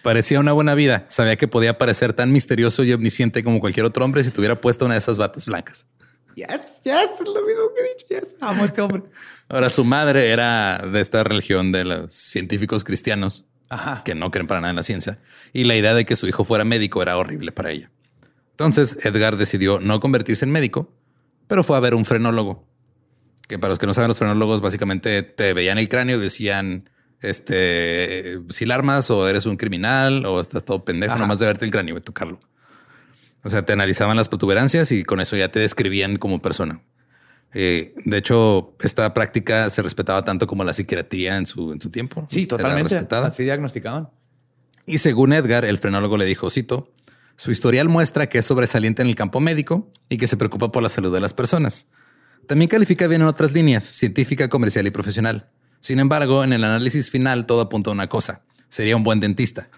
Parecía 0.03 0.39
una 0.39 0.51
buena 0.51 0.75
vida. 0.75 1.05
Sabía 1.07 1.37
que 1.37 1.47
podía 1.47 1.77
parecer 1.77 2.13
tan 2.13 2.31
misterioso 2.31 2.83
y 2.83 2.93
omnisciente 2.93 3.43
como 3.43 3.59
cualquier 3.59 3.85
otro 3.85 4.05
hombre 4.05 4.23
si 4.23 4.29
tuviera 4.31 4.55
puesto 4.61 4.85
una 4.85 4.93
de 4.93 4.99
esas 4.99 5.17
batas 5.17 5.45
blancas. 5.45 5.87
Yes, 6.37 6.83
yes, 6.83 7.19
es 7.19 7.25
lo 7.27 7.41
mismo 7.47 7.63
que 7.75 7.81
he 7.81 7.95
dicho. 7.97 8.05
Yes, 8.09 8.35
amo 8.39 8.61
a 8.61 8.65
este 8.67 8.79
hombre. 8.79 9.01
Ahora, 9.49 9.71
su 9.71 9.83
madre 9.83 10.29
era 10.29 10.77
de 10.77 11.01
esta 11.01 11.23
religión 11.23 11.71
de 11.71 11.83
los 11.83 12.13
científicos 12.13 12.83
cristianos 12.83 13.45
Ajá. 13.69 14.03
que 14.05 14.13
no 14.13 14.29
creen 14.29 14.45
para 14.45 14.61
nada 14.61 14.69
en 14.69 14.75
la 14.75 14.83
ciencia 14.83 15.17
y 15.51 15.63
la 15.63 15.75
idea 15.75 15.95
de 15.95 16.05
que 16.05 16.15
su 16.15 16.27
hijo 16.27 16.43
fuera 16.43 16.63
médico 16.63 17.01
era 17.01 17.17
horrible 17.17 17.51
para 17.51 17.71
ella. 17.71 17.89
Entonces, 18.51 18.99
Edgar 19.03 19.35
decidió 19.37 19.79
no 19.79 19.99
convertirse 19.99 20.45
en 20.45 20.51
médico, 20.51 20.93
pero 21.47 21.63
fue 21.63 21.75
a 21.75 21.79
ver 21.79 21.95
un 21.95 22.05
frenólogo. 22.05 22.67
Que 23.47 23.57
para 23.57 23.69
los 23.69 23.79
que 23.79 23.87
no 23.87 23.95
saben, 23.95 24.09
los 24.09 24.19
frenólogos 24.19 24.61
básicamente 24.61 25.23
te 25.23 25.53
veían 25.53 25.79
el 25.79 25.89
cráneo 25.89 26.17
y 26.17 26.21
decían, 26.21 26.87
este, 27.21 28.39
si 28.49 28.67
la 28.67 28.75
armas 28.75 29.09
o 29.09 29.27
eres 29.27 29.47
un 29.47 29.57
criminal 29.57 30.23
o 30.27 30.39
estás 30.39 30.63
todo 30.63 30.85
pendejo, 30.85 31.13
Ajá. 31.13 31.21
nomás 31.21 31.39
de 31.39 31.47
verte 31.47 31.65
el 31.65 31.71
cráneo 31.71 31.97
y 31.97 32.01
tocarlo. 32.01 32.39
O 33.43 33.49
sea, 33.49 33.65
te 33.65 33.73
analizaban 33.73 34.17
las 34.17 34.29
protuberancias 34.29 34.91
y 34.91 35.03
con 35.03 35.21
eso 35.21 35.35
ya 35.37 35.49
te 35.49 35.59
describían 35.59 36.17
como 36.17 36.41
persona. 36.41 36.81
Eh, 37.53 37.93
de 38.05 38.17
hecho, 38.17 38.75
esta 38.81 39.13
práctica 39.13 39.69
se 39.69 39.81
respetaba 39.81 40.25
tanto 40.25 40.47
como 40.47 40.63
la 40.63 40.73
psiquiatría 40.73 41.37
en 41.37 41.45
su, 41.45 41.71
en 41.71 41.79
su 41.79 41.89
tiempo. 41.89 42.25
Sí, 42.29 42.45
totalmente. 42.45 42.95
respetada. 42.95 43.27
Así 43.27 43.43
diagnosticaban. 43.43 44.09
Y 44.85 44.99
según 44.99 45.33
Edgar, 45.33 45.65
el 45.65 45.77
frenólogo 45.77 46.17
le 46.17 46.25
dijo, 46.25 46.49
cito, 46.49 46.91
su 47.35 47.51
historial 47.51 47.89
muestra 47.89 48.27
que 48.27 48.39
es 48.39 48.45
sobresaliente 48.45 49.01
en 49.01 49.07
el 49.07 49.15
campo 49.15 49.39
médico 49.39 49.91
y 50.09 50.17
que 50.17 50.27
se 50.27 50.37
preocupa 50.37 50.71
por 50.71 50.81
la 50.81 50.89
salud 50.89 51.13
de 51.13 51.19
las 51.19 51.33
personas. 51.33 51.87
También 52.47 52.69
califica 52.69 53.07
bien 53.07 53.21
en 53.21 53.27
otras 53.27 53.51
líneas, 53.51 53.83
científica, 53.83 54.49
comercial 54.49 54.87
y 54.87 54.91
profesional. 54.91 55.49
Sin 55.79 55.99
embargo, 55.99 56.43
en 56.43 56.53
el 56.53 56.63
análisis 56.63 57.09
final 57.11 57.45
todo 57.45 57.61
apunta 57.61 57.89
a 57.89 57.93
una 57.93 58.07
cosa. 58.07 58.41
Sería 58.69 58.95
un 58.95 59.03
buen 59.03 59.19
dentista. 59.19 59.69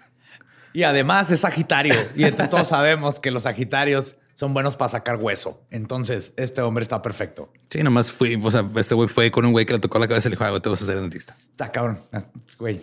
Y 0.72 0.82
además 0.84 1.30
es 1.30 1.40
Sagitario. 1.40 1.94
Y 2.14 2.30
todos 2.32 2.68
sabemos 2.68 3.20
que 3.20 3.30
los 3.30 3.42
Sagitarios 3.44 4.16
son 4.34 4.54
buenos 4.54 4.76
para 4.76 4.88
sacar 4.88 5.16
hueso. 5.16 5.62
Entonces, 5.70 6.32
este 6.36 6.62
hombre 6.62 6.82
está 6.82 7.02
perfecto. 7.02 7.52
Sí, 7.70 7.82
nomás 7.82 8.10
fui, 8.10 8.40
o 8.42 8.50
sea, 8.50 8.66
este 8.76 8.94
güey 8.94 9.08
fue 9.08 9.30
con 9.30 9.44
un 9.44 9.52
güey 9.52 9.66
que 9.66 9.74
le 9.74 9.78
tocó 9.80 9.98
la 9.98 10.08
cabeza 10.08 10.28
y 10.28 10.30
le 10.30 10.36
dijo, 10.36 10.44
"Ah, 10.44 10.50
güey, 10.50 10.62
te 10.62 10.68
vas 10.70 10.80
a 10.80 10.86
ser 10.86 10.98
dentista. 11.00 11.36
Está 11.50 11.70
cabrón. 11.70 11.98
Ah, 12.12 12.24
Güey. 12.58 12.80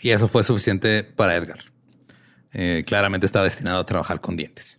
Y 0.00 0.10
eso 0.10 0.28
fue 0.28 0.44
suficiente 0.44 1.02
para 1.02 1.34
Edgar. 1.34 1.58
Eh, 2.52 2.84
claramente 2.86 3.26
estaba 3.26 3.44
destinado 3.44 3.80
a 3.80 3.86
trabajar 3.86 4.20
con 4.20 4.36
dientes. 4.36 4.78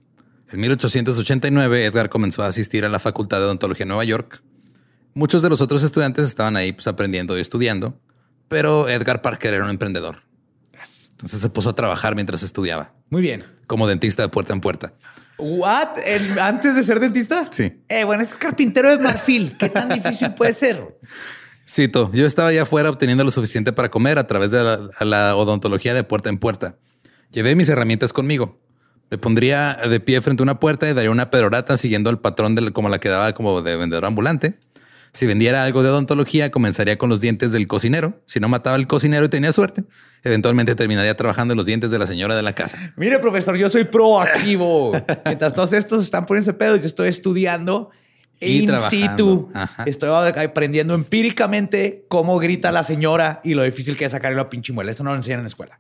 En 0.52 0.62
1889, 0.62 1.86
Edgar 1.86 2.10
comenzó 2.10 2.44
a 2.44 2.48
asistir 2.48 2.86
a 2.86 2.90
la 2.90 3.00
Facultad 3.00 3.40
de 3.40 3.46
Odontología 3.46 3.84
en 3.84 3.90
Nueva 3.90 4.06
York. 4.06 4.42
Muchos 5.14 5.42
de 5.42 5.50
los 5.50 5.60
otros 5.62 5.84
estudiantes 5.84 6.24
estaban 6.26 6.56
ahí 6.56 6.72
pues, 6.72 6.88
aprendiendo 6.88 7.38
y 7.38 7.42
estudiando, 7.42 8.00
pero 8.48 8.88
Edgar 8.88 9.22
Parker 9.22 9.54
era 9.56 9.64
un 9.66 9.70
emprendedor. 9.72 10.24
Entonces 11.18 11.42
se 11.42 11.50
puso 11.50 11.70
a 11.70 11.76
trabajar 11.76 12.14
mientras 12.14 12.44
estudiaba, 12.44 12.94
Muy 13.10 13.22
bien. 13.24 13.44
como 13.66 13.88
dentista 13.88 14.22
de 14.22 14.30
puerta 14.30 14.54
en 14.54 14.62
puerta. 14.62 14.94
¿What? 15.40 15.98
¿En- 16.06 16.38
¿Antes 16.40 16.76
de 16.76 16.84
ser 16.84 17.00
dentista? 17.00 17.48
Sí. 17.52 17.82
Eh, 17.90 18.04
bueno, 18.04 18.22
es 18.24 18.30
carpintero 18.36 18.90
de 18.96 19.02
marfil. 19.04 19.56
¿Qué 19.58 19.70
tan 19.70 19.90
difícil 19.90 20.34
puede 20.36 20.54
ser? 20.54 20.98
Cito, 21.70 22.10
yo 22.14 22.26
estaba 22.26 22.50
allá 22.50 22.64
afuera 22.64 22.90
obteniendo 22.90 23.24
lo 23.24 23.32
suficiente 23.32 23.74
para 23.74 23.90
comer 23.90 24.18
a 24.20 24.28
través 24.28 24.52
de 24.52 24.64
la 25.02 25.36
odontología 25.36 25.94
de 25.94 26.04
puerta 26.04 26.30
en 26.30 26.38
puerta. 26.38 26.78
Llevé 27.32 27.56
mis 27.56 27.68
herramientas 27.70 28.14
conmigo. 28.14 28.60
Me 29.10 29.18
pondría 29.18 29.74
de 29.90 30.00
pie 30.00 30.22
frente 30.22 30.42
a 30.42 30.46
una 30.46 30.60
puerta 30.60 30.90
y 30.90 30.94
daría 30.94 31.12
una 31.12 31.30
pedorata 31.30 31.78
siguiendo 31.78 32.10
el 32.10 32.20
patrón 32.20 32.56
de 32.56 32.72
como 32.72 32.90
la 32.90 33.00
que 33.00 33.10
daba 33.10 33.34
como 33.34 33.62
de 33.62 33.76
vendedor 33.76 34.06
ambulante. 34.06 34.60
Si 35.14 35.26
vendiera 35.26 35.64
algo 35.64 35.84
de 35.84 35.90
odontología, 35.90 36.52
comenzaría 36.52 36.98
con 36.98 37.10
los 37.10 37.22
dientes 37.22 37.52
del 37.52 37.68
cocinero. 37.68 38.22
Si 38.26 38.40
no 38.40 38.50
mataba 38.50 38.76
al 38.76 38.88
cocinero 38.88 39.26
y 39.26 39.30
tenía 39.30 39.52
suerte, 39.54 39.84
eventualmente 40.24 40.76
terminaría 40.76 41.16
trabajando 41.18 41.54
en 41.54 41.58
los 41.58 41.66
dientes 41.66 41.90
de 41.92 41.98
la 42.00 42.06
señora 42.08 42.36
de 42.36 42.42
la 42.44 42.54
casa. 42.54 42.78
Mire, 42.98 43.20
profesor, 43.20 43.56
yo 43.58 43.70
soy 43.70 43.86
proactivo. 43.86 44.92
Mientras 45.26 45.54
todos 45.54 45.74
estos 45.74 46.04
están 46.04 46.26
poniendo 46.26 46.52
ese 46.52 46.58
pedo, 46.58 46.76
yo 46.76 46.86
estoy 46.86 47.10
estudiando 47.10 47.90
Y 48.40 48.60
in 48.64 48.72
situ. 48.90 49.50
Ajá. 49.54 49.84
Estoy 49.86 50.10
aprendiendo 50.36 50.94
empíricamente 50.94 52.06
cómo 52.08 52.38
grita 52.40 52.72
la 52.72 52.84
señora 52.84 53.42
y 53.44 53.54
lo 53.56 53.64
difícil 53.64 53.98
que 53.98 54.06
es 54.06 54.12
sacarle 54.12 54.38
la 54.38 54.50
pinche 54.50 54.74
muela. 54.74 54.92
Eso 54.92 55.04
no 55.04 55.10
lo 55.12 55.16
enseñan 55.16 55.40
en 55.40 55.44
la 55.46 55.50
escuela. 55.50 55.80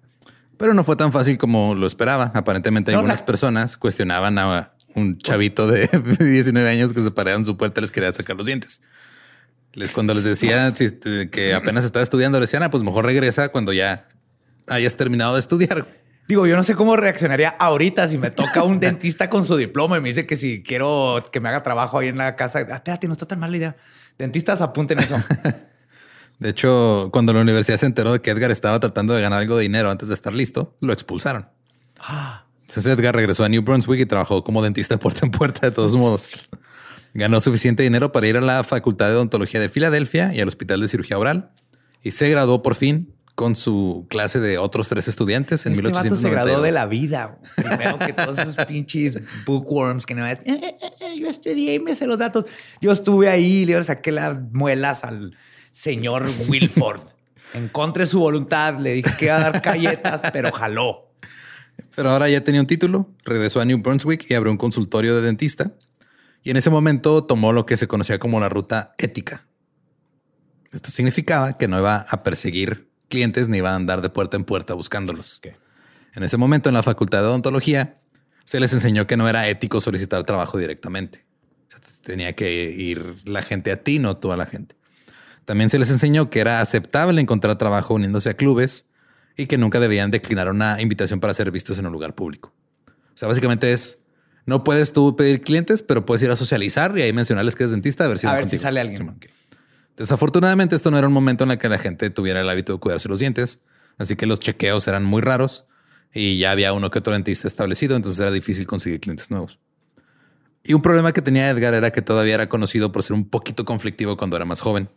Pero 0.58 0.74
no 0.74 0.84
fue 0.84 0.96
tan 0.96 1.12
fácil 1.12 1.38
como 1.38 1.76
lo 1.76 1.86
esperaba. 1.86 2.32
Aparentemente 2.34 2.92
No, 2.92 2.98
algunas 3.00 3.20
la- 3.20 3.26
personas 3.28 3.78
cuestionaban 3.78 4.40
a 4.40 4.72
un 4.96 5.20
chavito 5.20 5.68
de 5.68 5.88
19 6.20 6.68
años 6.68 6.94
que 6.94 7.02
se 7.04 7.12
paraban 7.12 7.42
en 7.42 7.46
su 7.46 7.58
puerta 7.58 7.80
y 7.80 7.84
les 7.84 7.92
quería 7.92 8.12
sacar 8.12 8.36
los 8.36 8.48
dientes. 8.48 8.82
Les, 9.74 9.92
cuando 9.92 10.14
les 10.14 10.24
decía 10.24 10.68
este, 10.68 11.30
que 11.30 11.54
apenas 11.54 11.86
estaba 11.86 12.04
estudiando, 12.04 12.40
les 12.40 12.50
decían, 12.50 12.64
ah, 12.64 12.72
pues 12.72 12.84
mejor 12.84 13.06
regresa 13.06 13.50
cuando 13.50 13.74
ya 13.74 14.08
hayas 14.68 14.96
terminado 14.96 15.36
de 15.36 15.40
estudiar. 15.40 15.88
Digo, 16.28 16.46
yo 16.46 16.58
no 16.58 16.64
sé 16.64 16.76
cómo 16.76 16.98
reaccionaría 16.98 17.50
ahorita 17.50 18.08
si 18.08 18.18
me 18.18 18.32
toca 18.32 18.64
un 18.64 18.80
dentista 18.82 19.30
con 19.30 19.46
su 19.46 19.56
diploma 19.56 19.98
y 19.98 20.02
me 20.02 20.10
dice 20.10 20.26
que 20.26 20.36
si 20.36 20.62
quiero 20.62 21.24
que 21.32 21.40
me 21.40 21.50
haga 21.50 21.64
trabajo 21.64 22.00
ahí 22.00 22.10
en 22.10 22.18
la 22.18 22.36
casa, 22.36 22.60
ah, 22.60 22.76
espérate, 22.76 23.08
no 23.08 23.14
está 23.14 23.26
tan 23.26 23.40
mala 23.40 23.52
la 23.52 23.58
idea. 23.58 23.76
Dentistas, 24.18 24.62
apunten 24.62 25.00
eso. 25.00 25.16
De 26.40 26.50
hecho, 26.50 27.10
cuando 27.12 27.34
la 27.34 27.42
universidad 27.42 27.78
se 27.78 27.86
enteró 27.88 28.14
de 28.14 28.22
que 28.22 28.30
Edgar 28.30 28.52
estaba 28.52 28.80
tratando 28.80 29.14
de 29.14 29.22
ganar 29.22 29.42
algo 29.42 29.58
de 29.58 29.64
dinero 29.64 29.90
antes 29.90 30.08
de 30.08 30.14
estar 30.14 30.36
listo, 30.36 30.76
lo 30.82 30.94
expulsaron. 30.94 31.50
Entonces 32.62 32.86
Edgar 32.86 33.16
regresó 33.16 33.44
a 33.44 33.50
New 33.50 33.64
Brunswick 33.64 34.02
y 34.02 34.06
trabajó 34.06 34.44
como 34.44 34.62
dentista 34.62 34.96
de 34.96 35.00
puerta 35.00 35.26
en 35.26 35.32
puerta 35.32 35.62
de 35.68 35.72
todos 35.72 35.96
modos. 35.96 36.48
Ganó 37.18 37.42
suficiente 37.42 37.82
dinero 37.82 38.12
para 38.12 38.28
ir 38.28 38.38
a 38.38 38.42
la 38.42 38.64
Facultad 38.64 39.10
de 39.10 39.16
Odontología 39.16 39.60
de 39.60 39.70
Filadelfia 39.70 40.34
y 40.36 40.40
al 40.40 40.48
Hospital 40.48 40.82
de 40.82 40.88
Cirugía 40.88 41.18
Oral 41.18 41.50
y 42.04 42.12
se 42.12 42.30
graduó 42.30 42.62
por 42.62 42.76
fin 42.76 43.12
con 43.34 43.56
su 43.56 44.06
clase 44.08 44.40
de 44.40 44.60
otros 44.60 44.88
tres 44.88 45.08
estudiantes 45.08 45.66
en 45.66 45.72
Este 45.74 45.82
vato 45.84 46.00
1892. 46.04 46.22
se 46.22 46.30
graduó 46.30 46.62
de 46.64 46.72
la 46.72 46.86
vida. 46.86 47.40
Primero 47.56 47.98
que 47.98 48.14
todos 48.14 48.38
esos 48.38 48.56
pinches 48.68 49.20
bookworms 49.46 50.06
que 50.06 50.14
no 50.14 50.28
es. 50.28 50.40
"Eh, 50.46 50.60
eh, 50.62 50.76
eh, 51.02 51.20
yo 51.20 51.28
estudié 51.28 51.74
y 51.74 51.80
me 51.80 51.96
sé 51.96 52.06
los 52.06 52.20
datos. 52.20 52.46
Yo 52.82 52.92
estuve 52.92 53.30
ahí 53.30 53.62
y 53.62 53.66
le 53.66 53.82
saqué 53.84 54.12
las 54.12 54.38
muelas 54.54 55.04
al 55.04 55.36
señor 55.72 56.30
Wilford. 56.48 57.02
En 57.56 57.68
contra 57.68 58.02
de 58.04 58.08
su 58.08 58.20
voluntad 58.20 58.78
le 58.80 58.94
dije 58.94 59.10
que 59.18 59.26
iba 59.26 59.38
a 59.38 59.50
dar 59.52 59.60
galletas, 59.62 60.22
pero 60.32 60.52
jaló. 60.52 61.12
Pero 61.96 62.12
ahora 62.12 62.30
ya 62.30 62.44
tenía 62.44 62.62
un 62.62 62.68
título, 62.68 63.10
regresó 63.24 63.60
a 63.60 63.66
New 63.66 63.80
Brunswick 63.80 64.26
y 64.30 64.36
abrió 64.36 64.52
un 64.52 64.58
consultorio 64.58 65.16
de 65.16 65.22
dentista. 65.24 65.72
Y 66.44 66.52
en 66.52 66.58
ese 66.58 66.70
momento 66.70 67.24
tomó 67.24 67.54
lo 67.54 67.66
que 67.66 67.78
se 67.78 67.88
conocía 67.88 68.20
como 68.20 68.40
la 68.40 68.50
ruta 68.50 68.96
ética. 68.98 69.46
Esto 70.72 70.92
significaba 70.92 71.58
que 71.58 71.68
no 71.68 71.80
iba 71.80 72.06
a 72.10 72.24
perseguir 72.24 72.90
clientes 73.10 73.48
ni 73.48 73.58
iba 73.58 73.72
a 73.72 73.76
andar 73.76 74.02
de 74.02 74.10
puerta 74.10 74.38
en 74.38 74.44
puerta 74.44 74.74
buscándolos. 74.74 75.42
En 76.14 76.24
ese 76.24 76.38
momento 76.38 76.70
en 76.70 76.76
la 76.76 76.84
facultad 76.84 77.22
de 77.22 77.28
odontología 77.28 77.96
se 78.44 78.60
les 78.60 78.74
enseñó 78.74 79.08
que 79.08 79.18
no 79.18 79.28
era 79.28 79.48
ético 79.48 79.82
solicitar 79.82 80.24
trabajo 80.24 80.58
directamente. 80.58 81.26
O 81.68 81.72
sea, 81.72 81.80
tenía 82.02 82.34
que 82.34 82.72
ir 82.72 83.16
la 83.26 83.42
gente 83.42 83.72
a 83.72 83.84
ti, 83.84 84.00
no 84.00 84.18
tú 84.18 84.32
a 84.32 84.38
la 84.38 84.46
gente. 84.46 84.76
También 85.46 85.70
se 85.70 85.80
les 85.80 85.90
enseñó 85.92 86.30
que 86.30 86.40
era 86.40 86.62
aceptable 86.62 87.22
encontrar 87.22 87.58
trabajo 87.58 87.94
uniéndose 87.94 88.30
a 88.30 88.34
clubes 88.36 88.88
y 89.38 89.46
que 89.46 89.58
nunca 89.58 89.80
debían 89.80 90.12
declinar 90.12 90.50
una 90.50 90.82
invitación 90.82 91.20
para 91.20 91.34
ser 91.34 91.52
vistos 91.52 91.78
en 91.80 91.86
un 91.86 91.94
lugar 91.94 92.16
público. 92.16 92.54
O 92.88 93.18
sea, 93.18 93.28
básicamente 93.28 93.72
es, 93.72 94.00
no 94.48 94.64
puedes 94.64 94.94
tú 94.94 95.16
pedir 95.16 95.42
clientes, 95.42 95.84
pero 95.84 96.06
puedes 96.06 96.24
ir 96.24 96.32
a 96.32 96.38
socializar 96.38 96.98
y 96.98 97.02
ahí 97.02 97.12
mencionarles 97.12 97.54
que 97.54 97.64
eres 97.64 97.72
dentista 97.72 98.06
a 98.06 98.08
ver 98.08 98.18
si, 98.18 98.28
A 98.28 98.34
ver 98.34 98.50
si 98.50 98.58
sale 98.58 98.80
alguien. 98.80 99.20
Desafortunadamente, 99.98 100.76
esto 100.76 100.90
no 100.90 100.98
era 100.98 101.06
un 101.06 101.14
momento 101.14 101.44
en 101.44 101.52
el 101.52 101.58
que 101.58 101.68
la 101.68 101.78
gente 101.78 102.10
tuviera 102.10 102.40
el 102.40 102.50
hábito 102.50 102.74
de 102.74 102.80
cuidarse 102.80 103.10
los 103.10 103.20
dientes, 103.20 103.60
así 103.98 104.16
que 104.16 104.26
los 104.26 104.40
chequeos 104.40 104.88
eran 104.88 105.04
muy 105.04 105.22
raros 105.22 105.66
y 106.14 106.38
ya 106.38 106.52
había 106.52 106.72
uno 106.72 106.90
que 106.90 107.00
otro 107.00 107.12
dentista 107.12 107.46
establecido, 107.46 107.98
entonces 107.98 108.22
era 108.22 108.32
difícil 108.32 108.66
conseguir 108.66 109.02
clientes 109.02 109.30
nuevos. 109.30 109.60
Y 110.64 110.74
un 110.74 110.82
problema 110.82 111.12
que 111.12 111.22
tenía 111.22 111.50
Edgar 111.50 111.74
era 111.74 111.92
que 111.92 112.02
todavía 112.02 112.36
era 112.36 112.48
conocido 112.48 112.94
por 112.94 113.04
ser 113.04 113.16
un 113.16 113.28
poquito 113.28 113.66
conflictivo 113.66 114.16
cuando 114.16 114.38
era 114.38 114.46
más 114.46 114.62
joven, 114.62 114.90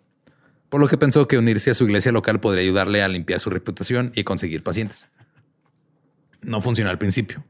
por 0.68 0.80
lo 0.80 0.86
que 0.86 0.96
pensó 0.96 1.26
que 1.26 1.38
unirse 1.38 1.72
a 1.72 1.74
su 1.74 1.84
iglesia 1.84 2.12
local 2.12 2.38
podría 2.38 2.62
ayudarle 2.62 3.02
a 3.02 3.08
limpiar 3.08 3.40
su 3.40 3.50
reputación 3.50 4.12
y 4.14 4.22
conseguir 4.22 4.62
pacientes. 4.62 5.08
No 6.40 6.62
funcionó 6.62 6.90
al 6.90 6.98
principio. 6.98 7.44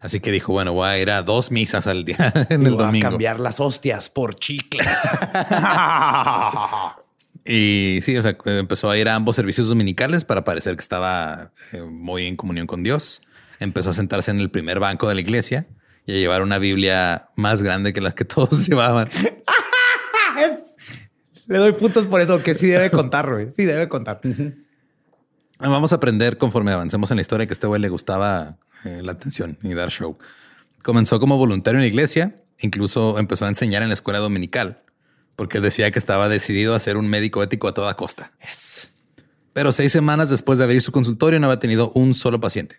Así 0.00 0.20
que 0.20 0.32
dijo, 0.32 0.52
bueno, 0.52 0.72
voy 0.72 0.88
a 0.88 0.98
ir 0.98 1.10
a 1.10 1.22
dos 1.22 1.50
misas 1.50 1.86
al 1.86 2.04
día 2.04 2.32
en 2.48 2.66
el 2.66 2.74
Voy 2.74 2.82
a 2.82 2.86
domingo. 2.86 3.10
cambiar 3.10 3.38
las 3.38 3.60
hostias 3.60 4.10
por 4.10 4.34
chicles. 4.36 4.86
Y 7.42 8.00
sí, 8.02 8.16
o 8.18 8.22
sea, 8.22 8.36
empezó 8.44 8.90
a 8.90 8.98
ir 8.98 9.08
a 9.08 9.14
ambos 9.14 9.34
servicios 9.34 9.66
dominicales 9.66 10.24
para 10.24 10.44
parecer 10.44 10.76
que 10.76 10.82
estaba 10.82 11.52
eh, 11.72 11.80
muy 11.80 12.26
en 12.26 12.36
comunión 12.36 12.66
con 12.66 12.82
Dios. 12.82 13.22
Empezó 13.60 13.90
a 13.90 13.92
sentarse 13.94 14.30
en 14.30 14.40
el 14.40 14.50
primer 14.50 14.78
banco 14.78 15.08
de 15.08 15.14
la 15.14 15.22
iglesia 15.22 15.66
y 16.06 16.12
a 16.12 16.16
llevar 16.16 16.42
una 16.42 16.58
Biblia 16.58 17.28
más 17.36 17.62
grande 17.62 17.94
que 17.94 18.02
las 18.02 18.14
que 18.14 18.24
todos 18.26 18.66
llevaban. 18.66 19.08
Le 21.46 21.58
doy 21.58 21.72
puntos 21.72 22.06
por 22.06 22.20
eso, 22.20 22.42
que 22.42 22.54
sí 22.54 22.68
debe 22.68 22.90
contar, 22.90 23.28
güey. 23.28 23.50
Sí 23.50 23.64
debe 23.64 23.88
contar. 23.88 24.20
Vamos 25.60 25.92
a 25.92 25.96
aprender 25.96 26.38
conforme 26.38 26.72
avancemos 26.72 27.10
en 27.10 27.18
la 27.18 27.20
historia 27.20 27.46
que 27.46 27.52
a 27.52 27.54
este 27.54 27.66
güey 27.66 27.80
le 27.80 27.90
gustaba 27.90 28.56
eh, 28.84 29.00
la 29.02 29.12
atención 29.12 29.58
y 29.62 29.74
dar 29.74 29.90
show. 29.90 30.16
Comenzó 30.82 31.20
como 31.20 31.36
voluntario 31.36 31.78
en 31.78 31.82
la 31.82 31.88
iglesia, 31.88 32.42
incluso 32.60 33.18
empezó 33.18 33.44
a 33.44 33.48
enseñar 33.48 33.82
en 33.82 33.88
la 33.88 33.94
escuela 33.94 34.20
dominical, 34.20 34.82
porque 35.36 35.58
él 35.58 35.62
decía 35.62 35.90
que 35.90 35.98
estaba 35.98 36.30
decidido 36.30 36.74
a 36.74 36.78
ser 36.78 36.96
un 36.96 37.08
médico 37.08 37.42
ético 37.42 37.68
a 37.68 37.74
toda 37.74 37.94
costa. 37.94 38.32
Yes. 38.40 38.88
Pero 39.52 39.72
seis 39.72 39.92
semanas 39.92 40.30
después 40.30 40.58
de 40.58 40.64
abrir 40.64 40.80
su 40.80 40.92
consultorio 40.92 41.38
no 41.40 41.48
había 41.48 41.58
tenido 41.58 41.92
un 41.94 42.14
solo 42.14 42.40
paciente. 42.40 42.76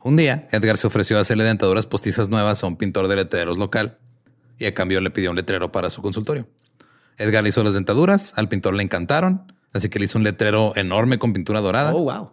Un 0.00 0.16
día, 0.16 0.46
Edgar 0.52 0.76
se 0.76 0.86
ofreció 0.86 1.18
a 1.18 1.22
hacerle 1.22 1.42
dentaduras 1.42 1.86
postizas 1.86 2.28
nuevas 2.28 2.62
a 2.62 2.68
un 2.68 2.76
pintor 2.76 3.08
de 3.08 3.16
letreros 3.16 3.58
local 3.58 3.98
y 4.58 4.66
a 4.66 4.74
cambio 4.74 5.00
le 5.00 5.10
pidió 5.10 5.30
un 5.30 5.36
letrero 5.36 5.72
para 5.72 5.90
su 5.90 6.02
consultorio. 6.02 6.48
Edgar 7.16 7.42
le 7.42 7.48
hizo 7.48 7.64
las 7.64 7.74
dentaduras, 7.74 8.32
al 8.36 8.48
pintor 8.48 8.74
le 8.74 8.84
encantaron, 8.84 9.52
así 9.72 9.88
que 9.88 9.98
le 9.98 10.06
hizo 10.06 10.18
un 10.18 10.24
letrero 10.24 10.72
enorme 10.76 11.18
con 11.18 11.32
pintura 11.32 11.60
dorada. 11.60 11.94
Oh, 11.94 12.02
wow. 12.02 12.32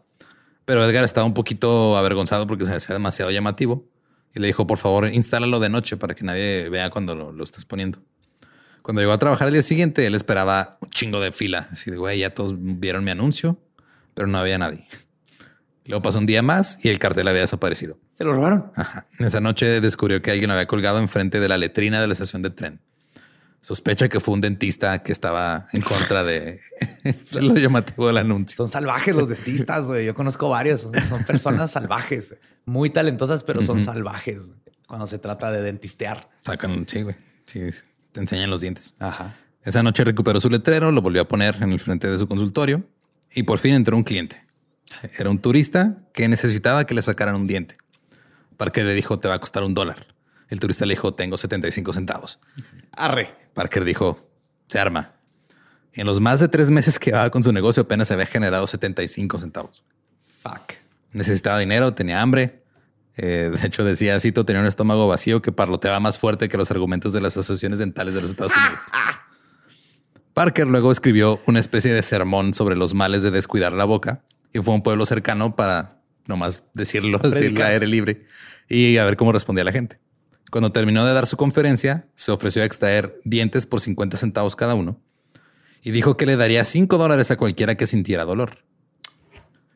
Pero 0.65 0.83
Edgar 0.83 1.03
estaba 1.03 1.25
un 1.25 1.33
poquito 1.33 1.97
avergonzado 1.97 2.47
porque 2.47 2.65
se 2.65 2.71
le 2.71 2.77
hacía 2.77 2.93
demasiado 2.93 3.31
llamativo 3.31 3.87
y 4.33 4.39
le 4.39 4.47
dijo, 4.47 4.67
por 4.67 4.77
favor, 4.77 5.07
instálalo 5.07 5.59
de 5.59 5.69
noche 5.69 5.97
para 5.97 6.15
que 6.15 6.23
nadie 6.23 6.69
vea 6.69 6.89
cuando 6.89 7.15
lo, 7.15 7.31
lo 7.31 7.43
estés 7.43 7.65
poniendo. 7.65 7.99
Cuando 8.81 9.01
llegó 9.01 9.13
a 9.13 9.17
trabajar 9.17 9.47
el 9.47 9.53
día 9.53 9.63
siguiente, 9.63 10.05
él 10.05 10.13
esperaba 10.13 10.77
un 10.81 10.89
chingo 10.89 11.19
de 11.19 11.31
fila. 11.31 11.67
Así 11.71 11.89
de, 11.89 11.97
güey, 11.97 12.19
ya 12.19 12.33
todos 12.33 12.53
vieron 12.57 13.03
mi 13.03 13.11
anuncio, 13.11 13.59
pero 14.13 14.27
no 14.27 14.37
había 14.37 14.57
nadie. 14.57 14.87
Luego 15.85 16.01
pasó 16.01 16.19
un 16.19 16.25
día 16.25 16.41
más 16.41 16.83
y 16.83 16.89
el 16.89 16.99
cartel 16.99 17.27
había 17.27 17.41
desaparecido. 17.41 17.99
Se 18.13 18.23
lo 18.23 18.33
robaron. 18.33 18.71
Ajá. 18.75 19.05
Esa 19.19 19.39
noche 19.39 19.81
descubrió 19.81 20.21
que 20.21 20.31
alguien 20.31 20.49
lo 20.49 20.53
había 20.53 20.67
colgado 20.67 20.99
enfrente 20.99 21.39
de 21.39 21.47
la 21.47 21.57
letrina 21.57 22.01
de 22.01 22.07
la 22.07 22.13
estación 22.13 22.41
de 22.41 22.49
tren. 22.49 22.81
Sospecha 23.65 24.09
que 24.09 24.19
fue 24.19 24.35
un 24.35 24.41
dentista 24.41 25.01
que 25.01 25.11
estaba 25.11 25.65
en 25.73 25.81
contra 25.81 26.23
de 26.23 26.59
lo 27.41 27.55
llamativo 27.55 28.05
del 28.05 28.17
anuncio. 28.17 28.55
Son 28.55 28.69
salvajes 28.69 29.15
los 29.15 29.27
dentistas, 29.27 29.87
güey. 29.87 30.05
Yo 30.05 30.13
conozco 30.13 30.49
varios. 30.49 30.81
Son, 30.81 30.93
son 31.09 31.23
personas 31.23 31.71
salvajes, 31.71 32.35
muy 32.65 32.91
talentosas, 32.91 33.41
pero 33.41 33.63
son 33.63 33.83
salvajes 33.83 34.51
cuando 34.87 35.07
se 35.07 35.17
trata 35.17 35.51
de 35.51 35.63
dentistear. 35.63 36.29
Sacan, 36.41 36.85
sí, 36.87 37.01
güey. 37.01 37.15
Sí, 37.47 37.61
te 38.11 38.19
enseñan 38.19 38.51
los 38.51 38.61
dientes. 38.61 38.93
Ajá. 38.99 39.35
Esa 39.63 39.81
noche 39.81 40.03
recuperó 40.03 40.39
su 40.39 40.51
letrero, 40.51 40.91
lo 40.91 41.01
volvió 41.01 41.23
a 41.23 41.27
poner 41.27 41.55
en 41.59 41.71
el 41.71 41.79
frente 41.79 42.07
de 42.07 42.19
su 42.19 42.27
consultorio 42.27 42.87
y 43.33 43.41
por 43.41 43.57
fin 43.57 43.73
entró 43.73 43.97
un 43.97 44.03
cliente. 44.03 44.45
Era 45.17 45.31
un 45.31 45.39
turista 45.39 45.97
que 46.13 46.27
necesitaba 46.27 46.85
que 46.85 46.93
le 46.93 47.01
sacaran 47.01 47.33
un 47.33 47.47
diente. 47.47 47.77
Parker 48.57 48.85
le 48.85 48.93
dijo, 48.93 49.17
te 49.17 49.27
va 49.27 49.33
a 49.33 49.39
costar 49.39 49.63
un 49.63 49.73
dólar. 49.73 50.14
El 50.49 50.59
turista 50.59 50.85
le 50.85 50.93
dijo, 50.93 51.13
tengo 51.13 51.37
75 51.37 51.93
centavos. 51.93 52.39
Arre. 52.91 53.33
Parker 53.53 53.83
dijo, 53.83 54.29
se 54.67 54.79
arma. 54.79 55.13
En 55.93 56.05
los 56.05 56.19
más 56.19 56.39
de 56.39 56.47
tres 56.47 56.69
meses 56.69 56.99
que 56.99 57.11
llevaba 57.11 57.29
con 57.29 57.43
su 57.43 57.51
negocio 57.51 57.83
apenas 57.83 58.11
había 58.11 58.25
generado 58.25 58.67
75 58.67 59.39
centavos. 59.39 59.83
Fuck. 60.41 60.73
Necesitaba 61.13 61.59
dinero, 61.59 61.93
tenía 61.93 62.21
hambre. 62.21 62.61
Eh, 63.17 63.49
de 63.57 63.67
hecho, 63.67 63.85
decía, 63.85 64.19
cito, 64.19 64.45
tenía 64.45 64.61
un 64.61 64.67
estómago 64.67 65.07
vacío 65.07 65.41
que 65.41 65.51
parloteaba 65.53 65.99
más 66.01 66.19
fuerte 66.19 66.49
que 66.49 66.57
los 66.57 66.69
argumentos 66.69 67.13
de 67.13 67.21
las 67.21 67.37
asociaciones 67.37 67.79
dentales 67.79 68.13
de 68.13 68.21
los 68.21 68.29
Estados 68.29 68.53
Unidos. 68.55 68.83
Parker 70.33 70.67
luego 70.67 70.91
escribió 70.91 71.41
una 71.47 71.61
especie 71.61 71.93
de 71.93 72.03
sermón 72.03 72.53
sobre 72.53 72.75
los 72.75 72.93
males 72.93 73.23
de 73.23 73.31
descuidar 73.31 73.71
la 73.71 73.85
boca 73.85 74.21
y 74.53 74.59
fue 74.59 74.73
a 74.73 74.75
un 74.75 74.83
pueblo 74.83 75.05
cercano 75.05 75.55
para 75.55 76.01
nomás 76.27 76.63
decirlo, 76.73 77.17
decirle 77.23 77.39
Predicar. 77.39 77.63
a 77.63 77.69
aire 77.69 77.87
libre 77.87 78.25
y 78.67 78.97
a 78.97 79.05
ver 79.05 79.15
cómo 79.15 79.31
respondía 79.31 79.63
la 79.63 79.71
gente. 79.71 79.97
Cuando 80.55 80.71
terminó 80.71 81.05
de 81.05 81.13
dar 81.13 81.27
su 81.27 81.35
conferencia, 81.35 82.07
se 82.15 82.31
ofreció 82.31 82.61
a 82.61 82.65
extraer 82.65 83.13
dientes 83.25 83.65
por 83.65 83.81
50 83.81 84.15
centavos 84.15 84.55
cada 84.55 84.73
uno 84.73 85.01
y 85.83 85.91
dijo 85.91 86.15
que 86.15 86.25
le 86.25 86.37
daría 86.37 86.63
5 86.63 86.97
dólares 86.97 87.29
a 87.29 87.35
cualquiera 87.35 87.75
que 87.75 87.85
sintiera 87.85 88.23
dolor. 88.23 88.59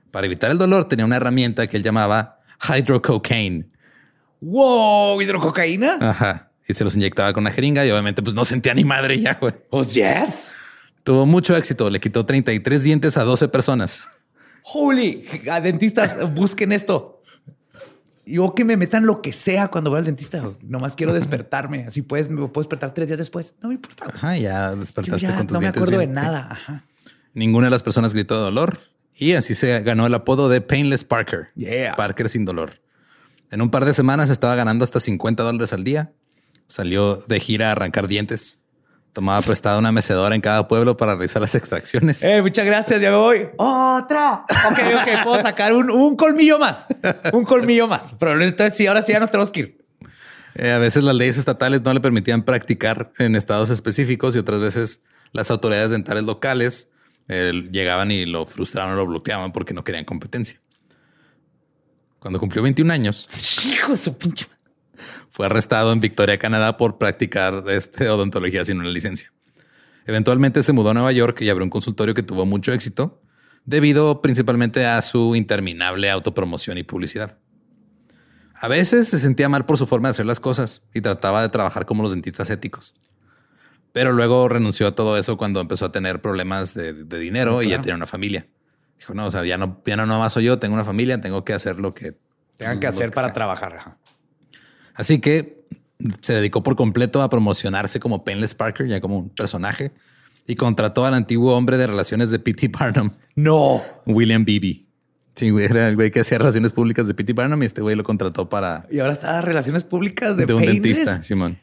Para 0.09 0.27
evitar 0.27 0.51
el 0.51 0.57
dolor 0.57 0.87
tenía 0.87 1.03
una 1.03 1.17
herramienta 1.17 1.67
que 1.67 1.75
él 1.75 1.83
llamaba 1.83 2.39
hydrococaine. 2.65 3.67
Wow, 4.39 5.21
hidrococaína. 5.21 5.97
Ajá. 5.99 6.53
Y 6.65 6.73
se 6.73 6.85
los 6.85 6.95
inyectaba 6.95 7.33
con 7.33 7.43
una 7.43 7.51
jeringa 7.51 7.85
y 7.85 7.91
obviamente 7.91 8.21
pues 8.21 8.33
no 8.33 8.45
sentía 8.45 8.73
ni 8.73 8.85
madre 8.85 9.19
ya, 9.19 9.33
güey. 9.33 9.55
Oh, 9.71 9.83
yes. 9.83 10.53
Tuvo 11.03 11.25
mucho 11.25 11.57
éxito. 11.57 11.89
Le 11.89 11.99
quitó 11.99 12.25
33 12.25 12.83
dientes 12.83 13.17
a 13.17 13.25
12 13.25 13.49
personas. 13.49 14.07
Holy, 14.63 15.25
a 15.51 15.59
dentistas, 15.59 16.33
busquen 16.35 16.71
esto. 16.71 17.18
Yo 18.29 18.53
que 18.53 18.63
me 18.63 18.77
metan 18.77 19.05
lo 19.05 19.21
que 19.21 19.33
sea 19.33 19.69
cuando 19.69 19.89
voy 19.89 19.99
al 19.99 20.05
dentista. 20.05 20.43
Nomás 20.61 20.95
quiero 20.95 21.13
despertarme. 21.13 21.85
Así 21.87 22.01
puedes, 22.01 22.29
me 22.29 22.47
puedo 22.47 22.63
despertar 22.63 22.93
tres 22.93 23.07
días 23.07 23.17
después. 23.17 23.55
No 23.61 23.69
me 23.69 23.75
importa. 23.75 24.05
Ajá, 24.07 24.37
ya 24.37 24.75
despertaste 24.75 25.25
ya 25.25 25.35
con 25.35 25.47
tus 25.47 25.53
no 25.53 25.59
me 25.59 25.65
dientes 25.65 25.81
acuerdo 25.81 25.97
bien. 25.99 26.13
de 26.13 26.21
nada. 26.21 26.47
Ajá. 26.51 26.83
Ninguna 27.33 27.67
de 27.67 27.71
las 27.71 27.83
personas 27.83 28.13
gritó 28.13 28.35
de 28.35 28.41
dolor 28.41 28.79
y 29.15 29.33
así 29.33 29.55
se 29.55 29.81
ganó 29.81 30.05
el 30.07 30.13
apodo 30.13 30.49
de 30.49 30.61
Painless 30.61 31.03
Parker. 31.03 31.49
Yeah. 31.55 31.95
Parker 31.95 32.29
sin 32.29 32.45
dolor. 32.45 32.81
En 33.51 33.61
un 33.61 33.71
par 33.71 33.85
de 33.85 33.93
semanas 33.93 34.29
estaba 34.29 34.55
ganando 34.55 34.83
hasta 34.83 34.99
50 34.99 35.41
dólares 35.43 35.73
al 35.73 35.83
día. 35.83 36.11
Salió 36.67 37.15
de 37.15 37.39
gira 37.39 37.69
a 37.69 37.71
arrancar 37.71 38.07
dientes. 38.07 38.58
Tomaba 39.13 39.41
prestada 39.41 39.79
una 39.79 39.91
mecedora 39.91 40.35
en 40.35 40.41
cada 40.41 40.67
pueblo 40.67 40.95
para 40.95 41.13
realizar 41.15 41.41
las 41.41 41.55
extracciones. 41.55 42.23
Eh, 42.23 42.41
muchas 42.41 42.65
gracias, 42.65 43.01
ya 43.01 43.09
me 43.11 43.17
voy. 43.17 43.47
Otra. 43.57 44.45
Ok, 44.71 44.79
ok, 45.01 45.23
puedo 45.23 45.41
sacar 45.41 45.73
un, 45.73 45.89
un 45.89 46.15
colmillo 46.15 46.59
más. 46.59 46.85
Un 47.33 47.43
colmillo 47.43 47.87
más. 47.87 48.13
Pero 48.19 48.41
entonces 48.41 48.77
sí, 48.77 48.85
ahora 48.87 49.01
sí 49.01 49.11
ya 49.13 49.19
nos 49.19 49.31
tenemos 49.31 49.51
que 49.51 49.59
ir. 49.61 49.85
Eh, 50.55 50.71
a 50.71 50.77
veces 50.77 51.03
las 51.03 51.15
leyes 51.15 51.37
estatales 51.37 51.81
no 51.81 51.93
le 51.93 51.99
permitían 51.99 52.43
practicar 52.43 53.11
en 53.17 53.35
estados 53.35 53.69
específicos 53.71 54.35
y 54.35 54.39
otras 54.39 54.59
veces 54.59 55.01
las 55.31 55.49
autoridades 55.51 55.91
dentales 55.91 56.23
locales 56.23 56.89
Él- 57.27 57.69
llegaban 57.71 58.11
y 58.11 58.25
lo 58.25 58.45
frustraban 58.45 58.93
o 58.93 58.95
lo 58.97 59.05
bloqueaban 59.07 59.51
porque 59.51 59.73
no 59.73 59.83
querían 59.83 60.05
competencia. 60.05 60.59
Cuando 62.19 62.39
cumplió 62.39 62.61
21 62.61 62.91
años, 62.93 63.29
Hijo 63.65 63.91
de 63.93 63.97
su 63.97 64.17
pinche. 64.17 64.47
Fue 65.39 65.45
arrestado 65.45 65.93
en 65.93 66.01
Victoria, 66.01 66.37
Canadá, 66.37 66.75
por 66.75 66.97
practicar 66.97 67.63
este, 67.69 68.09
odontología 68.09 68.65
sin 68.65 68.77
una 68.77 68.89
licencia. 68.89 69.31
Eventualmente 70.05 70.63
se 70.63 70.73
mudó 70.73 70.89
a 70.89 70.93
Nueva 70.93 71.13
York 71.13 71.39
y 71.39 71.47
abrió 71.47 71.63
un 71.63 71.69
consultorio 71.69 72.13
que 72.13 72.23
tuvo 72.23 72.45
mucho 72.45 72.73
éxito, 72.73 73.21
debido 73.63 74.21
principalmente 74.21 74.85
a 74.85 75.01
su 75.01 75.37
interminable 75.37 76.11
autopromoción 76.11 76.77
y 76.77 76.83
publicidad. 76.83 77.37
A 78.53 78.67
veces 78.67 79.07
se 79.07 79.17
sentía 79.17 79.47
mal 79.47 79.65
por 79.65 79.77
su 79.77 79.87
forma 79.87 80.09
de 80.09 80.11
hacer 80.11 80.25
las 80.25 80.41
cosas 80.41 80.81
y 80.93 80.99
trataba 80.99 81.41
de 81.41 81.47
trabajar 81.47 81.85
como 81.85 82.03
los 82.03 82.11
dentistas 82.11 82.49
éticos. 82.49 82.93
Pero 83.93 84.11
luego 84.11 84.49
renunció 84.49 84.87
a 84.87 84.91
todo 84.93 85.17
eso 85.17 85.37
cuando 85.37 85.61
empezó 85.61 85.85
a 85.85 85.93
tener 85.93 86.21
problemas 86.21 86.73
de, 86.73 86.91
de 86.91 87.17
dinero 87.17 87.63
y 87.63 87.69
ya 87.69 87.79
tenía 87.79 87.95
una 87.95 88.07
familia. 88.07 88.49
Dijo, 88.97 89.13
no, 89.13 89.27
o 89.27 89.31
sea, 89.31 89.45
ya 89.45 89.57
no, 89.57 89.81
ya 89.85 89.95
no 89.95 90.05
nomás 90.05 90.33
soy 90.33 90.43
yo, 90.43 90.59
tengo 90.59 90.73
una 90.73 90.83
familia, 90.83 91.21
tengo 91.21 91.45
que 91.45 91.53
hacer 91.53 91.79
lo 91.79 91.93
que 91.93 92.17
Tengan 92.59 92.81
que 92.81 92.87
hacer 92.87 93.11
para 93.11 93.27
sea". 93.27 93.33
trabajar. 93.33 93.97
Así 94.99 95.19
que 95.19 95.65
se 96.21 96.33
dedicó 96.33 96.61
por 96.61 96.75
completo 96.75 97.21
a 97.21 97.29
promocionarse 97.29 98.01
como 98.01 98.25
Painless 98.25 98.53
Parker, 98.53 98.85
ya 98.85 98.99
como 98.99 99.17
un 99.17 99.29
personaje, 99.29 99.93
y 100.45 100.55
contrató 100.55 101.05
al 101.05 101.13
antiguo 101.13 101.55
hombre 101.55 101.77
de 101.77 101.87
relaciones 101.87 102.31
de 102.31 102.39
P.T. 102.39 102.67
Barnum, 102.77 103.11
No. 103.35 103.81
William 104.05 104.43
Beebe. 104.43 104.85
Sí, 105.35 105.51
güey, 105.51 105.63
era 105.65 105.87
el 105.87 105.95
güey 105.95 106.11
que 106.11 106.19
hacía 106.19 106.37
relaciones 106.37 106.73
públicas 106.73 107.07
de 107.07 107.13
P.T. 107.13 107.31
Barnum 107.31 107.63
y 107.63 107.65
este 107.65 107.81
güey 107.81 107.95
lo 107.95 108.03
contrató 108.03 108.49
para 108.49 108.87
Y 108.91 108.99
ahora 108.99 109.13
está 109.13 109.39
relaciones 109.39 109.85
públicas 109.85 110.35
de, 110.35 110.45
de 110.45 110.53
un 110.53 110.59
Painless. 110.59 110.81
dentista, 110.97 111.23
Simón. 111.23 111.57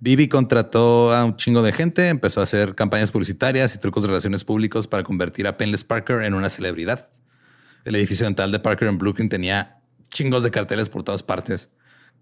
Beebe 0.00 0.30
contrató 0.30 1.12
a 1.12 1.22
un 1.26 1.36
chingo 1.36 1.62
de 1.62 1.72
gente, 1.72 2.08
empezó 2.08 2.40
a 2.40 2.44
hacer 2.44 2.74
campañas 2.74 3.12
publicitarias 3.12 3.74
y 3.74 3.78
trucos 3.78 4.04
de 4.04 4.08
relaciones 4.08 4.42
públicos 4.42 4.86
para 4.86 5.02
convertir 5.02 5.46
a 5.46 5.58
Painless 5.58 5.84
Parker 5.84 6.22
en 6.22 6.32
una 6.32 6.48
celebridad. 6.48 7.10
El 7.84 7.94
edificio 7.96 8.24
dental 8.24 8.52
de 8.52 8.58
Parker 8.58 8.88
en 8.88 8.96
Brooklyn 8.96 9.28
tenía 9.28 9.80
chingos 10.08 10.42
de 10.42 10.50
carteles 10.50 10.88
por 10.88 11.02
todas 11.02 11.22
partes 11.22 11.68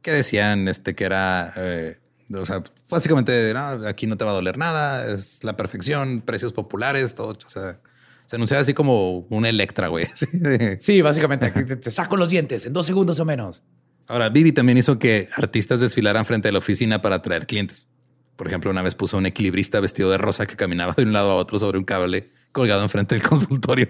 que 0.03 0.11
decían 0.13 0.69
este, 0.69 0.95
que 0.95 1.05
era, 1.05 1.53
eh, 1.57 1.97
o 2.35 2.45
sea, 2.45 2.63
básicamente, 2.91 3.53
"No, 3.55 3.87
aquí 3.87 4.07
no 4.07 4.17
te 4.17 4.25
va 4.25 4.33
a 4.33 4.35
doler 4.35 4.59
nada, 4.59 5.07
es 5.13 5.43
la 5.45 5.57
perfección, 5.57 6.21
precios 6.21 6.53
populares, 6.53 7.15
todo. 7.15 7.37
O 7.45 7.49
sea, 7.49 7.79
se 8.27 8.37
anunciaba 8.37 8.63
así 8.63 8.75
como 8.75 9.21
un 9.29 9.47
Electra, 9.47 9.89
güey. 9.89 10.07
Sí, 10.81 11.03
básicamente 11.03 11.47
aquí 11.47 11.65
te, 11.65 11.77
te 11.77 11.91
saco 11.91 12.17
los 12.17 12.31
dientes 12.31 12.67
en 12.67 12.73
dos 12.73 12.87
segundos 12.87 13.21
o 13.21 13.25
menos. 13.25 13.63
Ahora, 14.09 14.29
Vivi 14.31 14.53
también 14.53 14.79
hizo 14.79 14.99
que 14.99 15.29
artistas 15.37 15.81
desfilaran 15.81 16.27
frente 16.27 16.49
a 16.49 16.53
la 16.53 16.59
oficina 16.59 17.01
para 17.01 17.17
atraer 17.17 17.47
clientes. 17.47 17.89
Por 18.37 18.49
ejemplo, 18.49 18.71
una 18.71 18.83
vez 18.83 18.95
puso 18.95 19.17
a 19.17 19.21
un 19.21 19.27
equilibrista 19.27 19.79
vestido 19.81 20.11
de 20.11 20.19
rosa 20.19 20.47
que 20.47 20.57
caminaba 20.57 20.95
de 20.97 21.05
un 21.05 21.13
lado 21.13 21.31
a 21.31 21.35
otro 21.37 21.59
sobre 21.59 21.79
un 21.79 21.85
cable 21.85 22.29
colgado 22.51 22.83
enfrente 22.83 23.15
del 23.15 23.23
consultorio. 23.23 23.89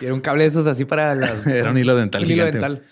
Y 0.00 0.04
era 0.04 0.14
un 0.14 0.20
cable 0.20 0.42
de 0.42 0.48
esos 0.50 0.66
así 0.66 0.84
para 0.84 1.14
las. 1.14 1.46
Era 1.46 1.70
un 1.70 1.78
hilo 1.78 1.96
dental 1.96 2.22
un 2.22 2.30
hilo 2.30 2.44
gigante. 2.44 2.58
dental. 2.58 2.84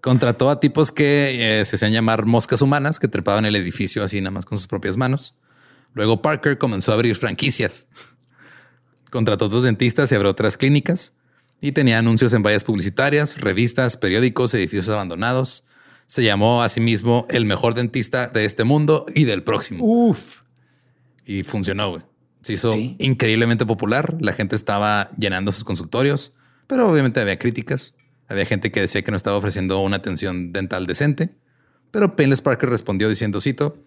Contrató 0.00 0.50
a 0.50 0.60
tipos 0.60 0.92
que 0.92 1.60
eh, 1.60 1.64
se 1.64 1.76
hacían 1.76 1.92
llamar 1.92 2.26
moscas 2.26 2.62
humanas 2.62 2.98
que 2.98 3.08
trepaban 3.08 3.44
el 3.44 3.56
edificio 3.56 4.02
así 4.04 4.20
nada 4.20 4.30
más 4.30 4.44
con 4.44 4.58
sus 4.58 4.66
propias 4.66 4.96
manos. 4.96 5.34
Luego 5.94 6.22
Parker 6.22 6.58
comenzó 6.58 6.92
a 6.92 6.94
abrir 6.94 7.16
franquicias. 7.16 7.88
Contrató 9.10 9.48
dos 9.48 9.64
dentistas 9.64 10.10
y 10.12 10.14
abrió 10.14 10.30
otras 10.30 10.56
clínicas 10.56 11.14
y 11.60 11.72
tenía 11.72 11.98
anuncios 11.98 12.32
en 12.34 12.42
vallas 12.42 12.64
publicitarias, 12.64 13.40
revistas, 13.40 13.96
periódicos, 13.96 14.52
edificios 14.54 14.88
abandonados. 14.90 15.64
Se 16.06 16.22
llamó 16.22 16.62
a 16.62 16.68
sí 16.68 16.80
mismo 16.80 17.26
el 17.30 17.46
mejor 17.46 17.74
dentista 17.74 18.28
de 18.28 18.44
este 18.44 18.64
mundo 18.64 19.06
y 19.14 19.24
del 19.24 19.42
próximo. 19.42 19.84
Uf. 19.84 20.40
Y 21.24 21.42
funcionó, 21.42 21.90
güey. 21.90 22.02
Se 22.42 22.52
hizo 22.52 22.70
Sí. 22.72 22.94
increíblemente 23.00 23.66
popular. 23.66 24.16
La 24.20 24.32
gente 24.32 24.54
estaba 24.54 25.10
llenando 25.18 25.50
sus 25.50 25.64
consultorios, 25.64 26.32
pero 26.68 26.88
obviamente 26.88 27.20
había 27.20 27.38
críticas. 27.38 27.94
Había 28.28 28.46
gente 28.46 28.72
que 28.72 28.80
decía 28.80 29.02
que 29.02 29.10
no 29.10 29.16
estaba 29.16 29.36
ofreciendo 29.36 29.80
una 29.80 29.96
atención 29.96 30.52
dental 30.52 30.86
decente. 30.86 31.36
Pero 31.90 32.16
Painless 32.16 32.42
Parker 32.42 32.68
respondió 32.68 33.08
diciendo, 33.08 33.40
cito, 33.40 33.78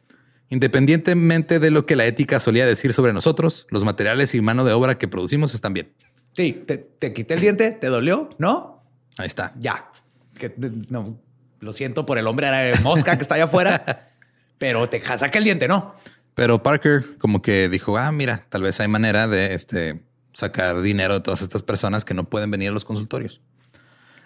independientemente 0.49 1.59
de 1.59 1.71
lo 1.71 1.85
que 1.85 1.95
la 1.95 2.05
ética 2.05 2.39
solía 2.39 2.65
decir 2.65 2.93
sobre 2.93 3.13
nosotros, 3.13 3.67
los 3.69 3.83
materiales 3.83 4.33
y 4.35 4.41
mano 4.41 4.63
de 4.65 4.73
obra 4.73 4.97
que 4.97 5.07
producimos 5.07 5.53
están 5.53 5.73
bien. 5.73 5.91
Sí, 6.33 6.63
te, 6.65 6.77
te 6.77 7.13
quité 7.13 7.33
el 7.35 7.41
diente, 7.41 7.71
¿te 7.71 7.87
dolió? 7.87 8.29
¿No? 8.37 8.83
Ahí 9.17 9.27
está. 9.27 9.53
Ya. 9.59 9.91
Que, 10.37 10.53
no, 10.89 11.19
lo 11.59 11.73
siento 11.73 12.05
por 12.05 12.17
el 12.17 12.27
hombre 12.27 12.47
de 12.47 12.79
mosca 12.79 13.17
que 13.17 13.23
está 13.23 13.35
allá 13.35 13.45
afuera, 13.45 14.09
pero 14.57 14.87
te 14.87 15.05
saca 15.05 15.37
el 15.37 15.43
diente, 15.43 15.67
¿no? 15.67 15.95
Pero 16.35 16.63
Parker 16.63 17.17
como 17.17 17.41
que 17.41 17.67
dijo, 17.67 17.97
ah, 17.97 18.11
mira, 18.11 18.45
tal 18.49 18.61
vez 18.61 18.79
hay 18.79 18.87
manera 18.87 19.27
de 19.27 19.53
este, 19.53 20.01
sacar 20.33 20.81
dinero 20.81 21.15
de 21.15 21.19
todas 21.19 21.41
estas 21.41 21.63
personas 21.63 22.05
que 22.05 22.13
no 22.13 22.29
pueden 22.29 22.49
venir 22.49 22.69
a 22.69 22.71
los 22.71 22.85
consultorios. 22.85 23.41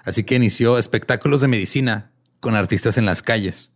Así 0.04 0.24
que 0.24 0.36
inició 0.36 0.78
espectáculos 0.78 1.42
de 1.42 1.48
medicina 1.48 2.12
con 2.40 2.56
artistas 2.56 2.98
en 2.98 3.06
las 3.06 3.22
calles. 3.22 3.72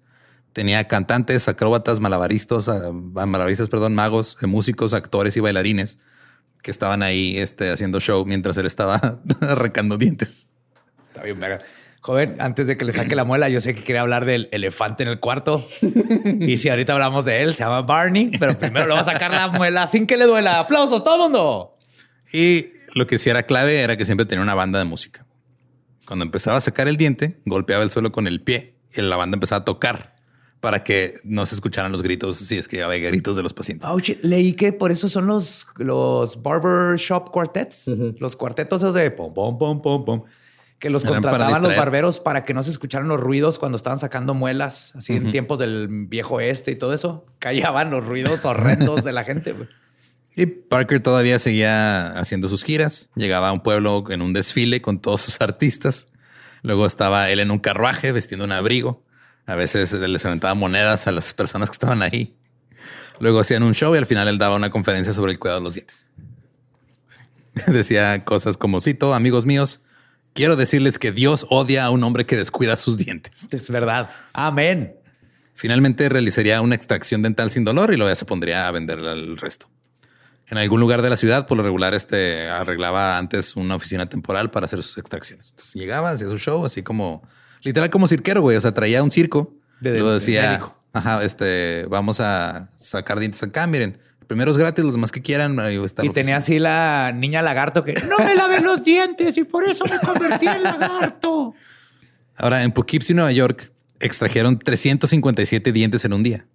Tenía 0.53 0.87
cantantes, 0.87 1.47
acróbatas, 1.47 1.99
malabaristas, 1.99 2.67
ah, 2.67 2.91
malabaristas, 2.91 3.69
perdón, 3.69 3.95
magos, 3.95 4.37
eh, 4.41 4.47
músicos, 4.47 4.93
actores 4.93 5.37
y 5.37 5.39
bailarines 5.39 5.97
que 6.61 6.71
estaban 6.71 7.03
ahí 7.03 7.37
este, 7.37 7.69
haciendo 7.69 7.99
show 7.99 8.25
mientras 8.25 8.57
él 8.57 8.65
estaba 8.65 9.19
arrancando 9.41 9.97
dientes. 9.97 10.47
Está 11.07 11.23
bien, 11.23 11.39
verga. 11.39 11.63
Joven, 12.01 12.37
antes 12.39 12.67
de 12.67 12.77
que 12.77 12.85
le 12.85 12.93
saque 12.93 13.15
la 13.15 13.23
muela, 13.23 13.49
yo 13.49 13.59
sé 13.59 13.75
que 13.75 13.83
quería 13.83 14.01
hablar 14.01 14.25
del 14.25 14.49
elefante 14.51 15.03
en 15.03 15.09
el 15.09 15.19
cuarto. 15.19 15.67
Y 16.39 16.57
si 16.57 16.69
ahorita 16.69 16.93
hablamos 16.93 17.25
de 17.25 17.41
él, 17.41 17.53
se 17.55 17.63
llama 17.63 17.81
Barney, 17.81 18.31
pero 18.39 18.57
primero 18.57 18.87
le 18.87 18.93
va 18.93 19.01
a 19.01 19.03
sacar 19.03 19.31
la 19.31 19.49
muela 19.49 19.87
sin 19.87 20.07
que 20.07 20.15
le 20.15 20.25
duela. 20.25 20.59
¡Aplausos, 20.59 21.03
todo 21.03 21.15
el 21.15 21.21
mundo! 21.21 21.77
Y 22.31 22.67
lo 22.95 23.07
que 23.07 23.17
sí 23.17 23.29
era 23.29 23.43
clave 23.43 23.81
era 23.81 23.97
que 23.97 24.05
siempre 24.05 24.25
tenía 24.25 24.41
una 24.41 24.55
banda 24.55 24.79
de 24.79 24.85
música. 24.85 25.26
Cuando 26.07 26.23
empezaba 26.23 26.57
a 26.57 26.61
sacar 26.61 26.87
el 26.87 26.95
diente, 26.95 27.37
golpeaba 27.45 27.83
el 27.83 27.91
suelo 27.91 28.13
con 28.13 28.27
el 28.27 28.41
pie 28.41 28.75
y 28.95 29.01
la 29.01 29.17
banda 29.17 29.35
empezaba 29.35 29.61
a 29.61 29.65
tocar 29.65 30.15
para 30.61 30.83
que 30.83 31.15
no 31.25 31.45
se 31.45 31.55
escucharan 31.55 31.91
los 31.91 32.01
gritos 32.01 32.37
si 32.37 32.57
es 32.57 32.67
que 32.67 32.81
había 32.81 33.09
gritos 33.09 33.35
de 33.35 33.43
los 33.43 33.53
pacientes. 33.53 33.87
Ouch, 33.89 34.11
leí 34.21 34.53
que 34.53 34.71
por 34.71 34.91
eso 34.91 35.09
son 35.09 35.27
los, 35.27 35.67
los 35.75 36.41
barbershop 36.41 37.29
quartets, 37.29 37.87
los 37.87 38.35
cuartetos 38.37 38.81
esos 38.81 38.93
de 38.93 39.11
pom, 39.11 39.33
pom, 39.33 39.57
pom, 39.57 39.81
pom, 39.81 40.05
pom, 40.05 40.23
que 40.79 40.89
los 40.89 41.03
Eran 41.03 41.21
contrataban 41.21 41.61
los 41.61 41.75
barberos 41.75 42.19
para 42.21 42.45
que 42.45 42.53
no 42.53 42.63
se 42.63 42.71
escucharan 42.71 43.09
los 43.09 43.19
ruidos 43.19 43.59
cuando 43.59 43.75
estaban 43.75 43.99
sacando 43.99 44.33
muelas, 44.33 44.95
así 44.95 45.13
en 45.13 45.31
tiempos 45.31 45.59
del 45.59 45.87
viejo 46.07 46.39
este 46.39 46.71
y 46.71 46.75
todo 46.75 46.93
eso. 46.93 47.25
Callaban 47.39 47.91
los 47.91 48.05
ruidos 48.05 48.45
horrendos 48.45 49.03
de 49.03 49.11
la 49.11 49.23
gente. 49.25 49.55
Y 50.37 50.45
Parker 50.45 51.01
todavía 51.01 51.39
seguía 51.39 52.11
haciendo 52.11 52.47
sus 52.47 52.63
giras. 52.63 53.09
Llegaba 53.15 53.49
a 53.49 53.51
un 53.51 53.61
pueblo 53.61 54.03
en 54.09 54.21
un 54.21 54.33
desfile 54.33 54.83
con 54.83 54.99
todos 54.99 55.23
sus 55.23 55.41
artistas. 55.41 56.09
Luego 56.61 56.85
estaba 56.85 57.31
él 57.31 57.39
en 57.39 57.49
un 57.49 57.57
carruaje 57.57 58.11
vestiendo 58.11 58.45
un 58.45 58.51
abrigo. 58.51 59.03
A 59.47 59.55
veces 59.55 59.91
les 59.93 60.25
aventaba 60.27 60.53
monedas 60.53 61.07
a 61.07 61.11
las 61.11 61.33
personas 61.33 61.71
que 61.71 61.73
estaban 61.73 62.03
ahí. 62.03 62.35
Luego 63.19 63.39
hacían 63.39 63.63
un 63.63 63.73
show 63.73 63.95
y 63.95 63.97
al 63.97 64.05
final 64.05 64.27
él 64.27 64.37
daba 64.37 64.57
una 64.57 64.69
conferencia 64.69 65.11
sobre 65.11 65.31
el 65.31 65.39
cuidado 65.39 65.59
de 65.59 65.63
los 65.63 65.73
dientes. 65.73 66.05
Sí. 67.07 67.17
Decía 67.71 68.23
cosas 68.23 68.57
como, 68.57 68.79
cito, 68.79 69.15
amigos 69.15 69.47
míos, 69.47 69.81
quiero 70.33 70.55
decirles 70.55 70.99
que 70.99 71.11
Dios 71.11 71.47
odia 71.49 71.85
a 71.85 71.89
un 71.89 72.03
hombre 72.03 72.27
que 72.27 72.37
descuida 72.37 72.77
sus 72.77 72.99
dientes. 72.99 73.47
Es 73.49 73.71
verdad. 73.71 74.11
Amén. 74.33 74.97
Finalmente 75.55 76.09
realizaría 76.09 76.61
una 76.61 76.75
extracción 76.75 77.23
dental 77.23 77.49
sin 77.49 77.65
dolor 77.65 77.91
y 77.91 77.97
luego 77.97 78.11
ya 78.11 78.15
se 78.15 78.25
pondría 78.25 78.67
a 78.67 78.71
vender 78.71 78.99
al 78.99 79.35
resto. 79.37 79.67
En 80.49 80.57
algún 80.57 80.79
lugar 80.79 81.01
de 81.01 81.09
la 81.09 81.17
ciudad, 81.17 81.45
por 81.45 81.57
lo 81.57 81.63
regular, 81.63 81.93
este 81.93 82.47
arreglaba 82.49 83.17
antes 83.17 83.55
una 83.57 83.75
oficina 83.75 84.07
temporal 84.07 84.49
para 84.49 84.65
hacer 84.65 84.81
sus 84.81 84.97
extracciones. 84.97 85.49
Entonces 85.49 85.73
llegaba, 85.75 86.11
hacía 86.11 86.27
su 86.29 86.37
show, 86.37 86.65
así 86.65 86.83
como 86.83 87.21
literal 87.63 87.89
como 87.89 88.07
cirquero, 88.07 88.41
güey. 88.41 88.55
O 88.55 88.61
sea, 88.61 88.73
traía 88.73 89.03
un 89.03 89.11
circo. 89.11 89.53
De- 89.81 89.91
de 89.91 90.01
decía, 90.13 90.61
ajá, 90.93 91.23
este, 91.23 91.85
vamos 91.89 92.19
a 92.21 92.69
sacar 92.77 93.19
dientes 93.19 93.43
acá. 93.43 93.67
Miren, 93.67 93.97
primero 94.25 94.49
es 94.51 94.57
gratis, 94.57 94.85
los 94.85 94.93
demás 94.93 95.11
que 95.11 95.21
quieran. 95.21 95.59
ahí 95.59 95.75
Y 95.75 95.87
tenía 95.89 96.09
oficina". 96.09 96.37
así 96.37 96.59
la 96.59 97.11
niña 97.13 97.41
lagarto 97.41 97.83
que 97.83 97.93
no 98.07 98.17
me 98.23 98.33
lavé 98.33 98.61
los 98.61 98.83
dientes 98.85 99.37
y 99.37 99.43
por 99.43 99.67
eso 99.67 99.83
me 99.85 99.99
convertí 99.99 100.47
en 100.47 100.63
lagarto. 100.63 101.53
Ahora, 102.37 102.63
en 102.63 102.71
Poughkeepsie, 102.71 103.13
Nueva 103.15 103.31
York, 103.33 103.71
extrajeron 103.99 104.57
357 104.59 105.71
dientes 105.73 106.05
en 106.05 106.13
un 106.13 106.23
día. 106.23 106.45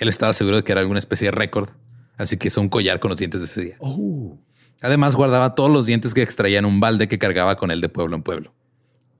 Él 0.00 0.08
estaba 0.08 0.32
seguro 0.32 0.56
de 0.56 0.64
que 0.64 0.72
era 0.72 0.80
alguna 0.80 1.00
especie 1.00 1.26
de 1.26 1.32
récord, 1.32 1.68
así 2.18 2.36
que 2.36 2.48
hizo 2.48 2.60
un 2.60 2.68
collar 2.68 3.00
con 3.00 3.08
los 3.10 3.18
dientes 3.18 3.40
de 3.40 3.46
ese 3.46 3.60
día. 3.62 3.76
Oh, 3.80 4.38
Además, 4.80 5.16
guardaba 5.16 5.54
todos 5.56 5.70
los 5.70 5.86
dientes 5.86 6.14
que 6.14 6.22
extraía 6.22 6.58
en 6.60 6.64
un 6.64 6.78
balde 6.78 7.08
que 7.08 7.18
cargaba 7.18 7.56
con 7.56 7.70
él 7.72 7.80
de 7.80 7.88
pueblo 7.88 8.14
en 8.14 8.22
pueblo. 8.22 8.54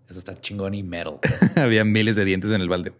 eso 0.08 0.18
está 0.20 0.34
chingón 0.40 0.74
y 0.74 0.82
metal. 0.84 1.18
Había 1.56 1.84
miles 1.84 2.14
de 2.14 2.24
dientes 2.24 2.52
en 2.52 2.60
el 2.60 2.68
balde. 2.68 2.92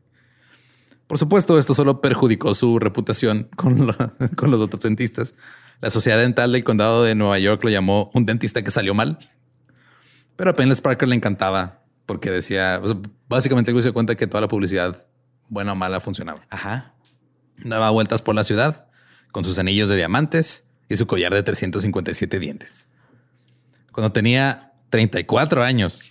Por 1.06 1.18
supuesto, 1.18 1.58
esto 1.58 1.72
solo 1.74 2.00
perjudicó 2.00 2.54
su 2.54 2.78
reputación 2.80 3.48
con, 3.56 3.86
la- 3.86 4.12
con 4.36 4.50
los 4.50 4.60
otros 4.60 4.82
dentistas. 4.82 5.34
La 5.80 5.90
Sociedad 5.92 6.18
Dental 6.18 6.50
del 6.50 6.64
Condado 6.64 7.04
de 7.04 7.14
Nueva 7.14 7.38
York 7.38 7.62
lo 7.62 7.70
llamó 7.70 8.10
un 8.12 8.26
dentista 8.26 8.62
que 8.64 8.72
salió 8.72 8.92
mal. 8.92 9.18
Pero 10.34 10.50
a 10.50 10.56
Painless 10.56 10.80
Parker 10.80 11.08
le 11.08 11.14
encantaba 11.14 11.84
porque 12.06 12.30
decía, 12.32 12.80
básicamente 13.28 13.70
él 13.70 13.76
se 13.76 13.82
dio 13.84 13.94
cuenta 13.94 14.16
que 14.16 14.26
toda 14.26 14.40
la 14.40 14.48
publicidad, 14.48 15.06
buena 15.48 15.72
o 15.72 15.76
mala, 15.76 16.00
funcionaba. 16.00 16.44
Ajá. 16.50 16.94
Daba 17.58 17.90
vueltas 17.90 18.20
por 18.20 18.34
la 18.34 18.42
ciudad 18.42 18.87
con 19.32 19.44
sus 19.44 19.58
anillos 19.58 19.88
de 19.88 19.96
diamantes 19.96 20.64
y 20.88 20.96
su 20.96 21.06
collar 21.06 21.34
de 21.34 21.42
357 21.42 22.38
dientes. 22.38 22.88
Cuando 23.92 24.12
tenía 24.12 24.72
34 24.90 25.62
años, 25.62 26.02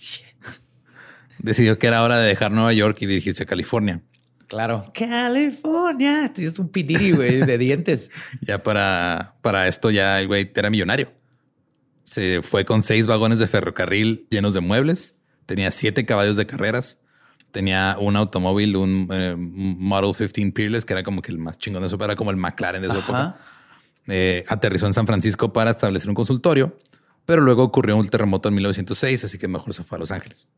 decidió 1.38 1.78
que 1.78 1.86
era 1.86 2.02
hora 2.02 2.18
de 2.18 2.28
dejar 2.28 2.52
Nueva 2.52 2.72
York 2.72 2.98
y 3.00 3.06
dirigirse 3.06 3.42
a 3.42 3.46
California. 3.46 4.02
Claro. 4.48 4.90
California. 4.94 6.32
Es 6.36 6.58
un 6.58 6.70
pitiri, 6.70 7.12
güey, 7.12 7.40
de 7.40 7.58
dientes. 7.58 8.10
ya 8.40 8.62
para, 8.62 9.34
para 9.42 9.68
esto 9.68 9.90
ya 9.90 10.20
el 10.20 10.26
güey 10.26 10.50
era 10.54 10.70
millonario. 10.70 11.12
Se 12.04 12.40
fue 12.42 12.64
con 12.64 12.82
seis 12.82 13.06
vagones 13.06 13.38
de 13.38 13.46
ferrocarril 13.46 14.26
llenos 14.30 14.54
de 14.54 14.60
muebles. 14.60 15.16
Tenía 15.44 15.70
siete 15.70 16.06
caballos 16.06 16.36
de 16.36 16.46
carreras. 16.46 16.98
Tenía 17.50 17.96
un 17.98 18.16
automóvil, 18.16 18.76
un 18.76 19.08
eh, 19.10 19.34
Model 19.36 20.14
15 20.14 20.52
Peerless, 20.52 20.84
que 20.84 20.92
era 20.92 21.02
como 21.02 21.22
que 21.22 21.32
el 21.32 21.38
más 21.38 21.58
chingón 21.58 21.82
de 21.82 21.88
eso, 21.88 22.02
era 22.02 22.16
como 22.16 22.30
el 22.30 22.36
McLaren 22.36 22.82
de 22.82 22.88
su 22.88 22.98
época. 22.98 23.36
Eh, 24.06 24.44
aterrizó 24.48 24.86
en 24.86 24.94
San 24.94 25.06
Francisco 25.06 25.52
para 25.52 25.70
establecer 25.70 26.08
un 26.08 26.14
consultorio, 26.14 26.76
pero 27.26 27.42
luego 27.42 27.62
ocurrió 27.62 27.96
un 27.96 28.08
terremoto 28.08 28.48
en 28.48 28.54
1906, 28.56 29.24
así 29.24 29.38
que 29.38 29.48
mejor 29.48 29.74
se 29.74 29.84
fue 29.84 29.96
a 29.96 30.00
Los 30.00 30.10
Ángeles 30.10 30.48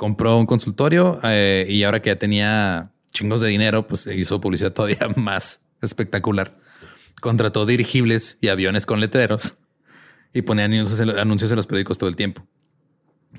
compró 0.00 0.38
un 0.38 0.46
consultorio 0.46 1.20
eh, 1.24 1.66
y 1.68 1.82
ahora 1.82 2.00
que 2.00 2.08
ya 2.08 2.16
tenía 2.16 2.90
chingos 3.12 3.42
de 3.42 3.48
dinero, 3.48 3.86
pues 3.86 4.06
hizo 4.06 4.40
publicidad 4.40 4.72
todavía 4.72 4.96
más 5.16 5.60
espectacular. 5.82 6.54
Contrató 7.20 7.66
dirigibles 7.66 8.38
y 8.40 8.48
aviones 8.48 8.86
con 8.86 8.98
letreros 8.98 9.56
y 10.32 10.40
ponía 10.40 10.64
anuncios 10.64 11.50
en, 11.50 11.56
los 11.56 11.66
periódicos 11.66 11.98
todo 11.98 12.08
el 12.08 12.16
tiempo. 12.16 12.46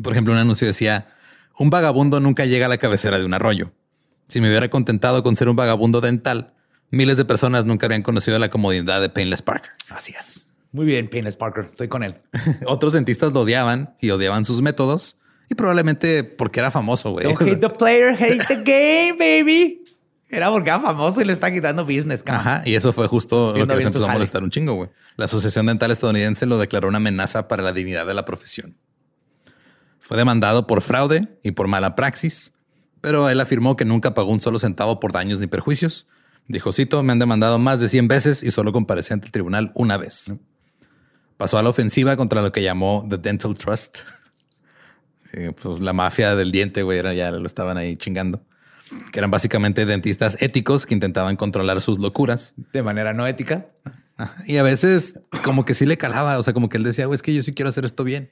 Por 0.03 0.13
ejemplo, 0.13 0.33
un 0.33 0.39
anuncio 0.39 0.67
decía, 0.67 1.07
un 1.61 1.69
vagabundo 1.69 2.19
nunca 2.19 2.45
llega 2.45 2.65
a 2.65 2.69
la 2.69 2.79
cabecera 2.79 3.19
de 3.19 3.25
un 3.25 3.35
arroyo. 3.35 3.71
Si 4.27 4.41
me 4.41 4.49
hubiera 4.49 4.69
contentado 4.69 5.21
con 5.21 5.35
ser 5.35 5.47
un 5.47 5.55
vagabundo 5.55 6.01
dental, 6.01 6.55
miles 6.89 7.17
de 7.17 7.25
personas 7.25 7.65
nunca 7.65 7.85
habrían 7.85 8.01
conocido 8.01 8.39
la 8.39 8.49
comodidad 8.49 8.99
de 8.99 9.09
Painless 9.09 9.43
Parker. 9.43 9.69
Así 9.89 10.11
es. 10.17 10.47
Muy 10.71 10.87
bien, 10.87 11.07
Painless 11.07 11.35
Parker. 11.35 11.65
Estoy 11.65 11.87
con 11.87 12.01
él. 12.01 12.15
Otros 12.65 12.93
dentistas 12.93 13.31
lo 13.31 13.41
odiaban 13.41 13.93
y 14.01 14.09
odiaban 14.09 14.43
sus 14.43 14.59
métodos 14.63 15.19
y 15.51 15.53
probablemente 15.53 16.23
porque 16.23 16.61
era 16.61 16.71
famoso, 16.71 17.11
güey. 17.11 17.27
hate 17.27 17.59
the 17.59 17.69
player, 17.69 18.15
hate 18.19 18.43
the 18.47 18.55
game, 18.63 19.17
baby. 19.19 19.85
Era 20.29 20.49
porque 20.49 20.69
era 20.69 20.79
famoso 20.79 21.21
y 21.21 21.25
le 21.25 21.33
está 21.33 21.51
quitando 21.51 21.85
business. 21.85 22.23
Ajá. 22.25 22.63
Y 22.65 22.73
eso 22.73 22.91
fue 22.91 23.05
justo 23.05 23.55
lo 23.55 23.67
que 23.67 23.75
les 23.75 23.85
empezó 23.85 24.09
a 24.09 24.13
molestar 24.13 24.41
un 24.41 24.49
chingo, 24.49 24.73
güey. 24.73 24.89
La 25.15 25.25
Asociación 25.25 25.67
Dental 25.67 25.91
Estadounidense 25.91 26.47
lo 26.47 26.57
declaró 26.57 26.87
una 26.87 26.97
amenaza 26.97 27.47
para 27.47 27.61
la 27.61 27.71
dignidad 27.71 28.07
de 28.07 28.15
la 28.15 28.25
profesión. 28.25 28.77
Fue 30.01 30.17
demandado 30.17 30.67
por 30.67 30.81
fraude 30.81 31.29
y 31.43 31.51
por 31.51 31.67
mala 31.67 31.95
praxis, 31.95 32.53
pero 32.99 33.29
él 33.29 33.39
afirmó 33.39 33.77
que 33.77 33.85
nunca 33.85 34.13
pagó 34.13 34.31
un 34.31 34.41
solo 34.41 34.59
centavo 34.59 34.99
por 34.99 35.13
daños 35.13 35.39
ni 35.39 35.47
perjuicios. 35.47 36.07
Dijo, 36.47 36.73
cito, 36.73 37.01
me 37.03 37.13
han 37.13 37.19
demandado 37.19 37.59
más 37.59 37.79
de 37.79 37.87
100 37.87 38.07
veces 38.07 38.43
y 38.43 38.51
solo 38.51 38.73
comparecí 38.73 39.13
ante 39.13 39.27
el 39.27 39.31
tribunal 39.31 39.71
una 39.75 39.97
vez. 39.97 40.33
Pasó 41.37 41.57
a 41.57 41.63
la 41.63 41.69
ofensiva 41.69 42.17
contra 42.17 42.41
lo 42.41 42.51
que 42.51 42.61
llamó 42.61 43.05
The 43.09 43.19
Dental 43.19 43.55
Trust, 43.55 43.99
pues 45.61 45.79
la 45.79 45.93
mafia 45.93 46.35
del 46.35 46.51
diente, 46.51 46.83
güey, 46.83 47.01
ya 47.15 47.31
lo 47.31 47.47
estaban 47.47 47.77
ahí 47.77 47.95
chingando. 47.95 48.43
Que 49.13 49.19
eran 49.19 49.31
básicamente 49.31 49.85
dentistas 49.85 50.41
éticos 50.41 50.85
que 50.85 50.93
intentaban 50.93 51.37
controlar 51.37 51.79
sus 51.79 51.99
locuras. 51.99 52.55
De 52.73 52.83
manera 52.83 53.13
no 53.13 53.25
ética. 53.25 53.67
Y 54.45 54.57
a 54.57 54.63
veces 54.63 55.17
como 55.43 55.63
que 55.63 55.73
sí 55.73 55.85
le 55.85 55.97
calaba, 55.97 56.37
o 56.37 56.43
sea, 56.43 56.53
como 56.53 56.69
que 56.69 56.77
él 56.77 56.83
decía, 56.83 57.05
güey, 57.05 57.15
es 57.15 57.21
que 57.21 57.33
yo 57.33 57.41
sí 57.41 57.53
quiero 57.53 57.69
hacer 57.69 57.85
esto 57.85 58.03
bien. 58.03 58.31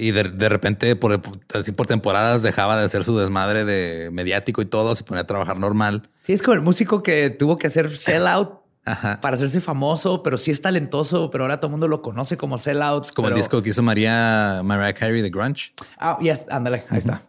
Y 0.00 0.12
de, 0.12 0.48
repente, 0.48 0.94
por, 0.94 1.20
así 1.52 1.72
por 1.72 1.88
temporadas, 1.88 2.42
dejaba 2.42 2.76
de 2.78 2.84
hacer 2.84 3.02
su 3.02 3.18
desmadre 3.18 3.64
de 3.64 4.10
mediático 4.12 4.62
y 4.62 4.64
todo, 4.64 4.94
se 4.94 5.02
ponía 5.02 5.22
a 5.22 5.26
trabajar 5.26 5.58
normal. 5.58 6.08
Sí, 6.22 6.32
es 6.32 6.40
como 6.40 6.54
el 6.54 6.62
músico 6.62 7.02
que 7.02 7.30
tuvo 7.30 7.58
que 7.58 7.66
hacer 7.66 7.96
sellout 7.96 8.60
para 9.20 9.34
hacerse 9.34 9.60
famoso, 9.60 10.22
pero 10.22 10.38
sí 10.38 10.52
es 10.52 10.62
talentoso, 10.62 11.30
pero 11.30 11.42
ahora 11.42 11.58
todo 11.58 11.66
el 11.66 11.72
mundo 11.72 11.88
lo 11.88 12.00
conoce 12.00 12.36
como 12.36 12.58
sellouts. 12.58 13.10
Como 13.10 13.26
el 13.26 13.34
disco 13.34 13.60
que 13.60 13.70
hizo 13.70 13.82
María 13.82 14.60
Mariah 14.62 14.94
Carey 14.94 15.20
de 15.20 15.30
Grunge. 15.30 15.72
Ah, 15.98 16.16
yes, 16.20 16.46
ándale, 16.48 16.84
ahí 16.90 16.98
está. 16.98 17.20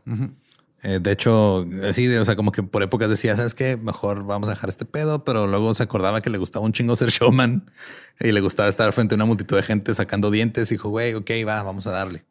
Eh, 0.83 0.99
de 1.01 1.11
hecho, 1.11 1.65
así, 1.87 2.07
o 2.15 2.23
sea, 2.23 2.35
como 2.35 2.51
que 2.51 2.61
por 2.61 2.83
épocas 2.83 3.09
decía, 3.09 3.35
¿sabes 3.35 3.55
qué? 3.55 3.77
Mejor 3.77 4.25
vamos 4.25 4.47
a 4.47 4.51
dejar 4.51 4.69
este 4.69 4.85
pedo, 4.85 5.25
pero 5.25 5.47
luego 5.47 5.73
se 5.73 5.81
acordaba 5.81 6.21
que 6.21 6.29
le 6.29 6.37
gustaba 6.37 6.65
un 6.65 6.71
chingo 6.71 6.95
ser 6.95 7.09
showman 7.09 7.69
y 8.19 8.31
le 8.31 8.41
gustaba 8.41 8.69
estar 8.69 8.93
frente 8.93 9.15
a 9.15 9.17
una 9.17 9.25
multitud 9.25 9.55
de 9.55 9.63
gente 9.63 9.95
sacando 9.95 10.29
dientes. 10.29 10.71
Y 10.71 10.75
dijo, 10.75 10.89
güey, 10.89 11.15
ok, 11.15 11.31
va, 11.47 11.63
vamos 11.63 11.87
a 11.87 11.91
darle. 11.91 12.25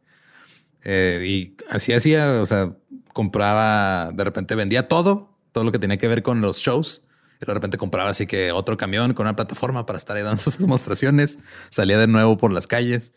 Eh, 0.84 1.24
y 1.26 1.56
así 1.70 1.92
hacía, 1.92 2.40
o 2.40 2.46
sea, 2.46 2.76
compraba, 3.12 4.12
de 4.12 4.24
repente 4.24 4.54
vendía 4.54 4.88
todo, 4.88 5.36
todo 5.52 5.64
lo 5.64 5.72
que 5.72 5.78
tenía 5.78 5.98
que 5.98 6.08
ver 6.08 6.22
con 6.22 6.40
los 6.40 6.58
shows 6.58 7.02
y 7.40 7.46
de 7.46 7.54
repente 7.54 7.78
compraba 7.78 8.10
así 8.10 8.26
que 8.26 8.52
otro 8.52 8.76
camión 8.76 9.14
con 9.14 9.26
una 9.26 9.36
plataforma 9.36 9.86
para 9.86 9.98
estar 9.98 10.16
ahí 10.16 10.22
dando 10.22 10.42
sus 10.42 10.58
demostraciones. 10.58 11.38
Salía 11.70 11.98
de 11.98 12.06
nuevo 12.06 12.36
por 12.36 12.52
las 12.52 12.66
calles. 12.66 13.12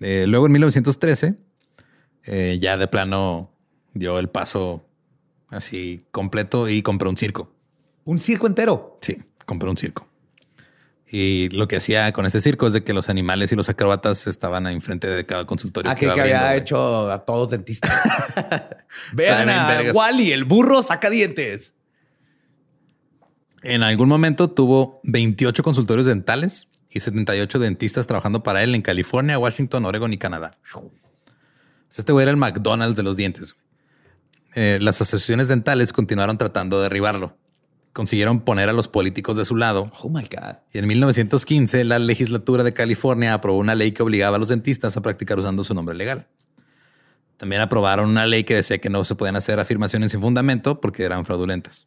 Eh, 0.00 0.26
luego 0.28 0.46
en 0.46 0.52
1913, 0.52 1.36
eh, 2.24 2.58
ya 2.60 2.76
de 2.76 2.86
plano 2.86 3.52
dio 3.92 4.18
el 4.18 4.28
paso 4.28 4.84
así 5.48 6.04
completo 6.10 6.68
y 6.68 6.82
compró 6.82 7.10
un 7.10 7.16
circo. 7.16 7.52
¿Un 8.04 8.18
circo 8.18 8.46
entero? 8.46 8.98
Sí, 9.00 9.22
compró 9.46 9.70
un 9.70 9.76
circo. 9.76 10.08
Y 11.16 11.48
lo 11.50 11.68
que 11.68 11.76
hacía 11.76 12.12
con 12.12 12.26
este 12.26 12.40
circo 12.40 12.66
es 12.66 12.72
de 12.72 12.82
que 12.82 12.92
los 12.92 13.08
animales 13.08 13.52
y 13.52 13.54
los 13.54 13.68
acróbatas 13.68 14.26
estaban 14.26 14.66
enfrente 14.66 15.06
de 15.06 15.24
cada 15.24 15.46
consultorio. 15.46 15.88
Ah, 15.88 15.94
que, 15.94 16.10
había 16.10 16.56
hecho 16.56 17.08
a 17.08 17.24
todos 17.24 17.50
dentistas. 17.50 17.92
Vean 19.12 19.48
a 19.48 19.92
Wally, 19.92 20.32
el 20.32 20.42
burro 20.42 20.82
saca 20.82 21.10
dientes. 21.10 21.76
En 23.62 23.84
algún 23.84 24.08
momento 24.08 24.50
tuvo 24.50 25.00
28 25.04 25.62
consultorios 25.62 26.04
dentales 26.04 26.66
y 26.90 26.98
78 26.98 27.60
dentistas 27.60 28.08
trabajando 28.08 28.42
para 28.42 28.64
él 28.64 28.74
en 28.74 28.82
California, 28.82 29.38
Washington, 29.38 29.84
Oregon 29.84 30.12
y 30.12 30.18
Canadá. 30.18 30.58
Este 31.96 32.10
güey 32.10 32.24
era 32.24 32.32
el 32.32 32.38
McDonald's 32.38 32.96
de 32.96 33.04
los 33.04 33.16
dientes. 33.16 33.54
Eh, 34.56 34.78
las 34.80 35.00
asociaciones 35.00 35.46
dentales 35.46 35.92
continuaron 35.92 36.38
tratando 36.38 36.78
de 36.78 36.82
derribarlo. 36.82 37.36
Consiguieron 37.94 38.40
poner 38.40 38.68
a 38.68 38.72
los 38.72 38.88
políticos 38.88 39.36
de 39.36 39.44
su 39.44 39.54
lado. 39.54 39.90
Oh 40.02 40.10
my 40.10 40.24
God. 40.24 40.56
Y 40.72 40.78
en 40.78 40.86
1915, 40.88 41.84
la 41.84 42.00
legislatura 42.00 42.64
de 42.64 42.74
California 42.74 43.32
aprobó 43.32 43.56
una 43.56 43.76
ley 43.76 43.92
que 43.92 44.02
obligaba 44.02 44.36
a 44.36 44.40
los 44.40 44.48
dentistas 44.48 44.96
a 44.96 45.00
practicar 45.00 45.38
usando 45.38 45.62
su 45.62 45.74
nombre 45.74 45.94
legal. 45.94 46.26
También 47.36 47.62
aprobaron 47.62 48.10
una 48.10 48.26
ley 48.26 48.42
que 48.42 48.56
decía 48.56 48.78
que 48.78 48.90
no 48.90 49.04
se 49.04 49.14
podían 49.14 49.36
hacer 49.36 49.60
afirmaciones 49.60 50.10
sin 50.10 50.20
fundamento 50.20 50.80
porque 50.80 51.04
eran 51.04 51.24
fraudulentas. 51.24 51.86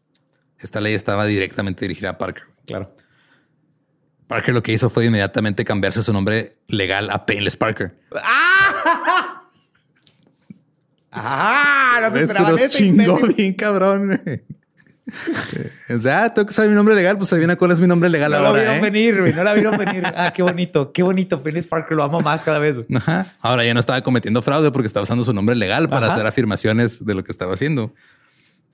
Esta 0.60 0.80
ley 0.80 0.94
estaba 0.94 1.26
directamente 1.26 1.82
dirigida 1.82 2.12
a 2.12 2.18
Parker. 2.18 2.44
Claro. 2.66 2.96
Parker 4.28 4.54
lo 4.54 4.64
que 4.64 4.72
hizo 4.72 4.90
fue 4.90 5.06
inmediatamente 5.06 5.66
cambiarse 5.66 6.02
su 6.02 6.14
nombre 6.14 6.58
legal 6.68 7.10
a 7.10 7.26
Painless 7.26 7.58
Parker. 7.58 8.00
¡Ah! 8.24 9.44
¡Ah! 11.12 12.00
No 12.02 12.12
te 12.14 12.22
esperaba 12.22 12.56
eso. 12.56 12.78
chingó 12.78 13.20
bien 13.36 13.54
cabrón. 13.56 14.22
o 15.90 16.00
sea, 16.00 16.34
tengo 16.34 16.46
que 16.46 16.54
saber 16.54 16.70
mi 16.70 16.76
nombre 16.76 16.94
legal, 16.96 17.18
pues 17.18 17.32
adivina 17.32 17.56
cuál 17.56 17.72
es 17.72 17.80
mi 17.80 17.88
nombre 17.88 18.10
legal 18.10 18.32
no 18.32 18.38
ahora. 18.38 18.50
No 18.50 18.56
la 18.56 18.62
vieron 18.62 18.78
¿eh? 18.78 18.82
venir, 18.82 19.22
güey. 19.22 19.34
No 19.34 19.44
la 19.44 19.54
vieron 19.54 19.78
venir. 19.78 20.04
Ah, 20.16 20.34
qué 20.34 20.44
bonito, 20.44 20.92
qué 20.92 21.04
bonito. 21.04 21.42
Painless 21.42 21.68
Parker 21.68 21.96
lo 21.96 22.04
amo 22.04 22.20
más 22.20 22.42
cada 22.42 22.60
vez. 22.60 22.78
Ajá. 22.94 23.26
Ahora 23.42 23.64
ya 23.64 23.74
no 23.74 23.80
estaba 23.80 24.02
cometiendo 24.02 24.42
fraude 24.42 24.72
porque 24.72 24.88
estaba 24.88 25.04
usando 25.04 25.24
su 25.24 25.34
nombre 25.34 25.56
legal 25.56 25.90
para 25.90 26.14
hacer 26.14 26.26
afirmaciones 26.26 27.06
de 27.06 27.14
lo 27.16 27.24
que 27.24 27.32
estaba 27.32 27.54
haciendo. 27.54 27.94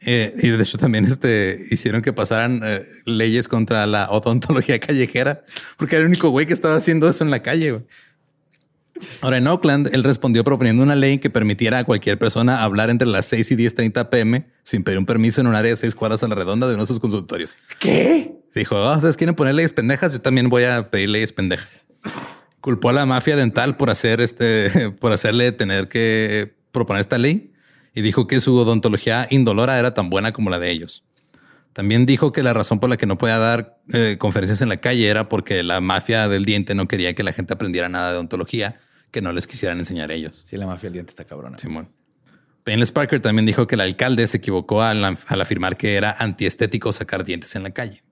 Eh, 0.06 0.34
y 0.42 0.50
de 0.50 0.62
hecho 0.62 0.78
también 0.78 1.06
este, 1.06 1.58
hicieron 1.72 2.02
que 2.02 2.12
pasaran 2.12 2.60
eh, 2.64 2.82
leyes 3.06 3.48
contra 3.48 3.86
la 3.88 4.10
odontología 4.10 4.80
callejera, 4.80 5.44
porque 5.78 5.96
era 5.96 6.02
el 6.02 6.08
único 6.08 6.30
güey 6.30 6.46
que 6.46 6.54
estaba 6.54 6.76
haciendo 6.76 7.08
eso 7.08 7.24
en 7.24 7.32
la 7.32 7.42
calle. 7.42 7.86
Ahora 9.22 9.38
en 9.38 9.48
Oakland, 9.48 9.90
él 9.94 10.04
respondió 10.04 10.44
proponiendo 10.44 10.84
una 10.84 10.96
ley 10.96 11.20
que 11.20 11.30
permitiera 11.30 11.80
a 11.80 11.84
cualquier 11.84 12.20
persona 12.20 12.64
hablar 12.64 12.90
entre 12.90 13.08
las 13.08 13.26
6 13.28 13.52
y 13.52 13.56
10.30 13.56 14.10
pm 14.10 14.46
sin 14.64 14.84
pedir 14.84 14.98
un 14.98 15.06
permiso 15.06 15.42
en 15.42 15.48
un 15.48 15.56
área 15.56 15.72
de 15.72 15.78
seis 15.78 15.94
cuadras 15.94 16.24
a 16.24 16.28
la 16.28 16.36
redonda 16.36 16.68
de 16.68 16.74
uno 16.74 16.84
de 16.84 16.88
sus 16.88 17.00
consultorios. 17.00 17.58
¿Qué? 17.80 18.40
Dijo, 18.56 18.76
oh, 18.76 18.96
ustedes 18.96 19.18
quieren 19.18 19.36
poner 19.36 19.56
leyes 19.56 19.74
pendejas, 19.74 20.14
yo 20.14 20.22
también 20.22 20.50
voy 20.50 20.64
a 20.64 20.90
pedir 20.90 21.10
leyes 21.10 21.34
pendejas. 21.34 21.82
Culpó 22.62 22.90
a 22.90 22.94
la 22.94 23.06
mafia 23.06 23.36
dental 23.36 23.76
por 23.76 23.90
hacer 23.90 24.22
este, 24.22 24.92
por 25.00 25.12
hacerle 25.12 25.52
tener 25.52 25.90
que 25.90 26.56
proponer 26.72 27.02
esta 27.02 27.18
ley 27.18 27.52
y 27.94 28.02
dijo 28.02 28.26
que 28.26 28.40
su 28.40 28.56
odontología 28.56 29.28
indolora 29.30 29.78
era 29.78 29.94
tan 29.94 30.10
buena 30.10 30.32
como 30.34 30.50
la 30.50 30.60
de 30.60 30.72
ellos. 30.72 31.04
También 31.74 32.06
dijo 32.06 32.32
que 32.32 32.44
la 32.44 32.54
razón 32.54 32.80
por 32.80 32.90
la 32.90 32.98
que 32.98 33.08
no 33.08 33.18
podía 33.18 33.40
dar 33.40 33.80
eh, 33.94 34.18
conferencias 34.20 34.62
en 34.62 34.70
la 34.70 34.78
calle 34.78 35.08
era 35.08 35.28
porque 35.28 35.64
la 35.64 35.82
mafia 35.82 36.28
del 36.28 36.46
diente 36.46 36.76
no 36.76 36.88
quería 36.88 37.16
que 37.16 37.24
la 37.24 37.34
gente 37.34 37.54
aprendiera 37.54 37.90
nada 37.90 38.12
de 38.12 38.18
odontología 38.18 38.80
que 39.10 39.22
no 39.22 39.34
les 39.34 39.48
quisieran 39.48 39.80
enseñar 39.80 40.12
ellos. 40.12 40.44
Sí, 40.46 40.56
la 40.56 40.68
mafia 40.68 40.88
del 40.88 40.94
diente 40.94 41.10
está 41.12 41.26
cabrona. 41.26 41.58
Simón. 41.58 41.90
Painless 42.64 42.92
Parker 42.92 43.22
también 43.22 43.46
dijo 43.46 43.68
que 43.68 43.76
el 43.76 43.82
alcalde 43.82 44.26
se 44.28 44.38
equivocó 44.38 44.82
al, 44.82 45.04
al 45.04 45.42
afirmar 45.42 45.78
que 45.78 45.96
era 45.96 46.16
antiestético 46.18 46.92
sacar 46.92 47.24
dientes 47.24 47.56
en 47.56 47.64
la 47.64 47.72
calle. 47.72 48.04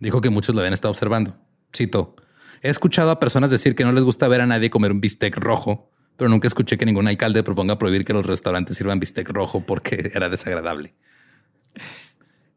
Dijo 0.00 0.20
que 0.20 0.30
muchos 0.30 0.54
lo 0.54 0.60
habían 0.60 0.74
estado 0.74 0.92
observando. 0.92 1.36
Cito, 1.74 2.14
he 2.62 2.70
escuchado 2.70 3.10
a 3.10 3.18
personas 3.18 3.50
decir 3.50 3.74
que 3.74 3.84
no 3.84 3.92
les 3.92 4.04
gusta 4.04 4.28
ver 4.28 4.40
a 4.40 4.46
nadie 4.46 4.70
comer 4.70 4.92
un 4.92 5.00
bistec 5.00 5.36
rojo 5.36 5.90
pero 6.16 6.30
nunca 6.30 6.48
escuché 6.48 6.78
que 6.78 6.86
ningún 6.86 7.08
alcalde 7.08 7.42
proponga 7.42 7.78
prohibir 7.78 8.04
que 8.04 8.12
los 8.12 8.24
restaurantes 8.24 8.76
sirvan 8.76 9.00
bistec 9.00 9.28
rojo 9.30 9.60
porque 9.60 10.10
era 10.14 10.28
desagradable. 10.28 10.94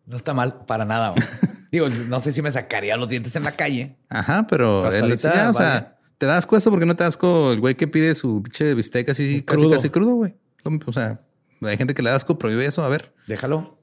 No 0.06 0.16
está 0.16 0.34
mal 0.34 0.66
para 0.66 0.86
nada. 0.86 1.14
Digo, 1.72 1.90
no 1.90 2.20
sé 2.20 2.32
si 2.32 2.42
me 2.42 2.52
sacaría 2.52 2.96
los 2.96 3.10
dientes 3.10 3.36
en 3.36 3.44
la 3.44 3.52
calle. 3.52 3.98
Ajá, 4.10 4.48
pero 4.48 4.90
él 4.92 5.10
decía, 5.10 5.50
o 5.50 5.54
sea, 5.54 5.98
te 6.18 6.26
das 6.26 6.48
eso 6.50 6.70
porque 6.70 6.86
no 6.86 6.96
te 6.96 7.04
das 7.04 7.16
asco 7.16 7.52
el 7.52 7.60
güey 7.60 7.76
que 7.76 7.88
pide 7.88 8.16
su 8.16 8.42
pinche 8.42 8.74
bistec 8.74 9.10
así 9.10 9.42
casi 9.42 9.70
casi 9.70 9.90
crudo, 9.90 10.16
güey. 10.16 10.36
O 10.86 10.94
sea, 10.94 11.22
hay 11.62 11.78
gente 11.78 11.94
que 11.94 12.02
le 12.02 12.10
da 12.10 12.16
asco, 12.16 12.38
prohíbe 12.38 12.66
eso. 12.66 12.84
A 12.84 12.90
ver. 12.90 13.14
Déjalo. 13.28 13.78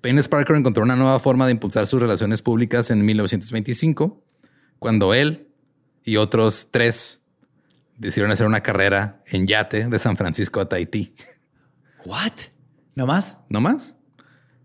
Payne 0.00 0.22
Sparker 0.22 0.56
encontró 0.56 0.82
una 0.82 0.96
nueva 0.96 1.18
forma 1.18 1.46
de 1.46 1.52
impulsar 1.52 1.86
sus 1.86 2.00
relaciones 2.00 2.42
públicas 2.42 2.90
en 2.90 3.04
1925, 3.04 4.22
cuando 4.78 5.12
él 5.12 5.48
y 6.04 6.16
otros 6.16 6.68
tres 6.70 7.20
decidieron 7.96 8.30
hacer 8.30 8.46
una 8.46 8.62
carrera 8.62 9.20
en 9.26 9.46
yate 9.46 9.88
de 9.88 9.98
San 9.98 10.16
Francisco 10.16 10.60
a 10.60 10.68
Tahití. 10.68 11.14
¿What? 12.04 12.32
¿No 12.94 13.06
más? 13.06 13.38
¿No 13.48 13.60
más? 13.60 13.96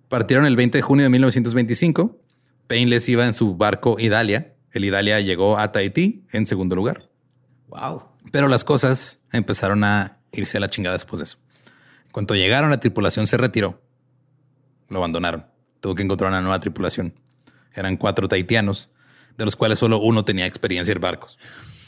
Partieron 0.08 0.46
el 0.46 0.56
20 0.56 0.78
de 0.78 0.82
junio 0.84 1.04
de 1.04 1.10
1925. 1.10 2.20
Payne 2.68 2.90
les 2.92 3.10
iba 3.10 3.26
en 3.26 3.34
su 3.34 3.56
barco 3.56 4.00
Idalia. 4.00 4.54
El 4.72 4.86
Idalia 4.86 5.20
llegó 5.20 5.58
a 5.58 5.72
Tahití 5.72 6.26
en 6.32 6.46
segundo 6.46 6.76
lugar. 6.76 7.10
Wow. 7.70 8.04
Pero 8.32 8.48
las 8.48 8.64
cosas 8.64 9.20
empezaron 9.32 9.84
a 9.84 10.20
irse 10.32 10.58
a 10.58 10.60
la 10.60 10.70
chingada 10.70 10.94
después 10.94 11.20
de 11.20 11.26
eso. 11.26 11.38
Cuando 12.14 12.36
llegaron, 12.36 12.70
la 12.70 12.80
tripulación 12.80 13.26
se 13.26 13.38
retiró. 13.38 13.82
Lo 14.88 15.00
abandonaron. 15.00 15.48
Tuvo 15.80 15.96
que 15.96 16.04
encontrar 16.04 16.30
una 16.30 16.42
nueva 16.42 16.60
tripulación. 16.60 17.16
Eran 17.74 17.98
cuatro 17.98 18.28
tahitianos, 18.28 18.92
de 19.36 19.46
los 19.46 19.56
cuales 19.56 19.80
solo 19.80 19.98
uno 19.98 20.24
tenía 20.24 20.46
experiencia 20.46 20.92
en 20.94 21.02
barcos. 21.02 21.40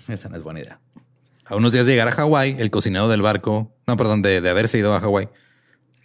Esa 0.07 0.28
no 0.28 0.36
es 0.36 0.41
buena 0.41 0.61
idea. 0.61 0.80
A 1.45 1.55
unos 1.55 1.73
días 1.73 1.86
de 1.86 1.91
llegar 1.91 2.07
a 2.07 2.11
Hawái, 2.11 2.55
el 2.57 2.71
cocinero 2.71 3.07
del 3.07 3.21
barco, 3.21 3.71
no, 3.86 3.97
perdón, 3.97 4.23
de, 4.23 4.38
haberse 4.49 4.80
ido 4.80 4.95
a 4.95 4.99
Hawái, 4.99 5.30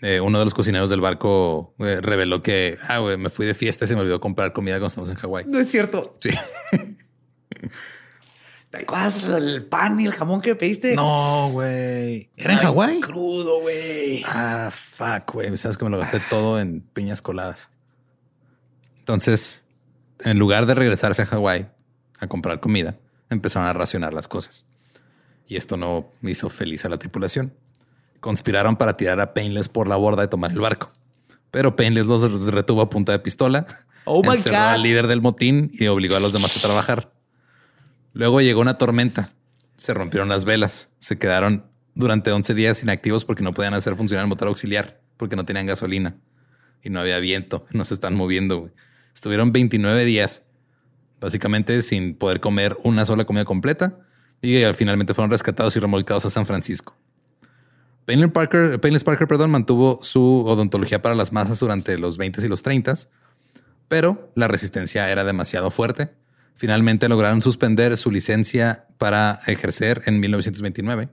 eh, 0.02 0.20
uno 0.20 0.38
de 0.38 0.44
los 0.44 0.52
cocineros 0.52 0.90
del 0.90 1.00
barco 1.00 1.74
eh, 1.78 2.00
reveló 2.02 2.42
que, 2.42 2.76
ah, 2.90 3.00
me 3.18 3.30
fui 3.30 3.46
de 3.46 3.54
fiesta 3.54 3.86
y 3.86 3.88
se 3.88 3.94
me 3.94 4.02
olvidó 4.02 4.20
comprar 4.20 4.52
comida 4.52 4.74
cuando 4.74 4.88
estamos 4.88 5.08
en 5.08 5.16
Hawái. 5.16 5.46
No 5.48 5.58
es 5.58 5.70
cierto. 5.70 6.18
Sí. 6.20 6.28
¿Te 8.70 8.78
acuerdas 8.78 9.26
del 9.26 9.64
pan 9.64 9.98
y 9.98 10.06
el 10.06 10.12
jamón 10.12 10.40
que 10.40 10.54
pediste? 10.54 10.94
No, 10.94 11.48
güey. 11.50 12.30
¿Era 12.36 12.52
en 12.52 12.58
Hawái? 12.60 13.00
Crudo, 13.00 13.60
güey. 13.62 14.22
Ah, 14.26 14.70
fuck, 14.72 15.32
güey. 15.32 15.56
Sabes 15.58 15.76
que 15.76 15.84
me 15.84 15.90
lo 15.90 15.98
gasté 15.98 16.20
todo 16.30 16.60
en 16.60 16.80
piñas 16.80 17.20
coladas. 17.20 17.68
Entonces, 19.00 19.64
en 20.24 20.38
lugar 20.38 20.66
de 20.66 20.76
regresarse 20.76 21.22
a 21.22 21.26
Hawái 21.26 21.66
a 22.20 22.28
comprar 22.28 22.60
comida, 22.60 22.96
empezaron 23.28 23.66
a 23.66 23.72
racionar 23.72 24.14
las 24.14 24.28
cosas. 24.28 24.66
Y 25.48 25.56
esto 25.56 25.76
no 25.76 26.06
hizo 26.22 26.48
feliz 26.48 26.84
a 26.84 26.88
la 26.88 26.98
tripulación. 26.98 27.52
Conspiraron 28.20 28.76
para 28.76 28.96
tirar 28.96 29.18
a 29.20 29.34
Painless 29.34 29.68
por 29.68 29.88
la 29.88 29.96
borda 29.96 30.22
y 30.22 30.28
tomar 30.28 30.52
el 30.52 30.60
barco. 30.60 30.92
Pero 31.50 31.74
Painless 31.74 32.06
los 32.06 32.44
retuvo 32.46 32.82
a 32.82 32.90
punta 32.90 33.10
de 33.10 33.18
pistola. 33.18 33.66
Oh 34.04 34.22
my 34.22 34.36
God. 34.36 34.54
al 34.54 34.82
líder 34.84 35.08
del 35.08 35.20
motín 35.20 35.70
y 35.72 35.88
obligó 35.88 36.14
a 36.14 36.20
los 36.20 36.32
demás 36.32 36.56
a 36.56 36.60
trabajar. 36.60 37.10
Luego 38.12 38.40
llegó 38.40 38.60
una 38.60 38.78
tormenta. 38.78 39.30
Se 39.76 39.94
rompieron 39.94 40.28
las 40.28 40.44
velas. 40.44 40.90
Se 40.98 41.18
quedaron 41.18 41.66
durante 41.94 42.32
11 42.32 42.54
días 42.54 42.82
inactivos 42.82 43.24
porque 43.24 43.42
no 43.42 43.54
podían 43.54 43.74
hacer 43.74 43.96
funcionar 43.96 44.24
el 44.24 44.28
motor 44.28 44.48
auxiliar, 44.48 45.00
porque 45.16 45.36
no 45.36 45.44
tenían 45.44 45.66
gasolina 45.66 46.16
y 46.82 46.90
no 46.90 47.00
había 47.00 47.18
viento. 47.18 47.64
No 47.72 47.84
se 47.84 47.94
están 47.94 48.14
moviendo. 48.14 48.70
Estuvieron 49.14 49.52
29 49.52 50.04
días, 50.04 50.44
básicamente 51.20 51.82
sin 51.82 52.14
poder 52.14 52.40
comer 52.40 52.76
una 52.82 53.06
sola 53.06 53.24
comida 53.24 53.44
completa 53.44 53.98
y 54.42 54.62
finalmente 54.74 55.14
fueron 55.14 55.30
rescatados 55.30 55.76
y 55.76 55.80
remolcados 55.80 56.24
a 56.24 56.30
San 56.30 56.46
Francisco. 56.46 56.96
Painless 58.06 58.32
Parker, 58.32 58.80
Parker 58.80 59.28
perdón, 59.28 59.50
mantuvo 59.50 60.00
su 60.02 60.44
odontología 60.46 61.02
para 61.02 61.14
las 61.14 61.32
masas 61.32 61.60
durante 61.60 61.98
los 61.98 62.16
20 62.16 62.44
y 62.44 62.48
los 62.48 62.62
30, 62.62 62.94
pero 63.88 64.32
la 64.34 64.48
resistencia 64.48 65.10
era 65.10 65.24
demasiado 65.24 65.70
fuerte 65.70 66.10
Finalmente 66.60 67.08
lograron 67.08 67.40
suspender 67.40 67.96
su 67.96 68.10
licencia 68.10 68.84
para 68.98 69.40
ejercer 69.46 70.02
en 70.04 70.20
1929. 70.20 71.08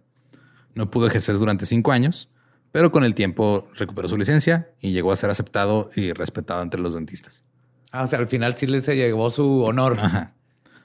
No 0.76 0.92
pudo 0.92 1.08
ejercer 1.08 1.38
durante 1.38 1.66
cinco 1.66 1.94
años, 1.94 2.30
pero 2.74 2.92
con 2.92 3.06
el 3.06 3.16
tiempo 3.16 3.66
recuperó 3.76 4.10
su 4.10 4.18
licencia 4.18 4.72
y 4.82 4.92
llegó 4.92 5.14
a 5.14 5.16
ser 5.16 5.30
aceptado 5.30 5.90
y 5.96 6.12
respetado 6.12 6.62
entre 6.64 6.82
los 6.82 6.96
dentistas. 6.96 7.46
Ah, 7.94 8.04
o 8.04 8.08
sea, 8.08 8.20
al 8.20 8.28
final 8.28 8.58
sí 8.58 8.68
le 8.68 8.82
se 8.82 8.98
llevó 8.98 9.30
su 9.30 9.62
honor. 9.64 9.98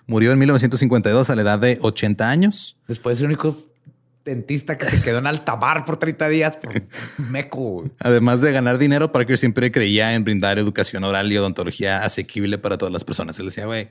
Murió 0.07 0.31
en 0.31 0.39
1952 0.39 1.29
a 1.29 1.35
la 1.35 1.43
edad 1.43 1.59
de 1.59 1.81
80 1.83 2.31
años. 2.31 2.79
Después 2.87 3.19
el 3.19 3.27
único 3.27 3.53
dentista 4.25 4.79
que 4.79 4.87
se 4.87 5.03
quedó 5.03 5.19
en 5.19 5.27
alta 5.27 5.57
mar 5.57 5.85
por 5.85 5.97
30 5.97 6.29
días 6.29 6.57
por 6.59 6.73
meco. 7.19 7.91
Además 7.99 8.43
de 8.43 8.53
ganar 8.53 8.79
dinero, 8.79 9.11
Parker 9.11 9.39
siempre 9.39 9.73
creía 9.73 10.15
en 10.15 10.23
brindar 10.23 10.61
educación 10.61 11.03
oral 11.03 11.33
y 11.33 11.37
odontología 11.37 12.05
asequible 12.05 12.59
para 12.59 12.79
todas 12.79 12.93
las 12.93 13.03
personas. 13.03 13.41
Él 13.41 13.47
decía, 13.47 13.67
güey, 13.67 13.91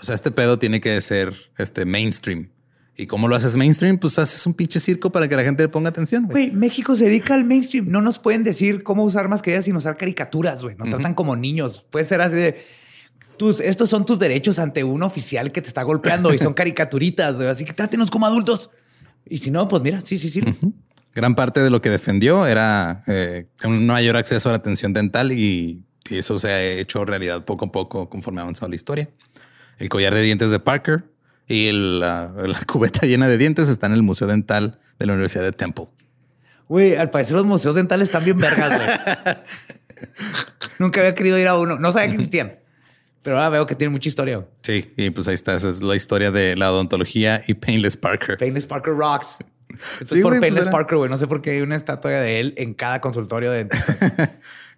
o 0.00 0.04
sea, 0.04 0.14
este 0.14 0.30
pedo 0.30 0.58
tiene 0.58 0.80
que 0.80 1.00
ser 1.00 1.34
este 1.58 1.84
mainstream. 1.84 2.50
¿Y 2.96 3.06
cómo 3.06 3.28
lo 3.28 3.36
haces 3.36 3.56
mainstream? 3.56 3.98
Pues 3.98 4.18
haces 4.18 4.46
un 4.46 4.52
pinche 4.52 4.78
circo 4.78 5.10
para 5.10 5.26
que 5.26 5.34
la 5.34 5.42
gente 5.42 5.62
le 5.62 5.68
ponga 5.68 5.88
atención. 5.88 6.26
Güey, 6.26 6.50
México 6.50 6.94
se 6.96 7.04
dedica 7.04 7.34
al 7.34 7.44
mainstream. 7.44 7.88
No 7.88 8.02
nos 8.02 8.18
pueden 8.18 8.44
decir 8.44 8.82
cómo 8.82 9.04
usar 9.04 9.28
mascarillas 9.28 9.64
sin 9.64 9.76
usar 9.76 9.96
caricaturas, 9.96 10.62
güey. 10.62 10.76
Nos 10.76 10.90
tratan 10.90 11.14
como 11.14 11.34
niños. 11.34 11.84
Puede 11.90 12.04
ser 12.04 12.20
así 12.20 12.36
de... 12.36 12.62
Tus, 13.38 13.60
estos 13.60 13.88
son 13.88 14.04
tus 14.04 14.18
derechos 14.18 14.58
ante 14.58 14.84
un 14.84 15.02
oficial 15.02 15.50
que 15.50 15.62
te 15.62 15.68
está 15.68 15.82
golpeando 15.82 16.34
y 16.34 16.38
son 16.38 16.52
caricaturitas, 16.54 17.36
güey. 17.36 17.48
Así 17.48 17.64
que 17.64 17.72
trátenos 17.72 18.10
como 18.10 18.26
adultos. 18.26 18.68
Y 19.24 19.38
si 19.38 19.50
no, 19.50 19.66
pues 19.66 19.82
mira, 19.82 20.02
sí, 20.02 20.18
sí, 20.18 20.28
sí. 20.28 20.42
Gran 21.14 21.34
parte 21.34 21.60
de 21.60 21.70
lo 21.70 21.80
que 21.80 21.88
defendió 21.88 22.46
era 22.46 23.02
eh, 23.06 23.46
un 23.64 23.86
mayor 23.86 24.16
acceso 24.16 24.50
a 24.50 24.52
la 24.52 24.58
atención 24.58 24.92
dental 24.92 25.32
y, 25.32 25.82
y 26.10 26.18
eso 26.18 26.38
se 26.38 26.50
ha 26.50 26.62
hecho 26.62 27.06
realidad 27.06 27.46
poco 27.46 27.66
a 27.66 27.72
poco 27.72 28.10
conforme 28.10 28.40
ha 28.40 28.42
avanzado 28.42 28.68
la 28.68 28.76
historia 28.76 29.08
el 29.80 29.88
collar 29.88 30.14
de 30.14 30.22
dientes 30.22 30.50
de 30.50 30.60
Parker 30.60 31.04
y 31.48 31.72
la, 31.72 32.32
cubeta 32.66 33.06
llena 33.06 33.26
de 33.26 33.38
dientes 33.38 33.68
está 33.68 33.86
en 33.86 33.94
el 33.94 34.02
Museo 34.02 34.28
Dental 34.28 34.78
de 34.98 35.06
la 35.06 35.14
Universidad 35.14 35.42
de 35.42 35.52
Temple. 35.52 35.86
Güey, 36.68 36.94
al 36.94 37.10
parecer 37.10 37.34
los 37.34 37.46
museos 37.46 37.74
dentales 37.74 38.08
están 38.08 38.24
bien 38.24 38.38
vergas, 38.38 38.78
güey. 38.78 39.36
Nunca 40.78 41.00
había 41.00 41.14
querido 41.14 41.36
ir 41.38 41.48
a 41.48 41.58
uno. 41.58 41.78
No 41.78 41.90
sabía 41.90 42.08
que 42.08 42.14
existían. 42.14 42.58
Pero 43.22 43.36
ahora 43.36 43.50
veo 43.50 43.66
que 43.66 43.74
tiene 43.74 43.90
mucha 43.90 44.08
historia. 44.08 44.46
Sí, 44.62 44.92
y 44.96 45.10
pues 45.10 45.26
ahí 45.28 45.34
está. 45.34 45.54
Esa 45.54 45.68
es 45.68 45.82
la 45.82 45.96
historia 45.96 46.30
de 46.30 46.56
la 46.56 46.72
odontología 46.72 47.42
y 47.46 47.54
Painless 47.54 47.96
Parker. 47.96 48.38
Painless 48.38 48.66
Parker 48.66 48.94
rocks. 48.94 49.38
Esto 50.00 50.14
es 50.14 50.22
por 50.22 50.32
pues 50.32 50.40
Painless 50.40 50.68
Parker, 50.68 50.98
güey. 50.98 51.10
No 51.10 51.16
sé 51.16 51.26
por 51.26 51.42
qué 51.42 51.50
hay 51.50 51.60
una 51.60 51.76
estatua 51.76 52.10
de 52.10 52.40
él 52.40 52.54
en 52.56 52.74
cada 52.74 53.00
consultorio 53.00 53.50
de 53.50 53.68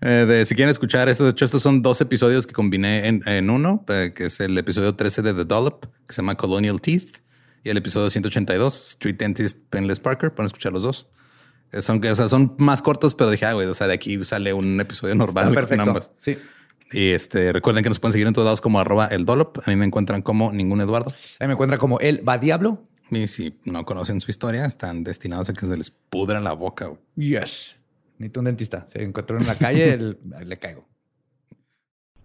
Eh, 0.04 0.26
de, 0.26 0.44
si 0.46 0.56
quieren 0.56 0.70
escuchar 0.70 1.08
esto, 1.08 1.22
de 1.22 1.30
hecho, 1.30 1.44
estos 1.44 1.62
son 1.62 1.80
dos 1.80 2.00
episodios 2.00 2.44
que 2.44 2.52
combiné 2.52 3.06
en, 3.06 3.50
uno, 3.50 3.84
eh, 3.88 4.12
que 4.12 4.24
es 4.26 4.40
el 4.40 4.58
episodio 4.58 4.96
13 4.96 5.22
de 5.22 5.32
The 5.32 5.44
Dollop, 5.44 5.84
que 6.08 6.12
se 6.12 6.22
llama 6.22 6.34
Colonial 6.34 6.80
Teeth, 6.80 7.22
y 7.62 7.70
el 7.70 7.76
episodio 7.76 8.10
182, 8.10 8.84
Street 8.88 9.14
Dentist 9.16 9.58
Painless 9.70 10.00
Parker. 10.00 10.34
Pueden 10.34 10.46
escuchar 10.46 10.72
los 10.72 10.82
dos. 10.82 11.06
Eh, 11.70 11.80
son, 11.82 12.04
o 12.04 12.14
sea, 12.16 12.26
son 12.26 12.56
más 12.58 12.82
cortos, 12.82 13.14
pero 13.14 13.30
dije, 13.30 13.46
ah, 13.46 13.52
güey, 13.52 13.68
o 13.68 13.74
sea, 13.74 13.86
de 13.86 13.94
aquí 13.94 14.22
sale 14.24 14.52
un 14.52 14.80
episodio 14.80 15.14
normal 15.14 15.54
con 15.68 15.80
ambas. 15.80 16.10
Sí. 16.18 16.36
Y 16.90 17.12
este, 17.12 17.52
recuerden 17.52 17.84
que 17.84 17.88
nos 17.88 18.00
pueden 18.00 18.12
seguir 18.12 18.26
en 18.26 18.34
todos 18.34 18.44
lados 18.44 18.60
como 18.60 18.80
arroba 18.80 19.06
el 19.06 19.24
Dollop. 19.24 19.58
A 19.64 19.70
mí 19.70 19.76
me 19.76 19.86
encuentran 19.86 20.20
como 20.20 20.52
ningún 20.52 20.80
Eduardo. 20.80 21.10
A 21.10 21.44
mí 21.44 21.46
me 21.46 21.52
encuentran 21.52 21.78
como 21.78 22.00
el 22.00 22.28
va 22.28 22.38
diablo. 22.38 22.82
Y 23.12 23.28
si 23.28 23.60
no 23.66 23.84
conocen 23.84 24.22
su 24.22 24.30
historia, 24.30 24.64
están 24.64 25.04
destinados 25.04 25.50
a 25.50 25.52
que 25.52 25.66
se 25.66 25.76
les 25.76 25.90
pudra 25.90 26.40
la 26.40 26.54
boca. 26.54 26.90
Yes. 27.14 27.76
Necesito 28.16 28.40
un 28.40 28.44
dentista. 28.44 28.86
Se 28.86 29.02
encuentro 29.02 29.38
en 29.38 29.46
la 29.46 29.54
calle, 29.54 29.98
le 30.44 30.58
caigo. 30.58 30.88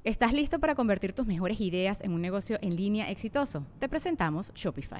¿Estás 0.05 0.31
listo 0.31 0.59
para 0.59 0.75
convertir 0.75 1.11
tus 1.11 1.27
mejores 1.27 1.59
ideas 1.59 1.99
en 1.99 2.13
un 2.13 2.21
negocio 2.21 2.57
en 2.61 2.77
línea 2.77 3.11
exitoso? 3.11 3.65
Te 3.79 3.89
presentamos 3.89 4.53
Shopify. 4.55 4.99